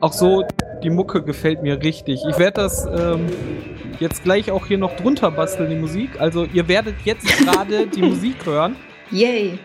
auch 0.00 0.12
so, 0.12 0.44
die 0.82 0.90
Mucke 0.90 1.22
gefällt 1.22 1.62
mir 1.62 1.80
richtig. 1.80 2.20
Ich 2.28 2.38
werde 2.38 2.62
das 2.62 2.84
ähm, 2.86 3.26
jetzt 4.00 4.24
gleich 4.24 4.50
auch 4.50 4.66
hier 4.66 4.78
noch 4.78 4.96
drunter 4.96 5.30
basteln, 5.30 5.70
die 5.70 5.76
Musik. 5.76 6.20
Also 6.20 6.46
ihr 6.52 6.66
werdet 6.66 6.96
jetzt 7.04 7.26
gerade 7.38 7.86
die 7.86 8.02
Musik 8.02 8.44
hören. 8.44 8.74
Yay. 9.12 9.58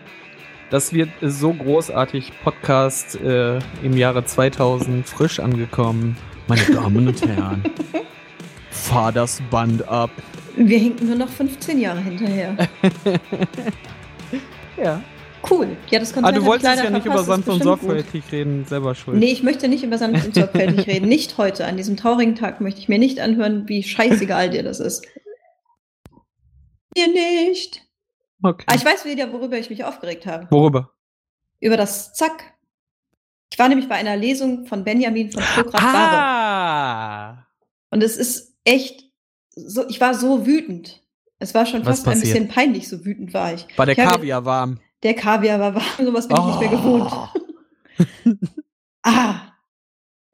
Das 0.72 0.94
wird 0.94 1.10
so 1.20 1.52
großartig. 1.52 2.32
Podcast 2.42 3.20
äh, 3.20 3.58
im 3.82 3.94
Jahre 3.94 4.24
2000 4.24 5.06
frisch 5.06 5.38
angekommen. 5.38 6.16
Meine 6.48 6.62
Damen 6.62 7.08
und 7.08 7.28
Herren. 7.28 7.62
Fahr 8.70 9.12
das 9.12 9.42
Band 9.50 9.86
ab. 9.86 10.08
Wir 10.56 10.78
hinken 10.78 11.08
nur 11.08 11.16
noch 11.16 11.28
15 11.28 11.78
Jahre 11.78 12.00
hinterher. 12.00 12.56
ja. 14.82 15.02
Cool. 15.50 15.76
Ja, 15.90 15.98
das 15.98 16.14
Konzert 16.14 16.32
Aber 16.32 16.40
du 16.40 16.46
wolltest 16.46 16.82
ja 16.82 16.88
nicht 16.88 17.02
verpasst, 17.02 17.06
über 17.06 17.22
Sanft 17.22 17.48
und 17.48 17.58
bestimmt 17.58 17.80
gut. 17.80 17.90
sorgfältig 17.90 18.32
reden, 18.32 18.64
selber 18.64 18.94
schuld. 18.94 19.18
Nee, 19.18 19.32
ich 19.32 19.42
möchte 19.42 19.68
nicht 19.68 19.84
über 19.84 19.98
sanft 19.98 20.24
und 20.24 20.34
sorgfältig 20.34 20.86
reden. 20.86 21.06
Nicht 21.06 21.36
heute. 21.36 21.66
An 21.66 21.76
diesem 21.76 21.98
traurigen 21.98 22.34
Tag 22.34 22.62
möchte 22.62 22.80
ich 22.80 22.88
mir 22.88 22.98
nicht 22.98 23.20
anhören, 23.20 23.68
wie 23.68 23.82
scheißegal 23.82 24.48
dir 24.48 24.62
das 24.62 24.80
ist. 24.80 25.06
Dir 26.96 27.08
nicht. 27.08 27.82
Okay. 28.42 28.64
Ah, 28.68 28.74
ich 28.74 28.84
weiß 28.84 29.04
wieder, 29.04 29.32
worüber 29.32 29.56
ich 29.58 29.70
mich 29.70 29.84
aufgeregt 29.84 30.26
habe. 30.26 30.48
Worüber? 30.50 30.90
Über 31.60 31.76
das 31.76 32.12
Zack. 32.12 32.54
Ich 33.52 33.58
war 33.58 33.68
nämlich 33.68 33.88
bei 33.88 33.94
einer 33.96 34.16
Lesung 34.16 34.66
von 34.66 34.82
Benjamin 34.82 35.30
von 35.30 35.42
Stuckrad. 35.42 35.80
Ah! 35.82 37.46
Und 37.90 38.02
es 38.02 38.16
ist 38.16 38.54
echt 38.64 39.04
so, 39.54 39.86
ich 39.88 40.00
war 40.00 40.14
so 40.14 40.46
wütend. 40.46 41.02
Es 41.38 41.54
war 41.54 41.66
schon 41.66 41.80
Was 41.84 41.98
fast 42.00 42.06
ein 42.08 42.12
passiert? 42.14 42.32
bisschen 42.34 42.48
peinlich, 42.48 42.88
so 42.88 43.04
wütend 43.04 43.34
war 43.34 43.52
ich. 43.52 43.66
War 43.76 43.86
der 43.86 43.98
Ich 43.98 44.02
Kaviar 44.04 44.44
warm? 44.44 44.80
Der 45.02 45.14
Kaviar 45.14 45.60
war 45.60 45.74
warm, 45.74 45.84
sowas 46.04 46.26
bin 46.26 46.36
ich 46.38 46.44
nicht 46.46 46.60
mehr 46.60 46.68
gewohnt. 46.70 47.10
Oh. 47.12 47.28
Ah, 49.04 49.51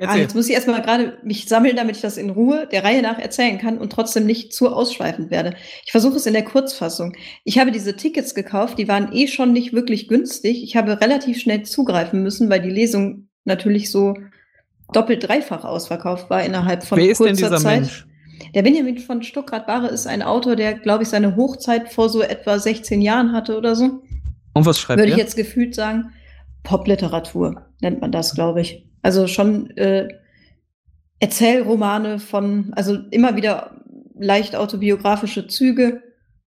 Ah, 0.00 0.16
jetzt 0.16 0.36
muss 0.36 0.48
ich 0.48 0.54
erstmal 0.54 0.80
gerade 0.80 1.18
mich 1.24 1.48
sammeln, 1.48 1.74
damit 1.74 1.96
ich 1.96 2.02
das 2.02 2.16
in 2.16 2.30
Ruhe 2.30 2.68
der 2.70 2.84
Reihe 2.84 3.02
nach 3.02 3.18
erzählen 3.18 3.58
kann 3.58 3.78
und 3.78 3.90
trotzdem 3.90 4.26
nicht 4.26 4.52
zu 4.52 4.68
ausschweifend 4.68 5.30
werde. 5.32 5.56
Ich 5.84 5.90
versuche 5.90 6.16
es 6.16 6.26
in 6.26 6.34
der 6.34 6.44
Kurzfassung. 6.44 7.16
Ich 7.42 7.58
habe 7.58 7.72
diese 7.72 7.96
Tickets 7.96 8.34
gekauft, 8.34 8.78
die 8.78 8.86
waren 8.86 9.12
eh 9.12 9.26
schon 9.26 9.52
nicht 9.52 9.72
wirklich 9.72 10.06
günstig. 10.06 10.62
Ich 10.62 10.76
habe 10.76 11.00
relativ 11.00 11.40
schnell 11.40 11.64
zugreifen 11.64 12.22
müssen, 12.22 12.48
weil 12.48 12.62
die 12.62 12.70
Lesung 12.70 13.28
natürlich 13.44 13.90
so 13.90 14.14
doppelt 14.92 15.26
dreifach 15.26 15.64
ausverkauft 15.64 16.30
war 16.30 16.44
innerhalb 16.44 16.84
von 16.84 16.98
Wer 16.98 17.10
ist 17.10 17.18
kurzer 17.18 17.32
denn 17.32 17.36
dieser 17.36 17.56
Zeit. 17.58 17.80
Mensch? 17.80 18.06
Der 18.54 18.62
Benjamin 18.62 18.98
von 18.98 19.22
Stuckrad-Barre 19.22 19.88
ist 19.88 20.06
ein 20.06 20.22
Autor, 20.22 20.54
der, 20.54 20.74
glaube 20.74 21.02
ich, 21.02 21.08
seine 21.08 21.34
Hochzeit 21.34 21.92
vor 21.92 22.08
so 22.08 22.22
etwa 22.22 22.58
16 22.58 23.02
Jahren 23.02 23.32
hatte 23.32 23.58
oder 23.58 23.74
so. 23.74 24.02
Und 24.54 24.64
was 24.64 24.78
schreibt 24.78 25.00
Würde 25.00 25.10
ich 25.10 25.18
er? 25.18 25.24
jetzt 25.24 25.36
gefühlt 25.36 25.74
sagen. 25.74 26.12
Popliteratur 26.62 27.66
nennt 27.80 28.00
man 28.00 28.12
das, 28.12 28.34
glaube 28.34 28.60
ich. 28.60 28.87
Also 29.02 29.26
schon 29.26 29.70
äh, 29.76 30.08
Erzählromane 31.20 32.18
von, 32.18 32.72
also 32.74 32.96
immer 33.10 33.36
wieder 33.36 33.82
leicht 34.18 34.56
autobiografische 34.56 35.46
Züge 35.46 36.02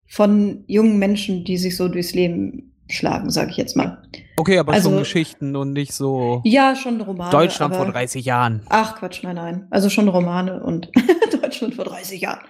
von 0.07 0.63
jungen 0.67 0.99
Menschen, 0.99 1.43
die 1.43 1.57
sich 1.57 1.75
so 1.75 1.87
durchs 1.87 2.13
Leben 2.13 2.73
schlagen, 2.89 3.29
sage 3.29 3.51
ich 3.51 3.57
jetzt 3.57 3.75
mal. 3.75 4.01
Okay, 4.37 4.57
aber 4.57 4.73
also- 4.73 4.89
schon 4.89 4.99
Geschichten 4.99 5.55
und 5.55 5.73
nicht 5.73 5.93
so 5.93 6.41
Ja, 6.45 6.75
schon 6.75 7.01
Romane. 7.01 7.31
Deutschland 7.31 7.73
aber, 7.73 7.85
vor 7.85 7.93
30 7.93 8.25
Jahren. 8.25 8.61
Ach 8.69 8.95
Quatsch, 8.95 9.23
nein, 9.23 9.35
nein. 9.35 9.67
Also 9.69 9.89
schon 9.89 10.07
Romane 10.07 10.63
und 10.63 10.89
Deutschland 11.41 11.75
vor 11.75 11.85
30 11.85 12.21
Jahren. 12.21 12.45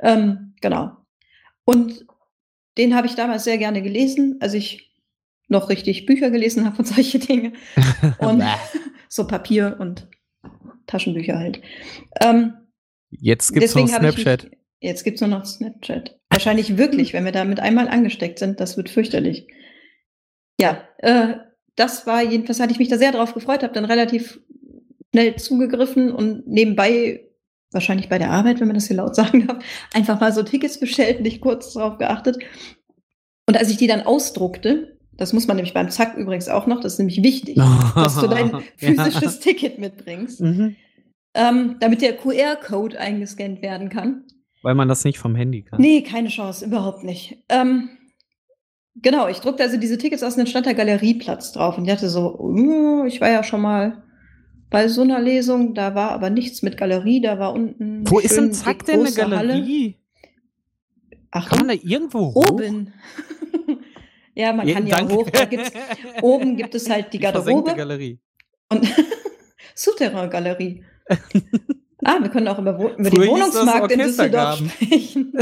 Ähm, 0.00 0.54
genau. 0.60 0.92
Und 1.64 2.06
den 2.78 2.94
habe 2.94 3.06
ich 3.06 3.14
damals 3.14 3.44
sehr 3.44 3.58
gerne 3.58 3.82
gelesen, 3.82 4.36
als 4.40 4.54
ich 4.54 4.92
noch 5.48 5.68
richtig 5.68 6.06
Bücher 6.06 6.30
gelesen 6.30 6.64
habe 6.64 6.78
und 6.78 6.86
solche 6.86 7.18
Dinge. 7.18 7.52
Und. 8.18 8.42
So 9.12 9.26
Papier 9.26 9.76
und 9.78 10.06
Taschenbücher 10.86 11.38
halt. 11.38 11.60
Ähm, 12.22 12.54
Jetzt 13.10 13.52
gibt's 13.52 13.74
noch 13.74 13.88
Snapchat. 13.88 14.44
mich- 14.44 14.58
Jetzt 14.80 15.04
gibt's 15.04 15.20
nur 15.20 15.28
noch 15.30 15.44
Snapchat. 15.44 16.18
Wahrscheinlich 16.30 16.78
wirklich, 16.78 17.12
wenn 17.12 17.24
wir 17.24 17.32
damit 17.32 17.60
einmal 17.60 17.88
angesteckt 17.88 18.38
sind, 18.38 18.60
das 18.60 18.76
wird 18.76 18.88
fürchterlich. 18.88 19.46
Ja, 20.60 20.84
äh, 20.98 21.34
das 21.76 22.06
war 22.06 22.22
jedenfalls, 22.22 22.60
hatte 22.60 22.72
ich 22.72 22.78
mich 22.78 22.88
da 22.88 22.96
sehr 22.98 23.12
drauf 23.12 23.34
gefreut, 23.34 23.62
habe 23.62 23.74
dann 23.74 23.84
relativ 23.84 24.40
schnell 25.12 25.34
zugegriffen 25.36 26.12
und 26.12 26.46
nebenbei, 26.46 27.26
wahrscheinlich 27.72 28.08
bei 28.08 28.18
der 28.18 28.30
Arbeit, 28.30 28.60
wenn 28.60 28.68
man 28.68 28.74
das 28.76 28.86
hier 28.86 28.96
laut 28.96 29.14
sagen 29.16 29.46
darf, 29.46 29.62
einfach 29.92 30.20
mal 30.20 30.32
so 30.32 30.42
Tickets 30.44 30.78
bestellt, 30.78 31.20
nicht 31.20 31.40
kurz 31.40 31.72
darauf 31.72 31.98
geachtet. 31.98 32.38
Und 33.46 33.56
als 33.58 33.70
ich 33.70 33.76
die 33.76 33.86
dann 33.88 34.02
ausdruckte, 34.02 34.99
das 35.20 35.32
muss 35.32 35.46
man 35.46 35.56
nämlich 35.56 35.74
beim 35.74 35.90
Zack 35.90 36.16
übrigens 36.16 36.48
auch 36.48 36.66
noch, 36.66 36.80
das 36.80 36.94
ist 36.94 36.98
nämlich 36.98 37.22
wichtig, 37.22 37.56
dass 37.94 38.18
du 38.18 38.26
dein 38.26 38.50
physisches 38.76 39.38
Ticket 39.40 39.78
mitbringst, 39.78 40.40
Ja. 40.40 40.46
Mhm. 40.46 40.76
ähm, 41.34 41.76
damit 41.78 42.02
der 42.02 42.16
QR-Code 42.16 42.98
eingescannt 42.98 43.62
werden 43.62 43.88
kann. 43.90 44.24
Weil 44.62 44.74
man 44.74 44.88
das 44.88 45.04
nicht 45.04 45.18
vom 45.18 45.34
Handy 45.34 45.62
kann. 45.62 45.80
Nee, 45.80 46.02
keine 46.02 46.28
Chance, 46.28 46.64
überhaupt 46.66 47.04
nicht. 47.04 47.36
Ähm, 47.48 47.90
genau, 48.96 49.28
ich 49.28 49.38
druckte 49.40 49.62
also 49.62 49.76
diese 49.76 49.98
Tickets 49.98 50.22
aus 50.22 50.32
und 50.34 50.38
dann 50.38 50.46
stand 50.46 50.66
der 50.66 50.74
Galerieplatz 50.74 51.52
drauf 51.52 51.78
und 51.78 51.84
ich 51.84 51.90
dachte 51.90 52.08
so, 52.08 52.38
uh, 52.38 53.04
ich 53.04 53.20
war 53.20 53.30
ja 53.30 53.42
schon 53.44 53.60
mal 53.60 54.02
bei 54.70 54.88
so 54.88 55.02
einer 55.02 55.20
Lesung, 55.20 55.74
da 55.74 55.94
war 55.94 56.12
aber 56.12 56.30
nichts 56.30 56.62
mit 56.62 56.76
Galerie, 56.76 57.20
da 57.20 57.38
war 57.38 57.52
unten. 57.52 58.08
Wo 58.08 58.20
ist 58.20 58.36
denn 58.36 58.52
Zack 58.52 58.84
denn 58.86 59.00
eine 59.00 59.04
große 59.04 59.22
Halle. 59.30 59.48
Galerie? 59.54 59.96
Ach, 61.32 61.48
Kann 61.48 61.66
man 61.66 61.68
da 61.68 61.74
irgendwo 61.82 62.34
hoch? 62.34 62.50
oben. 62.50 62.92
Ja, 64.34 64.52
man 64.52 64.66
kann 64.72 64.86
ja 64.86 65.08
hoch. 65.08 65.28
Oben 66.22 66.56
gibt 66.56 66.74
es 66.74 66.88
halt 66.88 67.12
die 67.12 67.18
Garderobe 67.18 67.74
Galerie. 67.74 68.18
und 68.70 68.86
Souterrain-Galerie. 69.74 70.84
Ah, 72.02 72.16
wir 72.18 72.30
können 72.30 72.48
auch 72.48 72.58
über, 72.58 72.78
über 72.96 73.10
den 73.10 73.26
Wohnungsmarkt 73.26 73.92
in 73.92 73.98
Düsseldorf 73.98 74.62
sprechen. 74.80 75.34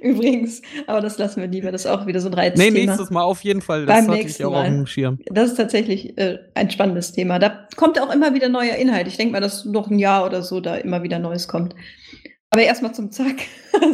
Übrigens, 0.00 0.62
aber 0.88 1.00
das 1.00 1.16
lassen 1.16 1.40
wir 1.42 1.46
lieber. 1.48 1.70
Das 1.70 1.84
ist 1.84 1.90
auch 1.90 2.06
wieder 2.08 2.20
so 2.20 2.26
ein 2.28 2.32
Nee, 2.32 2.40
Reizthema. 2.40 2.70
nächstes 2.72 3.10
Mal 3.10 3.22
auf 3.22 3.44
jeden 3.44 3.62
Fall. 3.62 3.86
Das 3.86 4.04
Beim 4.04 4.10
hatte 4.10 4.26
ich 4.26 4.44
auch 4.44 4.48
auf 4.48 4.54
Mal. 4.54 4.68
dem 4.70 4.86
Schirm. 4.86 5.20
Das 5.30 5.50
ist 5.50 5.56
tatsächlich 5.56 6.18
äh, 6.18 6.38
ein 6.54 6.70
spannendes 6.70 7.12
Thema. 7.12 7.38
Da 7.38 7.68
kommt 7.76 8.00
auch 8.00 8.12
immer 8.12 8.34
wieder 8.34 8.48
neuer 8.48 8.74
Inhalt. 8.74 9.06
Ich 9.06 9.16
denke 9.16 9.30
mal, 9.32 9.40
dass 9.40 9.64
noch 9.64 9.88
ein 9.88 10.00
Jahr 10.00 10.26
oder 10.26 10.42
so 10.42 10.60
da 10.60 10.74
immer 10.74 11.04
wieder 11.04 11.20
Neues 11.20 11.46
kommt. 11.46 11.76
Aber 12.50 12.62
erstmal 12.62 12.92
zum 12.92 13.12
Zack. 13.12 13.36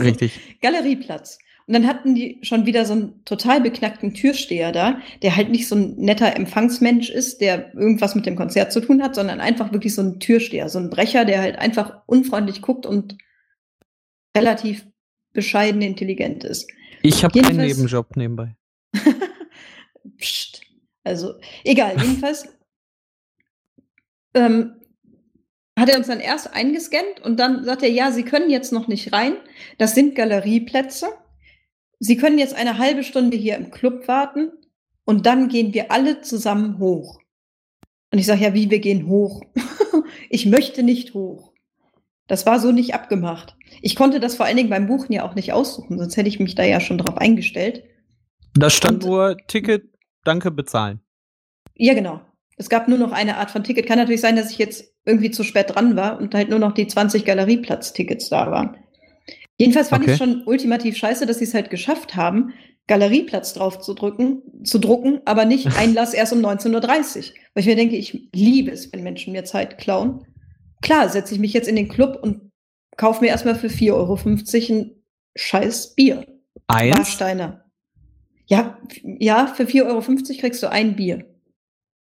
Richtig. 0.01 0.41
Galerieplatz. 0.63 1.39
Und 1.67 1.75
dann 1.75 1.87
hatten 1.89 2.15
die 2.15 2.39
schon 2.43 2.65
wieder 2.65 2.85
so 2.85 2.93
einen 2.93 3.25
total 3.25 3.61
beknackten 3.61 4.15
Türsteher 4.15 4.71
da, 4.71 5.01
der 5.23 5.35
halt 5.35 5.51
nicht 5.51 5.67
so 5.67 5.75
ein 5.75 5.97
netter 5.97 6.37
Empfangsmensch 6.37 7.11
ist, 7.11 7.41
der 7.41 7.75
irgendwas 7.75 8.15
mit 8.15 8.25
dem 8.25 8.37
Konzert 8.37 8.73
zu 8.73 8.81
tun 8.81 9.03
hat, 9.03 9.17
sondern 9.17 9.41
einfach 9.41 9.73
wirklich 9.73 9.95
so 9.95 10.03
ein 10.03 10.21
Türsteher, 10.21 10.69
so 10.69 10.79
ein 10.79 10.91
Brecher, 10.91 11.25
der 11.25 11.41
halt 11.41 11.59
einfach 11.59 12.03
unfreundlich 12.07 12.63
guckt 12.63 12.87
und 12.87 13.19
relativ 14.37 14.87
bescheiden 15.33 15.83
intelligent 15.83 16.45
ist. 16.45 16.71
Ich 17.03 17.25
habe 17.25 17.41
keinen 17.41 17.57
Nebenjob 17.57 18.17
nebenbei. 18.17 18.57
Psst. 20.19 20.63
Also, 21.03 21.35
egal, 21.65 22.01
jedenfalls 22.01 22.49
ähm, 24.35 24.77
hat 25.79 25.89
er 25.89 25.99
uns 25.99 26.07
dann 26.07 26.21
erst 26.21 26.55
eingescannt 26.55 27.21
und 27.23 27.39
dann 27.39 27.65
sagt 27.65 27.83
er, 27.83 27.91
ja, 27.91 28.11
Sie 28.13 28.25
können 28.25 28.51
jetzt 28.51 28.73
noch 28.73 28.89
nicht 28.89 29.13
rein. 29.13 29.37
Das 29.79 29.95
sind 29.95 30.15
Galerieplätze. 30.15 31.09
Sie 31.99 32.17
können 32.17 32.39
jetzt 32.39 32.55
eine 32.55 32.79
halbe 32.79 33.05
Stunde 33.05 33.37
hier 33.37 33.57
im 33.57 33.71
Club 33.71 34.07
warten 34.09 34.51
und 35.05 35.27
dann 35.27 35.49
gehen 35.49 35.73
wir 35.73 35.91
alle 35.91 36.21
zusammen 36.21 36.79
hoch. 36.79 37.21
Und 38.13 38.19
ich 38.19 38.27
sage, 38.27 38.43
ja, 38.43 38.55
wie, 38.55 38.71
wir 38.71 38.81
gehen 38.81 39.07
hoch? 39.07 39.43
ich 40.31 40.47
möchte 40.47 40.83
nicht 40.83 41.15
hoch. 41.15 41.53
Das 42.29 42.45
war 42.45 42.59
so 42.59 42.73
nicht 42.73 42.95
abgemacht. 42.95 43.57
Ich 43.83 43.95
konnte 43.95 44.21
das 44.21 44.35
vor 44.35 44.47
allen 44.47 44.57
Dingen 44.57 44.71
beim 44.71 44.87
Buchen 44.87 45.13
ja 45.13 45.25
auch 45.25 45.35
nicht 45.35 45.53
aussuchen, 45.53 45.99
sonst 45.99 46.17
hätte 46.17 46.29
ich 46.29 46.41
mich 46.41 46.55
da 46.55 46.65
ja 46.65 46.81
schon 46.81 46.99
drauf 46.99 47.17
eingestellt. 47.19 47.85
Da 48.55 48.71
stand 48.71 49.05
Und- 49.05 49.11
nur 49.11 49.37
Ticket, 49.47 49.85
danke, 50.25 50.51
bezahlen. 50.51 51.01
Ja, 51.75 51.95
genau. 51.95 52.21
Es 52.57 52.71
gab 52.71 52.89
nur 52.89 52.99
noch 52.99 53.13
eine 53.13 53.37
Art 53.37 53.51
von 53.51 53.65
Ticket. 53.65 53.87
Kann 53.87 53.99
natürlich 53.99 54.23
sein, 54.23 54.35
dass 54.35 54.51
ich 54.51 54.59
jetzt 54.59 54.95
irgendwie 55.05 55.31
zu 55.31 55.45
spät 55.45 55.75
dran 55.75 55.95
war 55.95 56.19
und 56.19 56.35
halt 56.35 56.49
nur 56.49 56.59
noch 56.59 56.73
die 56.73 56.87
20 56.87 57.25
Galerieplatz-Tickets 57.25 58.31
da 58.31 58.51
waren. 58.51 58.79
Jedenfalls 59.59 59.89
fand 59.89 60.05
ich 60.05 60.09
Okay. 60.11 60.13
es 60.13 60.19
schon 60.19 60.43
ultimativ 60.47 60.97
scheiße, 60.97 61.27
dass 61.27 61.39
sie 61.39 61.45
es 61.45 61.55
halt 61.55 61.71
geschafft 61.71 62.15
haben, 62.15 62.53
Galerieplatz 62.89 63.55
drauf 63.55 63.81
zu 63.81 63.95
drücken, 63.95 64.43
zu 64.65 64.79
drucken, 64.79 65.21
aber 65.25 65.45
nicht 65.45 65.67
Einlass 65.79 66.15
erst 66.15 66.33
um 66.33 66.41
19.30 66.41 66.73
Uhr. 66.75 67.35
Weil 67.55 67.61
ich 67.63 67.67
mir 67.67 67.77
denke, 67.77 67.97
ich 67.97 68.29
liebe 68.35 68.71
es, 68.71 68.93
wenn 68.93 69.03
Menschen 69.03 69.33
mir 69.33 69.45
Zeit 69.45 69.79
klauen. 69.79 70.25
Klar, 70.83 71.09
setze 71.09 71.35
ich 71.35 71.41
mich 71.41 71.53
jetzt 71.53 71.69
in 71.69 71.77
den 71.77 71.89
Club 71.89 72.19
und 72.23 72.51
kaufe 72.97 73.23
mir 73.25 73.29
erstmal 73.29 73.55
für 73.55 73.69
4,50 73.69 73.93
Euro 73.95 74.19
ein 74.71 74.91
scheiß 75.37 75.95
Bier. 75.95 76.27
Eins. 76.69 76.97
Warsteiner. 76.99 77.65
Ja, 78.47 78.79
ja, 79.03 79.47
für 79.49 79.65
4,50 79.65 79.87
Euro 79.87 80.03
kriegst 80.41 80.63
du 80.63 80.71
ein 80.71 80.95
Bier. 80.97 81.25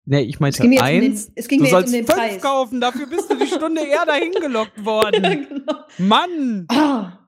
Nee, 0.04 0.20
ich 0.20 0.34
Es 0.34 0.40
meinte 0.40 0.61
ging 0.62 0.70
mir 0.70 0.76
jetzt 0.76 0.82
um 0.84 1.00
den, 1.00 1.11
eins. 1.11 1.32
es 1.34 1.48
ging 1.48 1.59
Du 1.59 1.64
mir 1.64 1.70
jetzt 1.70 1.74
um 1.74 1.80
sollst 1.80 1.94
den 1.94 2.07
fünf 2.07 2.16
Preis. 2.18 2.40
kaufen, 2.42 2.80
dafür 2.80 3.07
bist 3.09 3.28
du 3.28 3.34
die 3.36 3.46
Stunde 3.52 3.80
eher 3.82 4.07
dahin 4.07 4.30
gelockt 4.32 4.78
ja, 4.78 4.84
worden. 4.84 5.22
genau. 5.48 5.74
Mann! 5.98 6.66
Ah, 6.68 7.18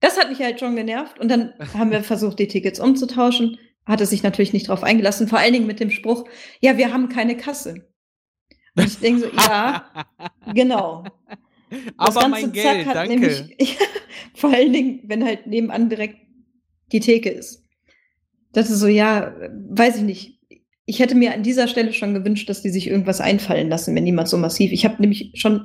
das 0.00 0.18
hat 0.18 0.28
mich 0.28 0.40
halt 0.40 0.60
schon 0.60 0.76
genervt. 0.76 1.18
Und 1.18 1.30
dann 1.30 1.54
haben 1.74 1.90
wir 1.90 2.02
versucht, 2.02 2.38
die 2.38 2.48
Tickets 2.48 2.80
umzutauschen. 2.80 3.58
hat 3.84 4.00
er 4.00 4.06
sich 4.06 4.22
natürlich 4.22 4.52
nicht 4.52 4.68
drauf 4.68 4.82
eingelassen, 4.82 5.28
vor 5.28 5.38
allen 5.38 5.52
Dingen 5.52 5.66
mit 5.66 5.80
dem 5.80 5.90
Spruch, 5.90 6.28
ja, 6.60 6.76
wir 6.76 6.92
haben 6.92 7.08
keine 7.08 7.36
Kasse. 7.36 7.88
Und 8.76 8.86
ich 8.86 8.98
denke 8.98 9.20
so, 9.20 9.26
ja, 9.28 9.86
genau. 10.54 11.04
Das 11.70 12.16
Aber 12.16 12.28
mein 12.28 12.52
Geld, 12.52 12.86
danke. 12.86 13.14
Nämlich, 13.14 13.78
vor 14.34 14.52
allen 14.52 14.72
Dingen, 14.72 15.00
wenn 15.04 15.24
halt 15.24 15.46
nebenan 15.46 15.88
direkt 15.88 16.16
die 16.92 17.00
Theke 17.00 17.30
ist. 17.30 17.64
Das 18.52 18.70
ist 18.70 18.80
so, 18.80 18.86
ja, 18.86 19.34
weiß 19.70 19.96
ich 19.98 20.02
nicht. 20.02 20.40
Ich 20.84 21.00
hätte 21.00 21.16
mir 21.16 21.34
an 21.34 21.42
dieser 21.42 21.66
Stelle 21.66 21.92
schon 21.92 22.14
gewünscht, 22.14 22.48
dass 22.48 22.62
die 22.62 22.70
sich 22.70 22.86
irgendwas 22.86 23.20
einfallen 23.20 23.68
lassen, 23.68 23.94
wenn 23.94 24.04
niemand 24.04 24.28
so 24.28 24.38
massiv. 24.38 24.70
Ich 24.72 24.84
habe 24.84 25.00
nämlich 25.00 25.32
schon, 25.34 25.64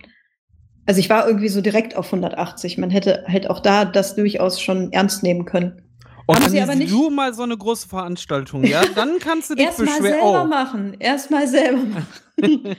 also 0.85 0.99
ich 0.99 1.09
war 1.09 1.27
irgendwie 1.27 1.49
so 1.49 1.61
direkt 1.61 1.95
auf 1.95 2.07
180. 2.07 2.77
Man 2.77 2.89
hätte 2.89 3.23
halt 3.27 3.49
auch 3.49 3.59
da 3.59 3.85
das 3.85 4.15
durchaus 4.15 4.61
schon 4.61 4.91
ernst 4.91 5.23
nehmen 5.23 5.45
können. 5.45 5.81
Organisier 6.27 6.65
du 6.87 7.09
mal 7.09 7.33
so 7.33 7.43
eine 7.43 7.57
große 7.57 7.89
Veranstaltung, 7.89 8.63
ja? 8.63 8.81
Dann 8.95 9.19
kannst 9.19 9.49
du 9.49 9.55
dich 9.55 9.65
Erst 9.65 9.79
mal 9.79 10.01
selber 10.01 10.43
oh. 10.43 10.47
machen. 10.47 10.95
Erst 10.99 11.31
mal 11.31 11.47
selber 11.47 11.83
machen. 12.39 12.75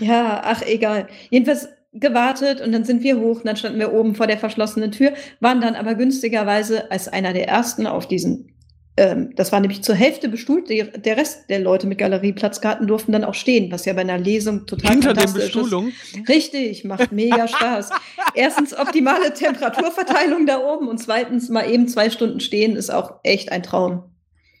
ja, 0.00 0.42
ach, 0.44 0.62
egal. 0.62 1.08
Jedenfalls 1.30 1.68
gewartet 1.92 2.60
und 2.60 2.72
dann 2.72 2.84
sind 2.84 3.02
wir 3.02 3.18
hoch 3.18 3.38
und 3.38 3.46
dann 3.46 3.56
standen 3.56 3.78
wir 3.78 3.92
oben 3.92 4.14
vor 4.14 4.26
der 4.26 4.38
verschlossenen 4.38 4.92
Tür, 4.92 5.12
waren 5.40 5.60
dann 5.60 5.74
aber 5.74 5.94
günstigerweise 5.94 6.90
als 6.90 7.08
einer 7.08 7.32
der 7.32 7.48
ersten 7.48 7.86
auf 7.86 8.06
diesen 8.06 8.54
ähm, 8.98 9.34
das 9.36 9.52
war 9.52 9.60
nämlich 9.60 9.82
zur 9.82 9.94
Hälfte 9.94 10.28
bestuhlt. 10.28 10.68
der 10.68 11.16
Rest 11.16 11.48
der 11.48 11.60
Leute 11.60 11.86
mit 11.86 11.98
Galerieplatzkarten 11.98 12.88
durften 12.88 13.12
dann 13.12 13.24
auch 13.24 13.34
stehen, 13.34 13.70
was 13.70 13.84
ja 13.84 13.92
bei 13.92 14.00
einer 14.00 14.18
Lesung 14.18 14.66
total 14.66 14.90
Hinter 14.90 15.14
fantastisch 15.14 15.52
den 15.52 15.62
Bestuhlung. 15.62 15.88
ist. 15.88 16.28
Richtig, 16.28 16.84
macht 16.84 17.12
mega 17.12 17.46
Spaß. 17.46 17.90
Erstens 18.34 18.76
optimale 18.76 19.32
Temperaturverteilung 19.32 20.46
da 20.46 20.58
oben 20.58 20.88
und 20.88 20.98
zweitens 20.98 21.48
mal 21.48 21.70
eben 21.70 21.86
zwei 21.86 22.10
Stunden 22.10 22.40
stehen 22.40 22.74
ist 22.74 22.90
auch 22.90 23.20
echt 23.22 23.52
ein 23.52 23.62
Traum. 23.62 24.02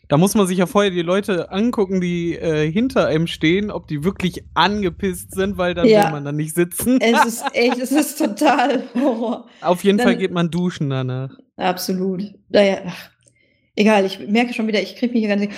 Da 0.06 0.16
muss 0.16 0.34
man 0.34 0.46
sich 0.46 0.58
ja 0.58 0.66
vorher 0.66 0.90
die 0.90 1.02
Leute 1.02 1.50
angucken, 1.50 2.00
die 2.00 2.34
äh, 2.34 2.70
hinter 2.70 3.08
einem 3.08 3.26
stehen, 3.26 3.70
ob 3.70 3.88
die 3.88 4.04
wirklich 4.04 4.42
angepisst 4.54 5.34
sind, 5.34 5.58
weil 5.58 5.74
dann 5.74 5.86
ja. 5.86 6.04
will 6.04 6.12
man 6.12 6.24
dann 6.24 6.36
nicht 6.36 6.54
sitzen. 6.54 6.98
Es 7.00 7.26
ist 7.26 7.44
echt, 7.52 7.78
es 7.78 7.92
ist 7.92 8.18
total 8.18 8.84
Horror. 8.94 9.46
Auf 9.60 9.84
jeden 9.84 9.98
dann, 9.98 10.06
Fall 10.06 10.16
geht 10.16 10.32
man 10.32 10.50
duschen 10.50 10.88
danach. 10.88 11.36
Absolut. 11.56 12.22
Naja, 12.48 12.78
ach, 12.86 13.10
egal, 13.78 14.04
ich 14.04 14.18
merke 14.18 14.52
schon 14.52 14.66
wieder, 14.66 14.82
ich 14.82 14.96
kriege 14.96 15.12
mich 15.12 15.24
hier 15.24 15.34
ganz. 15.34 15.54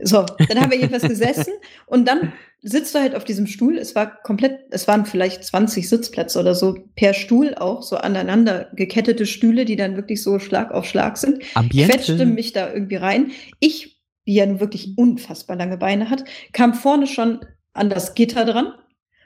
So, 0.00 0.24
dann 0.48 0.60
haben 0.60 0.70
wir 0.70 0.78
jedenfalls 0.78 1.02
gesessen 1.08 1.52
und 1.86 2.08
dann 2.08 2.32
sitzt 2.62 2.94
du 2.94 3.00
halt 3.00 3.14
auf 3.14 3.24
diesem 3.24 3.46
Stuhl. 3.46 3.78
Es 3.78 3.94
war 3.94 4.22
komplett, 4.22 4.60
es 4.70 4.88
waren 4.88 5.06
vielleicht 5.06 5.44
20 5.44 5.88
Sitzplätze 5.88 6.40
oder 6.40 6.54
so 6.54 6.78
per 6.96 7.14
Stuhl 7.14 7.54
auch, 7.54 7.82
so 7.82 7.96
aneinander 7.96 8.70
gekettete 8.74 9.26
Stühle, 9.26 9.64
die 9.64 9.76
dann 9.76 9.96
wirklich 9.96 10.22
so 10.22 10.38
Schlag 10.38 10.72
auf 10.72 10.86
Schlag 10.86 11.18
sind. 11.18 11.42
Ambiente. 11.54 11.92
Quetschte 11.92 12.26
mich 12.26 12.52
da 12.52 12.72
irgendwie 12.72 12.96
rein. 12.96 13.32
Ich, 13.60 14.00
die 14.26 14.34
ja 14.34 14.46
nun 14.46 14.60
wirklich 14.60 14.96
unfassbar 14.96 15.56
lange 15.56 15.76
Beine 15.76 16.10
hat, 16.10 16.24
kam 16.52 16.74
vorne 16.74 17.06
schon 17.06 17.40
an 17.72 17.90
das 17.90 18.14
Gitter 18.14 18.44
dran 18.44 18.72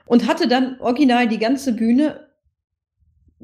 und 0.07 0.27
hatte 0.27 0.49
dann 0.49 0.79
original 0.81 1.29
die 1.29 1.39
ganze 1.39 1.73
Bühne 1.75 2.32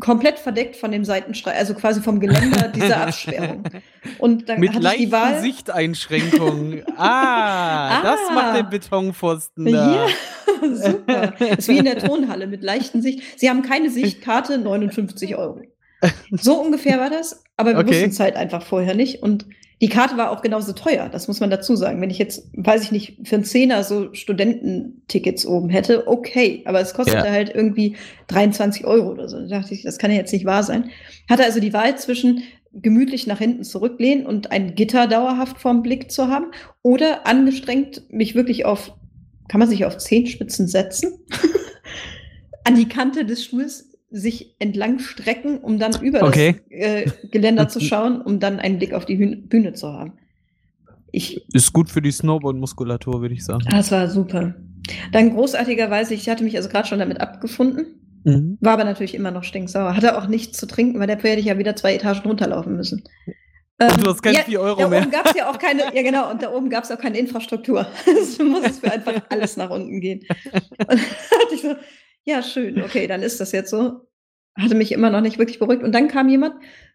komplett 0.01 0.39
verdeckt 0.39 0.77
von 0.77 0.93
dem 0.93 1.05
Seitenstreif, 1.05 1.57
also 1.57 1.75
quasi 1.75 2.01
vom 2.01 2.21
Geländer 2.21 2.69
dieser 2.75 3.03
Absperrung. 3.03 3.65
Und 4.19 4.49
dann 4.49 4.61
Mit 4.61 4.75
hatte 4.75 4.89
ich 4.95 5.07
die 5.07 5.13
Wahl. 5.13 5.41
Sichteinschränkungen. 5.41 6.85
Ah, 6.97 7.99
ah, 7.99 8.03
das 8.03 8.21
macht 8.35 8.59
den 8.59 8.71
Betonpfosten 8.71 9.65
da. 9.67 9.95
Ja, 9.95 10.07
super. 10.75 11.35
Das 11.39 11.59
ist 11.59 11.69
wie 11.69 11.79
in 11.79 11.85
der 11.85 11.99
Tonhalle 11.99 12.47
mit 12.47 12.63
leichten 12.63 13.03
Sicht. 13.03 13.23
Sie 13.39 13.49
haben 13.49 13.63
keine 13.63 13.91
Sichtkarte, 13.91 14.59
59 14.59 15.37
Euro. 15.37 15.63
So 16.31 16.61
ungefähr 16.61 17.01
war 17.01 17.11
das, 17.11 17.43
aber 17.57 17.73
wir 17.73 17.81
okay. 17.81 17.91
wussten 17.91 18.11
es 18.11 18.21
halt 18.21 18.37
einfach 18.37 18.63
vorher 18.63 18.95
nicht. 18.95 19.23
Und 19.23 19.47
die 19.81 19.89
Karte 19.89 20.17
war 20.17 20.31
auch 20.31 20.43
genauso 20.43 20.73
teuer, 20.73 21.09
das 21.09 21.29
muss 21.29 21.39
man 21.39 21.51
dazu 21.51 21.77
sagen. 21.77 22.01
Wenn 22.01 22.11
ich 22.11 22.19
jetzt, 22.19 22.49
weiß 22.55 22.83
ich 22.83 22.93
nicht, 22.93 23.19
für 23.25 23.37
einen 23.37 23.45
Zehner 23.45 23.85
so 23.85 24.13
Studententickets 24.13 25.47
oben 25.47 25.69
hätte, 25.69 26.09
okay, 26.09 26.63
aber 26.65 26.81
es 26.81 26.95
kostete 26.95 27.19
ja. 27.27 27.31
halt 27.31 27.55
irgendwie 27.55 27.97
23 28.27 28.85
Euro 28.85 29.11
oder 29.11 29.29
so. 29.29 29.39
Da 29.39 29.47
dachte 29.47 29.75
ich, 29.75 29.83
das 29.83 29.99
kann 29.99 30.11
ja 30.11 30.17
jetzt 30.17 30.33
nicht 30.33 30.45
wahr 30.45 30.65
sein. 30.65 30.91
Hatte 31.29 31.45
also 31.45 31.61
die 31.61 31.73
Wahl 31.73 31.97
zwischen 31.97 32.43
gemütlich 32.73 33.27
nach 33.27 33.39
hinten 33.39 33.65
zurücklehnen 33.65 34.27
und 34.27 34.51
ein 34.51 34.75
Gitter 34.75 35.07
dauerhaft 35.07 35.59
vorm 35.59 35.83
Blick 35.83 36.11
zu 36.11 36.29
haben 36.29 36.47
oder 36.83 37.27
angestrengt 37.27 38.03
mich 38.11 38.35
wirklich 38.35 38.65
auf, 38.67 38.93
kann 39.49 39.61
man 39.61 39.69
sich 39.69 39.85
auf 39.85 39.97
Zehenspitzen 39.97 40.67
setzen? 40.67 41.19
an 42.65 42.75
die 42.75 42.89
Kante 42.89 43.25
des 43.25 43.45
Stuhls 43.45 43.88
sich 44.11 44.55
entlang 44.59 44.99
strecken, 44.99 45.59
um 45.59 45.79
dann 45.79 46.01
über 46.03 46.23
okay. 46.23 46.57
das 46.71 46.79
äh, 46.79 47.11
Geländer 47.31 47.69
zu 47.69 47.81
schauen, 47.81 48.21
um 48.21 48.41
dann 48.41 48.59
einen 48.59 48.79
Blick 48.79 48.93
auf 48.95 49.05
die 49.05 49.17
Bühne 49.17 49.75
zu 49.75 49.93
haben. 49.93 50.13
Ich, 51.11 51.43
ist 51.55 51.73
gut 51.73 51.91
für 51.91 52.03
die 52.03 52.11
Snowboard-Muskulatur, 52.11 53.21
würde 53.21 53.35
ich 53.35 53.45
sagen. 53.45 53.65
Das 53.71 53.91
war 53.91 54.09
super. 54.09 54.55
Dann 55.13 55.35
großartigerweise, 55.35 56.15
ich 56.15 56.29
hatte 56.29 56.45
mich 56.45 56.57
also 56.57 56.69
gerade 56.69 56.89
schon 56.89 56.99
damit 56.99 57.21
abgefunden, 57.21 57.87
mhm. 58.25 58.59
war 58.61 58.75
aber 58.75 58.85
natürlich 58.85 59.15
immer 59.15 59.31
noch 59.31 59.45
stinksauer. 59.45 59.97
Hatte 59.97 60.19
auch 60.19 60.27
nichts 60.27 60.59
zu 60.59 60.67
trinken, 60.67 61.01
weil 61.01 61.07
dafür 61.07 61.31
hätte 61.31 61.41
ich 61.41 61.47
ja 61.47 61.59
wieder 61.59 61.77
zwei 61.77 61.95
Etagen 61.95 62.29
runterlaufen 62.29 62.77
müssen. 62.77 63.05
Ähm, 63.81 64.03
du 64.03 64.11
hast 64.11 64.23
keine 64.23 64.39
ja, 64.39 64.45
4 64.45 64.61
Euro 64.61 64.81
da 64.81 64.89
mehr. 64.89 65.01
Da 65.01 65.07
oben 65.07 65.13
gab 65.13 65.27
es 65.27 65.35
ja 65.37 65.51
auch 65.51 65.59
keine, 65.59 65.83
ja 65.95 66.03
genau, 66.03 66.31
und 66.31 66.43
da 66.43 66.53
oben 66.53 66.69
gab 66.69 66.83
es 66.83 66.91
auch 66.91 66.99
keine 66.99 67.19
Infrastruktur. 67.19 67.87
Es 68.07 68.39
muss 68.39 68.65
es 68.65 68.81
für 68.81 68.91
einfach 68.91 69.15
alles 69.29 69.57
nach 69.57 69.71
unten 69.71 70.01
gehen. 70.01 70.27
Und 70.53 70.89
dann 70.89 70.99
hatte 70.99 71.55
ich 71.55 71.63
so, 71.63 71.77
ja, 72.25 72.43
schön, 72.43 72.83
okay, 72.83 73.07
dann 73.07 73.23
ist 73.23 73.41
das 73.41 73.53
jetzt 73.53 73.71
so. 73.71 74.09
Hatte 74.57 74.75
mich 74.75 74.93
immer 74.93 75.11
noch 75.11 75.21
nicht 75.21 75.39
wirklich 75.39 75.59
beruhigt. 75.59 75.83
Und 75.83 75.93
dann 75.93 76.09
kam 76.09 76.29
jemand, 76.29 76.55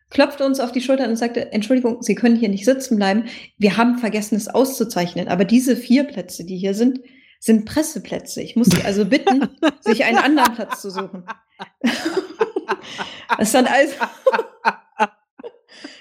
klopfte 0.10 0.46
uns 0.46 0.60
auf 0.60 0.72
die 0.72 0.82
Schulter 0.82 1.08
und 1.08 1.16
sagte, 1.16 1.52
Entschuldigung, 1.52 2.02
Sie 2.02 2.16
können 2.16 2.36
hier 2.36 2.50
nicht 2.50 2.66
sitzen 2.66 2.98
bleiben. 2.98 3.26
Wir 3.58 3.78
haben 3.78 3.98
vergessen, 3.98 4.36
es 4.36 4.48
auszuzeichnen. 4.48 5.28
Aber 5.28 5.46
diese 5.46 5.76
vier 5.76 6.04
Plätze, 6.04 6.46
die 6.46 6.58
hier 6.58 6.74
sind, 6.74 7.00
sind 7.40 7.66
Presseplätze. 7.66 8.42
Ich 8.42 8.56
muss 8.56 8.68
Sie 8.68 8.84
also 8.84 9.06
bitten, 9.06 9.50
sich 9.82 10.04
einen 10.04 10.18
anderen 10.18 10.54
Platz 10.56 10.82
zu 10.82 10.90
suchen. 10.90 11.26
das 11.82 13.40
ist 13.40 13.56
dann 13.56 13.66
also 13.66 13.96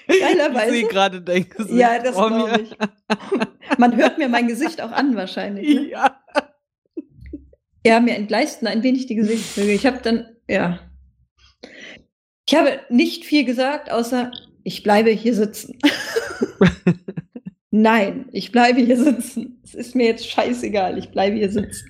Geilerweise. 0.07 0.75
Ich 0.75 0.89
gerade 0.89 1.21
dein 1.21 1.49
Gesicht. 1.49 1.75
Ja, 1.75 1.99
das 1.99 2.15
glaube 2.15 2.61
ich. 2.61 2.77
Man 3.77 3.95
hört 3.95 4.17
mir 4.17 4.29
mein 4.29 4.47
Gesicht 4.47 4.81
auch 4.81 4.91
an 4.91 5.15
wahrscheinlich. 5.15 5.67
Ne? 5.67 5.89
Ja. 5.89 6.19
Ja, 7.85 7.99
mir 7.99 8.15
entgleisten 8.15 8.67
ein 8.67 8.83
wenig 8.83 9.07
die 9.07 9.15
Gesichtszüge. 9.15 9.73
Ich 9.73 9.85
habe 9.85 9.99
dann, 10.01 10.25
ja. 10.47 10.79
Ich 12.47 12.55
habe 12.55 12.79
nicht 12.89 13.25
viel 13.25 13.45
gesagt, 13.45 13.91
außer 13.91 14.31
ich 14.63 14.83
bleibe 14.83 15.09
hier 15.09 15.35
sitzen. 15.35 15.77
Nein, 17.71 18.25
ich 18.31 18.51
bleibe 18.51 18.81
hier 18.81 18.97
sitzen. 18.97 19.59
Es 19.63 19.73
ist 19.73 19.95
mir 19.95 20.05
jetzt 20.05 20.29
scheißegal, 20.29 20.97
ich 20.97 21.09
bleibe 21.09 21.37
hier 21.37 21.51
sitzen. 21.51 21.89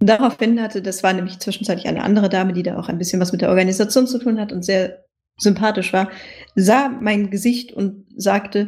Und 0.00 0.08
daraufhin 0.08 0.60
hatte, 0.60 0.82
das 0.82 1.02
war 1.02 1.12
nämlich 1.12 1.38
zwischenzeitlich 1.38 1.88
eine 1.88 2.02
andere 2.02 2.28
Dame, 2.28 2.52
die 2.52 2.62
da 2.62 2.78
auch 2.78 2.88
ein 2.88 2.98
bisschen 2.98 3.20
was 3.20 3.32
mit 3.32 3.40
der 3.40 3.48
Organisation 3.48 4.06
zu 4.06 4.18
tun 4.18 4.38
hat 4.38 4.52
und 4.52 4.64
sehr 4.64 5.04
sympathisch 5.38 5.92
war, 5.92 6.10
sah 6.54 6.88
mein 6.88 7.30
Gesicht 7.30 7.72
und 7.72 8.06
sagte, 8.16 8.66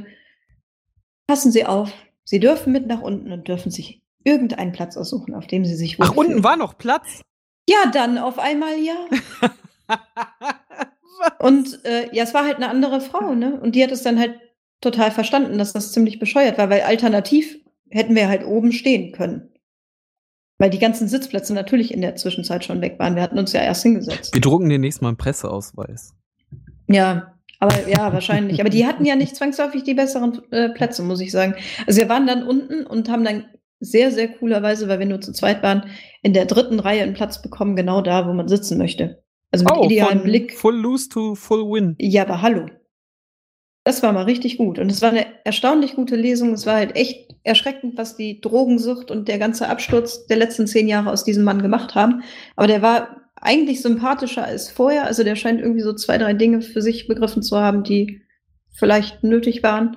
passen 1.27 1.53
Sie 1.53 1.67
auf, 1.67 1.93
Sie 2.25 2.41
dürfen 2.41 2.73
mit 2.73 2.87
nach 2.87 3.01
unten 3.01 3.33
und 3.33 3.49
dürfen 3.49 3.71
sich 3.71 4.00
irgendeinen 4.25 4.73
Platz 4.73 4.97
aussuchen, 4.97 5.35
auf 5.35 5.47
dem 5.47 5.65
sie 5.65 5.75
sich 5.75 5.97
Ach, 6.01 6.15
unten 6.15 6.45
war 6.45 6.57
noch 6.57 6.79
Platz? 6.79 7.23
Ja, 7.69 7.91
dann 7.93 8.19
auf 8.19 8.39
einmal 8.39 8.79
ja. 8.79 9.07
und 11.39 11.85
äh, 11.85 12.15
ja, 12.15 12.25
es 12.25 12.35
war 12.35 12.45
halt 12.45 12.57
eine 12.57 12.69
andere 12.69 13.01
Frau, 13.01 13.35
ne? 13.35 13.61
Und 13.61 13.75
die 13.75 13.83
hat 13.83 13.93
es 13.93 14.03
dann 14.03 14.19
halt 14.19 14.39
total 14.81 15.11
verstanden, 15.11 15.59
dass 15.59 15.73
das 15.73 15.93
ziemlich 15.93 16.19
bescheuert 16.19 16.59
war, 16.59 16.71
weil 16.71 16.83
alternativ 16.83 17.59
hätten 17.91 18.15
wir 18.15 18.29
halt 18.29 18.45
oben 18.45 18.73
stehen 18.73 19.13
können. 19.13 19.51
Weil 20.59 20.71
die 20.71 20.79
ganzen 20.79 21.09
Sitzplätze 21.09 21.55
natürlich 21.55 21.93
in 21.93 22.03
der 22.03 22.17
Zwischenzeit 22.17 22.65
schon 22.65 22.81
weg 22.83 22.99
waren. 22.99 23.15
Wir 23.15 23.23
hatten 23.23 23.39
uns 23.39 23.53
ja 23.53 23.63
erst 23.63 23.83
hingesetzt. 23.83 24.35
Wir 24.35 24.43
drucken 24.43 24.69
den 24.69 24.83
nächsten 24.83 25.05
Mal 25.05 25.11
einen 25.11 25.17
Presseausweis. 25.17 26.15
Ja, 26.87 27.35
aber 27.61 27.89
ja, 27.89 28.13
wahrscheinlich. 28.13 28.61
Aber 28.61 28.71
die 28.71 28.87
hatten 28.87 29.05
ja 29.05 29.17
nicht 29.17 29.37
zwangsläufig 29.37 29.85
die 29.85 29.95
besseren 29.95 30.41
äh, 30.51 30.71
Plätze, 30.71 31.03
muss 31.03 31.21
ich 31.21 31.31
sagen. 31.31 31.55
Also 31.87 32.01
wir 32.01 32.09
waren 32.09 32.27
dann 32.27 32.43
unten 32.43 32.87
und 32.87 33.09
haben 33.09 33.25
dann 33.25 33.45
sehr, 33.81 34.13
sehr 34.13 34.29
coolerweise, 34.29 34.89
weil 34.89 34.99
wir 34.99 35.07
nur 35.07 35.21
zu 35.21 35.33
zweit 35.33 35.63
waren, 35.63 35.87
in 36.23 36.35
der 36.35 36.45
dritten 36.45 36.79
Reihe 36.79 37.03
einen 37.03 37.15
Platz 37.15 37.43
bekommen, 37.43 37.77
genau 37.77 38.03
da, 38.03 38.29
wo 38.29 38.33
man 38.33 38.47
sitzen 38.47 38.79
möchte. 38.79 39.23
Also 39.51 39.65
mit 39.65 39.75
oh, 39.75 39.85
idealem 39.87 40.23
Blick. 40.23 40.57
Full 40.57 40.77
lose 40.77 41.09
to 41.09 41.35
full 41.35 41.65
win. 41.65 41.97
Ja, 41.99 42.23
aber 42.23 42.43
hallo. 42.43 42.67
Das 43.85 44.03
war 44.03 44.13
mal 44.13 44.25
richtig 44.25 44.59
gut. 44.59 44.79
Und 44.79 44.93
es 44.93 45.01
war 45.03 45.11
eine 45.11 45.27
erstaunlich 45.45 45.97
gute 45.97 46.15
Lesung. 46.15 46.53
Es 46.53 46.67
war 46.67 46.77
halt 46.77 46.95
echt 46.95 47.35
erschreckend, 47.43 47.97
was 47.97 48.17
die 48.17 48.41
Drogensucht 48.41 49.11
und 49.11 49.27
der 49.27 49.39
ganze 49.39 49.69
Absturz 49.69 50.27
der 50.27 50.37
letzten 50.37 50.67
zehn 50.67 50.87
Jahre 50.87 51.11
aus 51.11 51.25
diesem 51.25 51.45
Mann 51.45 51.63
gemacht 51.63 51.95
haben. 51.95 52.23
Aber 52.57 52.67
der 52.67 52.83
war 52.83 53.17
eigentlich 53.37 53.81
sympathischer 53.81 54.45
als 54.45 54.69
vorher. 54.71 55.07
Also 55.07 55.25
der 55.25 55.35
scheint 55.35 55.61
irgendwie 55.61 55.81
so 55.81 55.95
zwei, 55.95 56.19
drei 56.19 56.35
Dinge 56.35 56.61
für 56.61 56.83
sich 56.83 57.09
begriffen 57.09 57.43
zu 57.43 57.59
haben, 57.59 57.83
die 57.83 58.21
vielleicht 58.73 59.25
nötig 59.25 59.63
waren. 59.63 59.97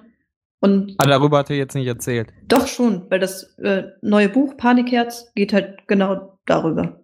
Und 0.64 0.96
Aber 0.98 1.10
darüber 1.10 1.40
hat 1.40 1.50
er 1.50 1.58
jetzt 1.58 1.76
nicht 1.76 1.88
erzählt. 1.88 2.30
Doch 2.48 2.68
schon, 2.68 3.12
weil 3.12 3.20
das 3.20 3.44
äh, 3.58 3.84
neue 4.02 4.30
Buch 4.30 4.56
Panikherz 4.56 5.30
geht 5.36 5.52
halt 5.52 5.86
genau 5.88 6.40
darüber. 6.46 7.04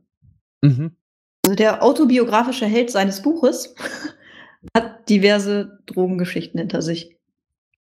Mhm. 0.61 0.95
Also 1.45 1.55
der 1.57 1.83
autobiografische 1.83 2.67
Held 2.67 2.89
seines 2.89 3.21
Buches 3.21 3.75
hat 4.73 5.09
diverse 5.09 5.79
Drogengeschichten 5.87 6.57
hinter 6.57 6.81
sich. 6.81 7.17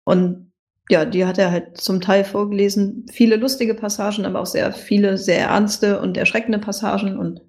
Und 0.03 0.51
ja, 0.89 1.05
die 1.05 1.25
hat 1.28 1.38
er 1.38 1.51
halt 1.51 1.78
zum 1.78 2.01
Teil 2.01 2.23
vorgelesen. 2.23 3.05
Viele 3.11 3.36
lustige 3.36 3.75
Passagen, 3.75 4.25
aber 4.25 4.39
auch 4.39 4.47
sehr 4.47 4.73
viele 4.73 5.19
sehr 5.19 5.41
ernste 5.49 6.01
und 6.01 6.17
erschreckende 6.17 6.57
Passagen 6.57 7.19
und 7.19 7.41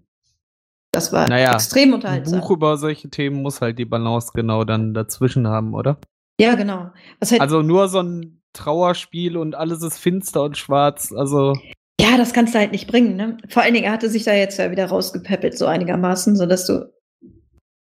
das 0.93 1.15
war 1.15 1.31
Naja, 1.31 1.55
extrem 1.55 1.91
Ein 1.91 1.95
unterhaltsam. 1.95 2.41
Buch 2.41 2.51
über 2.51 2.77
solche 2.77 3.09
Themen 3.09 3.41
muss 3.41 3.63
halt 3.63 3.79
die 3.79 3.87
Balance 3.87 4.33
genau 4.35 4.65
dann 4.65 4.93
dazwischen 4.93 5.47
haben, 5.47 5.73
oder? 5.73 5.99
Ja, 6.41 6.55
genau. 6.55 6.91
Halt, 7.21 7.41
Also 7.41 7.63
nur 7.63 7.89
so 7.89 8.01
ein 8.01 8.41
Trauerspiel 8.53 9.37
und 9.37 9.55
alles 9.55 9.83
ist 9.83 9.99
finster 9.99 10.43
und 10.43 10.57
schwarz. 10.57 11.13
Also, 11.13 11.57
ja, 12.01 12.17
das 12.17 12.33
kannst 12.33 12.55
du 12.55 12.59
halt 12.59 12.73
nicht 12.73 12.87
bringen. 12.87 13.17
Ne? 13.17 13.37
Vor 13.49 13.63
allen 13.63 13.75
Dingen, 13.75 13.87
er 13.87 13.93
hatte 13.93 14.09
sich 14.09 14.25
da 14.25 14.33
jetzt 14.33 14.59
ja 14.59 14.71
wieder 14.71 14.87
rausgepäppelt, 14.87 15.59
so 15.59 15.67
einigermaßen, 15.67 16.37
sodass 16.37 16.67
du 16.67 16.93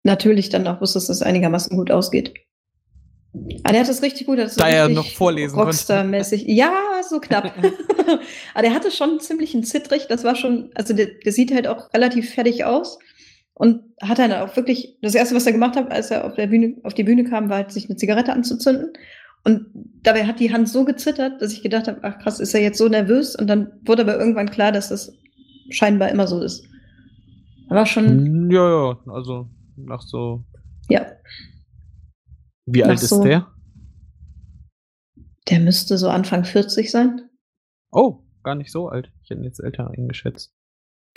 natürlich 0.03 0.49
dann 0.49 0.67
auch 0.67 0.81
wusstest, 0.81 1.09
dass 1.09 1.17
es 1.17 1.21
einigermaßen 1.21 1.77
gut 1.77 1.91
ausgeht. 1.91 2.33
Aber 3.63 3.73
der 3.73 3.81
hat 3.81 3.89
das 3.89 4.01
richtig 4.01 4.25
gut. 4.25 4.39
das 4.39 4.55
Da 4.55 4.67
er 4.67 4.89
noch 4.89 5.05
vorlesen. 5.05 5.59
Rockstar-mäßig. 5.59 6.45
Ja, 6.47 6.73
so 7.07 7.19
knapp. 7.19 7.53
Aber 8.53 8.61
der 8.61 8.73
hatte 8.73 8.89
schon 8.89 9.19
ziemlich 9.19 9.53
einen 9.53 9.63
Zittrig. 9.63 10.07
Das 10.07 10.23
war 10.23 10.35
schon, 10.35 10.71
also 10.73 10.93
der, 10.93 11.07
der 11.23 11.31
sieht 11.31 11.53
halt 11.53 11.67
auch 11.67 11.93
relativ 11.93 12.33
fertig 12.33 12.65
aus. 12.65 12.97
Und 13.59 13.81
hat 14.01 14.19
dann 14.19 14.31
auch 14.33 14.55
wirklich, 14.55 14.99
das 15.01 15.15
erste, 15.15 15.33
was 15.35 15.47
er 15.47 15.51
gemacht 15.51 15.75
hat, 15.75 15.91
als 15.91 16.11
er 16.11 16.25
auf 16.25 16.35
der 16.35 16.45
Bühne, 16.47 16.75
auf 16.83 16.93
die 16.93 17.03
Bühne 17.03 17.23
kam, 17.23 17.49
war 17.49 17.57
halt, 17.57 17.71
sich 17.71 17.85
eine 17.89 17.95
Zigarette 17.97 18.31
anzuzünden. 18.33 18.93
Und 19.43 19.65
dabei 20.03 20.25
hat 20.27 20.39
die 20.39 20.53
Hand 20.53 20.69
so 20.69 20.85
gezittert, 20.85 21.41
dass 21.41 21.53
ich 21.53 21.63
gedacht 21.63 21.87
habe, 21.87 21.99
ach 22.03 22.19
krass, 22.19 22.39
ist 22.39 22.53
er 22.53 22.61
jetzt 22.61 22.77
so 22.77 22.87
nervös? 22.87 23.35
Und 23.35 23.47
dann 23.47 23.71
wurde 23.85 24.03
aber 24.03 24.19
irgendwann 24.19 24.51
klar, 24.51 24.71
dass 24.71 24.89
das 24.89 25.11
scheinbar 25.69 26.09
immer 26.09 26.27
so 26.27 26.41
ist. 26.41 26.65
Er 27.69 27.77
war 27.77 27.85
schon, 27.87 28.51
ja, 28.51 28.69
ja, 28.91 28.99
also 29.07 29.49
nach 29.75 30.01
so. 30.01 30.43
ja, 30.89 31.05
Wie 32.67 32.81
Nach 32.81 32.89
alt 32.89 32.99
so- 32.99 33.17
ist 33.17 33.23
der? 33.25 33.47
der 35.49 35.59
müsste 35.61 35.97
so 35.97 36.09
Anfang 36.09 36.43
40 36.43 36.91
sein. 36.91 37.21
Oh, 37.91 38.19
gar 38.43 38.55
nicht 38.55 38.71
so 38.71 38.89
alt. 38.89 39.11
Ich 39.23 39.29
hätte 39.29 39.41
ihn 39.41 39.45
jetzt 39.45 39.59
älter 39.63 39.89
eingeschätzt. 39.89 40.53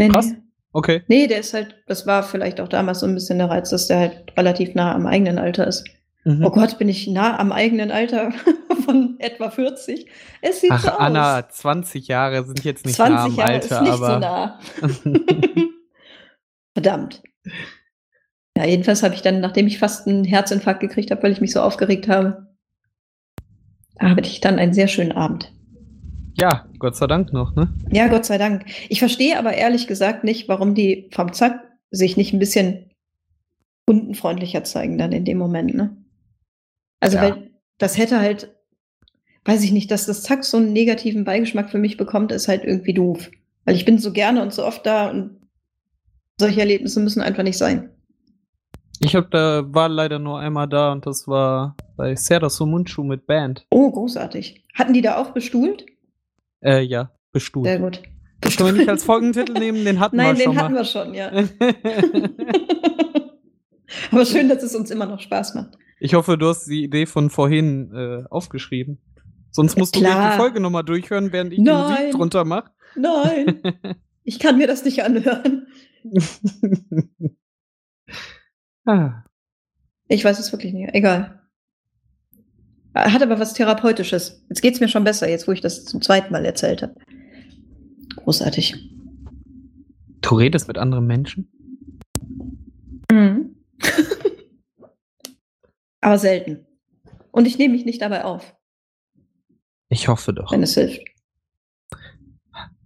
Nee, 0.01 0.09
Krass. 0.09 0.31
Nee. 0.31 0.39
Okay. 0.73 1.03
nee, 1.09 1.27
der 1.27 1.41
ist 1.41 1.53
halt, 1.53 1.75
das 1.87 2.07
war 2.07 2.23
vielleicht 2.23 2.61
auch 2.61 2.69
damals 2.69 3.01
so 3.01 3.07
ein 3.07 3.15
bisschen 3.15 3.39
der 3.39 3.51
Reiz, 3.51 3.71
dass 3.71 3.89
der 3.89 3.99
halt 3.99 4.37
relativ 4.37 4.75
nah 4.75 4.95
am 4.95 5.07
eigenen 5.07 5.39
Alter 5.39 5.67
ist. 5.67 5.85
Mhm. 6.25 6.45
Oh 6.45 6.51
Gott, 6.51 6.79
bin 6.79 6.89
ich 6.89 7.07
nah 7.09 7.39
am 7.39 7.51
eigenen 7.51 7.91
Alter 7.91 8.33
von 8.85 9.17
etwa 9.19 9.51
40? 9.51 10.07
Es 10.43 10.61
sieht 10.61 10.71
Ach, 10.71 10.83
so 10.83 10.91
aus. 10.91 10.99
Anna, 10.99 11.49
20 11.49 12.09
Jahre 12.09 12.45
sind 12.45 12.63
jetzt 12.65 12.85
nicht 12.87 12.97
20 12.97 13.15
nah 13.15 13.25
am 13.25 13.35
Jahre 13.35 13.53
Alter, 13.53 13.77
ist 13.77 13.81
nicht 13.83 13.93
aber. 13.93 14.13
so 14.13 14.19
nah. 14.19 14.61
Verdammt. 16.75 17.23
Ja, 18.57 18.65
jedenfalls 18.65 19.03
habe 19.03 19.15
ich 19.15 19.23
dann, 19.23 19.41
nachdem 19.41 19.67
ich 19.67 19.79
fast 19.79 20.07
einen 20.07 20.25
Herzinfarkt 20.25 20.81
gekriegt 20.81 21.11
habe, 21.11 21.23
weil 21.23 21.33
ich 21.33 21.41
mich 21.41 21.53
so 21.53 21.63
aufgeregt 21.63 22.09
habe, 22.09 22.47
hatte 23.99 24.29
ich 24.29 24.41
dann 24.41 24.59
einen 24.59 24.75
sehr 24.75 24.89
schönen 24.89 25.13
Abend. 25.13 25.53
Ja, 26.41 26.67
Gott 26.79 26.97
sei 26.97 27.07
Dank 27.07 27.33
noch, 27.33 27.55
ne? 27.55 27.69
Ja, 27.91 28.09
Gott 28.09 28.25
sei 28.25 28.39
Dank. 28.39 28.65
Ich 28.89 28.99
verstehe 28.99 29.39
aber 29.39 29.55
ehrlich 29.55 29.87
gesagt 29.87 30.25
nicht, 30.25 30.49
warum 30.49 30.75
die 30.75 31.09
vom 31.13 31.33
Zack 31.33 31.61
sich 31.91 32.17
nicht 32.17 32.33
ein 32.33 32.39
bisschen 32.39 32.91
kundenfreundlicher 33.87 34.65
zeigen 34.65 34.99
dann 34.99 35.13
in 35.13 35.25
dem 35.25 35.39
Moment, 35.39 35.75
ne? 35.75 35.97
Also, 37.01 37.17
Ja. 37.17 37.23
weil 37.23 37.51
das 37.79 37.99
hätte 37.99 38.21
halt, 38.21 38.55
weiß 39.45 39.63
ich 39.65 39.73
nicht, 39.73 39.91
dass 39.91 40.07
das 40.07 40.23
Zack 40.23 40.45
so 40.45 40.57
einen 40.59 40.73
negativen 40.73 41.25
Beigeschmack 41.25 41.71
für 41.71 41.79
mich 41.79 41.97
bekommt, 41.97 42.33
ist 42.33 42.49
halt 42.49 42.65
irgendwie 42.65 42.95
doof. 42.95 43.31
Weil 43.65 43.75
ich 43.77 43.85
bin 43.85 43.99
so 43.99 44.13
gerne 44.13 44.43
und 44.43 44.53
so 44.53 44.65
oft 44.65 44.87
da 44.87 45.11
und 45.11 45.37
solche 46.39 46.61
Erlebnisse 46.61 47.01
müssen 47.01 47.21
einfach 47.21 47.43
nicht 47.43 47.59
sein. 47.59 47.91
Ich 49.01 49.15
hab 49.17 49.31
da, 49.31 49.63
war 49.67 49.89
leider 49.89 50.19
nur 50.19 50.39
einmal 50.39 50.69
da 50.69 50.93
und 50.93 51.07
das 51.07 51.27
war 51.27 51.75
bei 51.97 52.15
Serra 52.17 52.51
Sumunchu 52.51 53.03
mit 53.03 53.27
Band. 53.27 53.67
Oh, 53.71 53.91
großartig. 53.91 54.65
Hatten 54.75 54.93
die 54.93 55.01
da 55.03 55.17
auch 55.17 55.31
bestuhlt? 55.31 55.87
Äh, 56.63 56.81
ja, 56.83 57.11
bestuhlt. 57.33 57.67
Sehr 57.67 57.79
gut. 57.79 58.03
Das 58.41 58.57
können 58.57 58.75
wir 58.75 58.81
nicht 58.81 58.89
als 58.89 59.05
Folgentitel 59.05 59.53
nehmen, 59.53 59.85
den 59.85 60.01
hatten 60.01 60.17
Nein, 60.23 60.37
wir 60.37 60.45
den 60.45 60.55
schon 60.55 60.59
hatten 60.59 60.75
mal. 60.75 60.81
wir 60.81 60.85
schon, 60.85 61.15
ja. 61.15 61.31
aber 64.13 64.25
schön, 64.25 64.49
dass 64.49 64.63
es 64.63 64.75
uns 64.75 64.91
immer 64.91 65.07
noch 65.07 65.21
Spaß 65.21 65.55
macht. 65.55 65.77
ich 66.01 66.15
hoffe, 66.15 66.39
du 66.39 66.49
hast 66.49 66.67
die 66.67 66.85
Idee 66.85 67.07
von 67.07 67.31
vorhin 67.31 67.93
äh, 67.95 68.25
aufgeschrieben. 68.31 68.99
Sonst 69.51 69.77
musst 69.77 69.97
du 69.97 70.01
Klar. 70.01 70.31
die 70.33 70.37
Folge 70.37 70.61
nochmal 70.61 70.85
durchhören, 70.85 71.33
während 71.33 71.53
ich 71.53 71.59
die 71.59 71.65
Nein. 71.65 71.91
Musik 72.07 72.13
drunter 72.13 72.45
mache. 72.45 72.71
Nein, 72.95 73.61
ich 74.25 74.39
kann 74.39 74.59
mir 74.59 74.67
das 74.69 74.85
nicht 74.85 75.03
anhören. 75.03 75.67
ah, 78.87 79.25
Ich 80.09 80.25
weiß 80.25 80.39
es 80.39 80.53
wirklich 80.53 80.73
nicht. 80.73 80.95
Egal. 80.95 81.40
Hat 82.95 83.23
aber 83.23 83.39
was 83.39 83.55
Therapeutisches. 83.55 84.45
Jetzt 84.49 84.63
geht's 84.63 84.81
mir 84.81 84.89
schon 84.89 85.05
besser, 85.05 85.29
jetzt 85.29 85.47
wo 85.47 85.53
ich 85.53 85.61
das 85.61 85.85
zum 85.85 86.03
zweiten 86.03 86.33
Mal 86.33 86.45
erzählt 86.45 86.83
habe. 86.83 86.95
Großartig. 88.17 88.91
du 90.23 90.35
redest 90.35 90.67
mit 90.69 90.77
anderen 90.77 91.07
Menschen? 91.07 91.51
Mhm. 93.11 93.57
aber 96.01 96.19
selten. 96.19 96.67
Und 97.31 97.47
ich 97.47 97.59
nehme 97.59 97.75
mich 97.75 97.85
nicht 97.85 98.03
dabei 98.03 98.25
auf, 98.25 98.57
Ich 99.89 100.09
hoffe 100.09 100.33
doch. 100.33 100.51
wenn 100.53 100.63
es 100.63 100.75
hilft. 100.75 101.03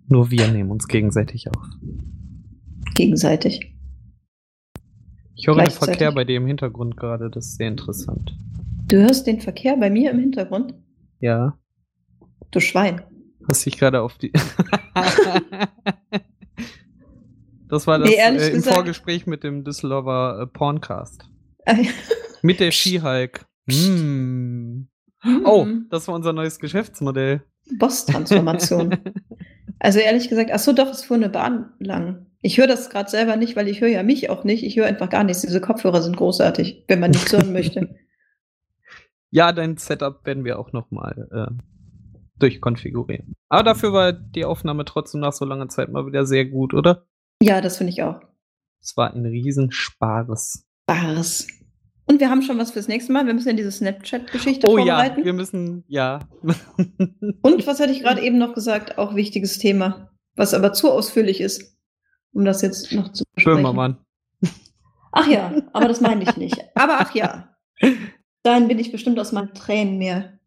Nur 0.07 0.30
wir 0.30 0.48
nehmen 0.48 0.70
uns 0.70 0.86
gegenseitig 0.86 1.48
auf. 1.48 1.64
Gegenseitig. 2.94 3.74
Ich 5.34 5.46
höre 5.46 5.57
den. 5.57 5.70
Verkehr 5.70 6.12
bei 6.12 6.24
dir 6.24 6.36
im 6.36 6.46
Hintergrund 6.46 6.96
gerade, 6.96 7.30
das 7.30 7.46
ist 7.46 7.57
sehr 7.57 7.68
interessant. 7.68 8.36
Du 8.89 8.97
hörst 9.03 9.26
den 9.26 9.41
Verkehr 9.41 9.76
bei 9.76 9.91
mir 9.91 10.11
im 10.11 10.18
Hintergrund? 10.18 10.74
Ja, 11.20 11.59
Du 12.51 12.61
Schwein. 12.61 13.03
hast 13.49 13.64
dich 13.66 13.78
gerade 13.78 14.01
auf 14.03 14.16
die. 14.18 14.30
das 17.68 17.87
war 17.87 17.99
das 17.99 18.09
Nee, 18.09 18.16
äh, 18.16 18.28
im 18.49 18.55
gesagt- 18.57 18.74
Vorgespräch 18.74 19.26
mit 19.26 19.43
dem 19.43 19.64
Düsseldorfer 19.64 20.43
äh, 20.43 20.47
Porncast. 20.47 21.24
Mit 22.43 22.61
der 22.61 22.70
Skihulk. 22.70 23.47
Mm. 23.66 24.82
Oh, 25.45 25.64
Hm, 25.64 25.87
das 25.91 26.07
war 26.07 26.14
unser 26.14 26.32
neues 26.35 26.59
Geschäftsmodell. 26.59 27.43
Boss-Transformation. 27.78 28.97
Also 29.80 29.99
ehrlich 29.99 30.28
gesagt, 30.30 30.51
ach 30.51 30.61
so, 30.61 30.72
doch, 30.72 30.89
es 30.89 31.05
fuhr 31.05 31.16
eine 31.16 31.28
Bahn 31.28 31.70
lang. 31.78 32.24
Ich 32.41 32.57
höre 32.57 32.66
das 32.68 32.89
gerade 32.89 33.11
selber 33.11 33.37
nicht, 33.37 33.55
weil 33.55 33.68
ich 33.68 33.82
höre 33.82 33.89
ja 33.91 34.03
mich 34.03 34.30
auch 34.30 34.43
nicht. 34.45 34.62
Ich 34.64 34.76
höre 34.76 34.87
einfach 34.87 35.11
gar 35.11 35.24
nichts. 35.24 35.43
Diese 35.43 35.61
Kopfhörer 35.61 36.01
sind 36.01 36.16
großartig, 36.16 36.85
wenn 36.89 37.01
man 37.01 37.11
nichts 37.11 37.30
hören 37.35 37.53
möchte. 37.53 37.95
Ja, 39.35 39.51
dein 39.51 39.76
Setup 39.76 40.24
werden 40.24 40.45
wir 40.45 40.61
auch 40.61 40.72
nochmal 40.72 41.28
äh, 41.32 41.64
durchkonfigurieren. 42.39 43.35
Aber 43.49 43.64
dafür 43.64 43.93
war 43.93 44.12
die 44.12 44.45
Aufnahme 44.45 44.85
trotzdem 44.85 45.20
nach 45.22 45.32
so 45.32 45.45
langer 45.45 45.68
Zeit 45.68 45.91
mal 45.91 46.07
wieder 46.07 46.24
sehr 46.24 46.45
gut, 46.45 46.72
oder? 46.72 47.09
Ja, 47.43 47.61
das 47.61 47.78
finde 47.78 47.93
ich 47.93 48.05
auch. 48.05 48.20
Es 48.80 48.97
war 48.97 49.12
ein 49.12 49.26
Riesenspares. 49.26 50.68
Bars. 50.87 51.49
Und 52.07 52.20
wir 52.20 52.30
haben 52.30 52.43
schon 52.43 52.59
was 52.59 52.70
fürs 52.70 52.87
nächste 52.87 53.12
Mal. 53.12 53.26
Wir 53.26 53.35
müssen 53.35 53.49
ja 53.49 53.55
diese 53.55 53.72
Snapchat-Geschichte 53.72 54.68
Oh 54.68 54.78
ja, 54.78 54.99
vorbereiten. 54.99 55.24
wir 55.24 55.32
müssen, 55.32 55.82
ja. 55.89 56.20
Und 57.43 57.66
was 57.66 57.80
hatte 57.80 57.91
ich 57.91 58.03
gerade 58.03 58.22
eben 58.22 58.39
noch 58.39 58.55
gesagt? 58.55 58.99
Auch 58.99 59.16
wichtiges 59.16 59.59
Thema, 59.59 60.11
was 60.37 60.55
aber 60.55 60.72
zu 60.74 60.93
ausführlich 60.93 61.41
ist, 61.41 61.76
um 62.32 62.45
das 62.45 62.62
jetzt 62.62 62.93
noch 62.93 63.11
zu 63.11 63.24
besprechen. 63.35 63.62
Böhmermann. 63.64 63.99
Ach 65.11 65.26
ja, 65.26 65.53
aber 65.72 65.89
das 65.89 66.01
meine 66.01 66.22
ich 66.22 66.37
nicht. 66.37 66.57
Aber 66.76 67.01
ach 67.01 67.16
ja, 67.16 67.57
dahin 68.45 68.68
bin 68.68 68.78
ich 68.78 68.92
bestimmt 68.92 69.18
aus 69.18 69.32
meinen 69.32 69.55
Tränen 69.55 69.99
mehr 69.99 70.38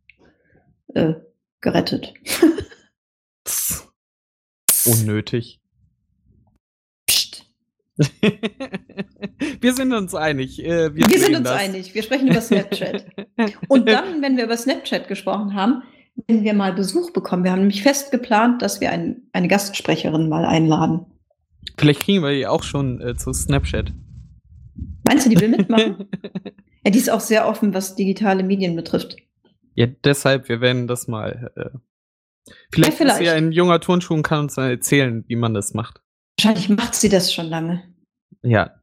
äh, 0.94 1.16
gerettet. 1.62 2.14
Unnötig. 4.86 5.60
Psst. 7.08 7.46
wir 9.60 9.74
sind 9.74 9.92
uns 9.94 10.16
einig. 10.16 10.64
Äh, 10.64 10.96
wir 10.96 11.10
Wir 11.10 11.20
sind 11.20 11.36
uns 11.36 11.44
das. 11.50 11.60
einig. 11.60 11.94
Wir 11.94 12.04
sprechen 12.04 12.28
über 12.30 12.42
Snapchat. 12.42 13.06
Und 13.68 13.90
dann, 13.90 14.22
wenn 14.22 14.38
wir 14.38 14.46
über 14.46 14.56
Snapchat 14.56 15.08
gesprochen 15.08 15.56
haben, 15.56 15.84
wenn 16.28 16.44
wir 16.44 16.54
mal 16.54 16.74
Besuch 16.74 17.12
bekommen. 17.12 17.44
Wir 17.44 17.52
haben 17.52 17.60
nämlich 17.60 17.84
fest 17.84 18.12
geplant, 18.12 18.62
dass 18.62 18.82
wir 18.82 18.92
ein, 18.92 19.24
eine 19.34 19.48
Gastsprecherin 19.48 20.30
mal 20.30 20.46
einladen. 20.46 21.06
Vielleicht 21.78 22.02
kriegen 22.02 22.24
wir 22.24 22.32
die 22.32 22.48
auch 22.48 22.64
schon 22.64 23.02
äh, 23.02 23.16
zu 23.16 23.34
Snapchat. 23.34 23.92
Meinst 25.08 25.26
du, 25.26 25.30
die 25.30 25.40
will 25.40 25.50
mitmachen? 25.50 26.08
ja, 26.86 26.92
die 26.92 26.98
ist 27.00 27.10
auch 27.10 27.20
sehr 27.20 27.48
offen, 27.48 27.74
was 27.74 27.96
digitale 27.96 28.44
Medien 28.44 28.76
betrifft. 28.76 29.16
ja, 29.76 29.86
deshalb, 29.88 30.50
wir 30.50 30.62
werden 30.62 30.88
das 30.88 31.08
mal. 31.08 31.52
Äh, 31.56 32.52
vielleicht, 32.72 33.00
Ja, 33.00 33.06
ist 33.08 33.18
sie 33.18 33.24
vielleicht. 33.24 33.32
ein 33.38 33.52
junger 33.52 33.80
Turnschuh 33.80 34.14
und 34.14 34.24
kann 34.24 34.42
uns 34.42 34.56
dann 34.56 34.70
erzählen, 34.70 35.24
wie 35.28 35.36
man 35.36 35.54
das 35.54 35.74
macht. 35.74 36.02
Wahrscheinlich 36.40 36.70
macht 36.70 36.96
sie 36.96 37.10
das 37.10 37.34
schon 37.34 37.48
lange. 37.48 37.84
Ja. 38.44 38.82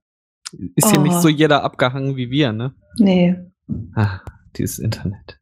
Ist 0.76 0.96
nicht 0.96 1.14
Oh. 1.14 1.20
so 1.20 1.28
jeder 1.28 1.62
abgehangen 1.64 2.16
wie 2.16 2.30
wir, 2.30 2.52
ne? 2.52 2.74
Nee, 2.98 3.36
Ah, 3.94 4.20
dieses 4.56 4.78
Internet. 4.78 5.40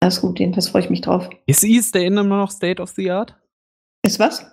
alles 0.00 0.20
gut, 0.20 0.38
jedenfalls 0.38 0.68
freue 0.68 0.82
ich 0.82 0.90
mich 0.90 1.00
drauf. 1.00 1.28
Ist 1.46 1.64
Eastern 1.64 2.02
immer 2.18 2.24
noch 2.24 2.50
State 2.50 2.80
of 2.80 2.90
the 2.90 3.10
Art? 3.10 3.36
Ist 4.02 4.18
was? 4.18 4.46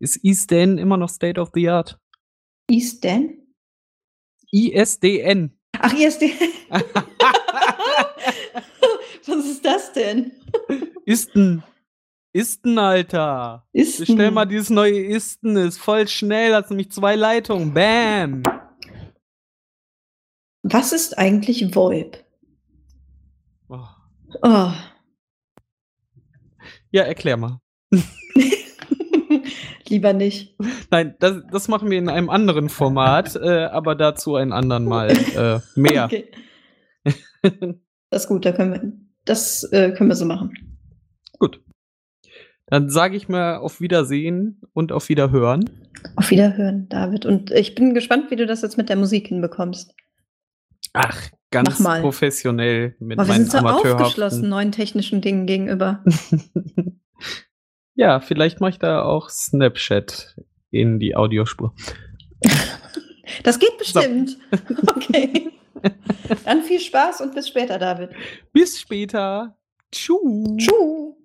Ist 0.00 0.24
Eastern 0.24 0.78
immer 0.78 0.96
noch 0.96 1.08
State 1.10 1.40
of 1.40 1.50
the 1.54 1.68
Art? 1.68 1.98
Eastern? 2.70 3.30
ISDN. 4.50 5.52
Ach, 5.78 5.92
ISD. 5.92 6.22
Was 9.26 9.44
ist 9.44 9.64
das 9.64 9.92
denn? 9.92 10.32
Isten. 11.04 11.62
Isten, 12.32 12.78
Alter. 12.78 13.66
Ist 13.72 13.98
Bestell 13.98 14.30
mal 14.30 14.44
dieses 14.44 14.70
neue 14.70 15.02
Isten, 15.06 15.56
ist 15.56 15.78
voll 15.78 16.06
schnell, 16.06 16.54
hat 16.54 16.68
nämlich 16.70 16.92
zwei 16.92 17.16
Leitungen. 17.16 17.72
Bam. 17.72 18.42
Was 20.62 20.92
ist 20.92 21.16
eigentlich 21.16 21.74
VoIP? 21.74 22.22
Oh. 23.68 23.86
Oh. 24.42 24.72
Ja, 26.90 27.02
erklär 27.02 27.36
mal. 27.36 27.60
Lieber 29.88 30.12
nicht. 30.12 30.56
Nein, 30.90 31.14
das, 31.18 31.42
das 31.50 31.68
machen 31.68 31.90
wir 31.90 31.98
in 31.98 32.08
einem 32.08 32.30
anderen 32.30 32.68
Format, 32.68 33.36
äh, 33.36 33.64
aber 33.64 33.94
dazu 33.94 34.36
ein 34.36 34.52
anderen 34.52 34.84
Mal 34.84 35.10
äh, 35.10 35.60
mehr. 35.78 36.06
Okay. 36.06 36.24
Das 38.10 38.22
ist 38.22 38.28
gut, 38.28 38.44
da 38.44 38.52
können 38.52 38.72
wir, 38.72 38.92
das 39.24 39.64
äh, 39.72 39.92
können 39.92 40.10
wir 40.10 40.16
so 40.16 40.24
machen. 40.24 40.80
Gut. 41.38 41.60
Dann 42.66 42.90
sage 42.90 43.16
ich 43.16 43.28
mal 43.28 43.58
auf 43.58 43.80
Wiedersehen 43.80 44.60
und 44.72 44.90
auf 44.90 45.08
Wiederhören. 45.08 45.70
Auf 46.16 46.30
Wiederhören, 46.30 46.88
David. 46.88 47.24
Und 47.24 47.50
ich 47.52 47.74
bin 47.74 47.94
gespannt, 47.94 48.30
wie 48.30 48.36
du 48.36 48.46
das 48.46 48.62
jetzt 48.62 48.76
mit 48.76 48.88
der 48.88 48.96
Musik 48.96 49.28
hinbekommst. 49.28 49.94
Ach, 50.92 51.30
ganz 51.50 51.82
professionell 51.82 52.96
mit 52.98 53.18
Aber 53.18 53.28
wir 53.28 53.34
meinen 53.34 53.46
sind 53.46 53.60
so 53.60 53.66
aufgeschlossen 53.66 54.06
Amateurhaften. 54.06 54.48
neuen 54.48 54.72
technischen 54.72 55.20
Dingen 55.20 55.46
gegenüber. 55.46 56.02
ja, 57.96 58.20
vielleicht 58.20 58.60
mache 58.60 58.70
ich 58.70 58.78
da 58.78 59.02
auch 59.02 59.28
Snapchat 59.28 60.36
in 60.70 60.98
die 60.98 61.16
Audiospur. 61.16 61.74
Das 63.42 63.58
geht 63.58 63.76
bestimmt. 63.76 64.38
Okay. 64.96 65.50
Dann 66.44 66.62
viel 66.62 66.78
Spaß 66.78 67.20
und 67.22 67.34
bis 67.34 67.48
später, 67.48 67.76
David. 67.76 68.10
Bis 68.52 68.80
später. 68.80 69.58
Tschüss. 69.90 70.56
Tschüss. 70.58 71.15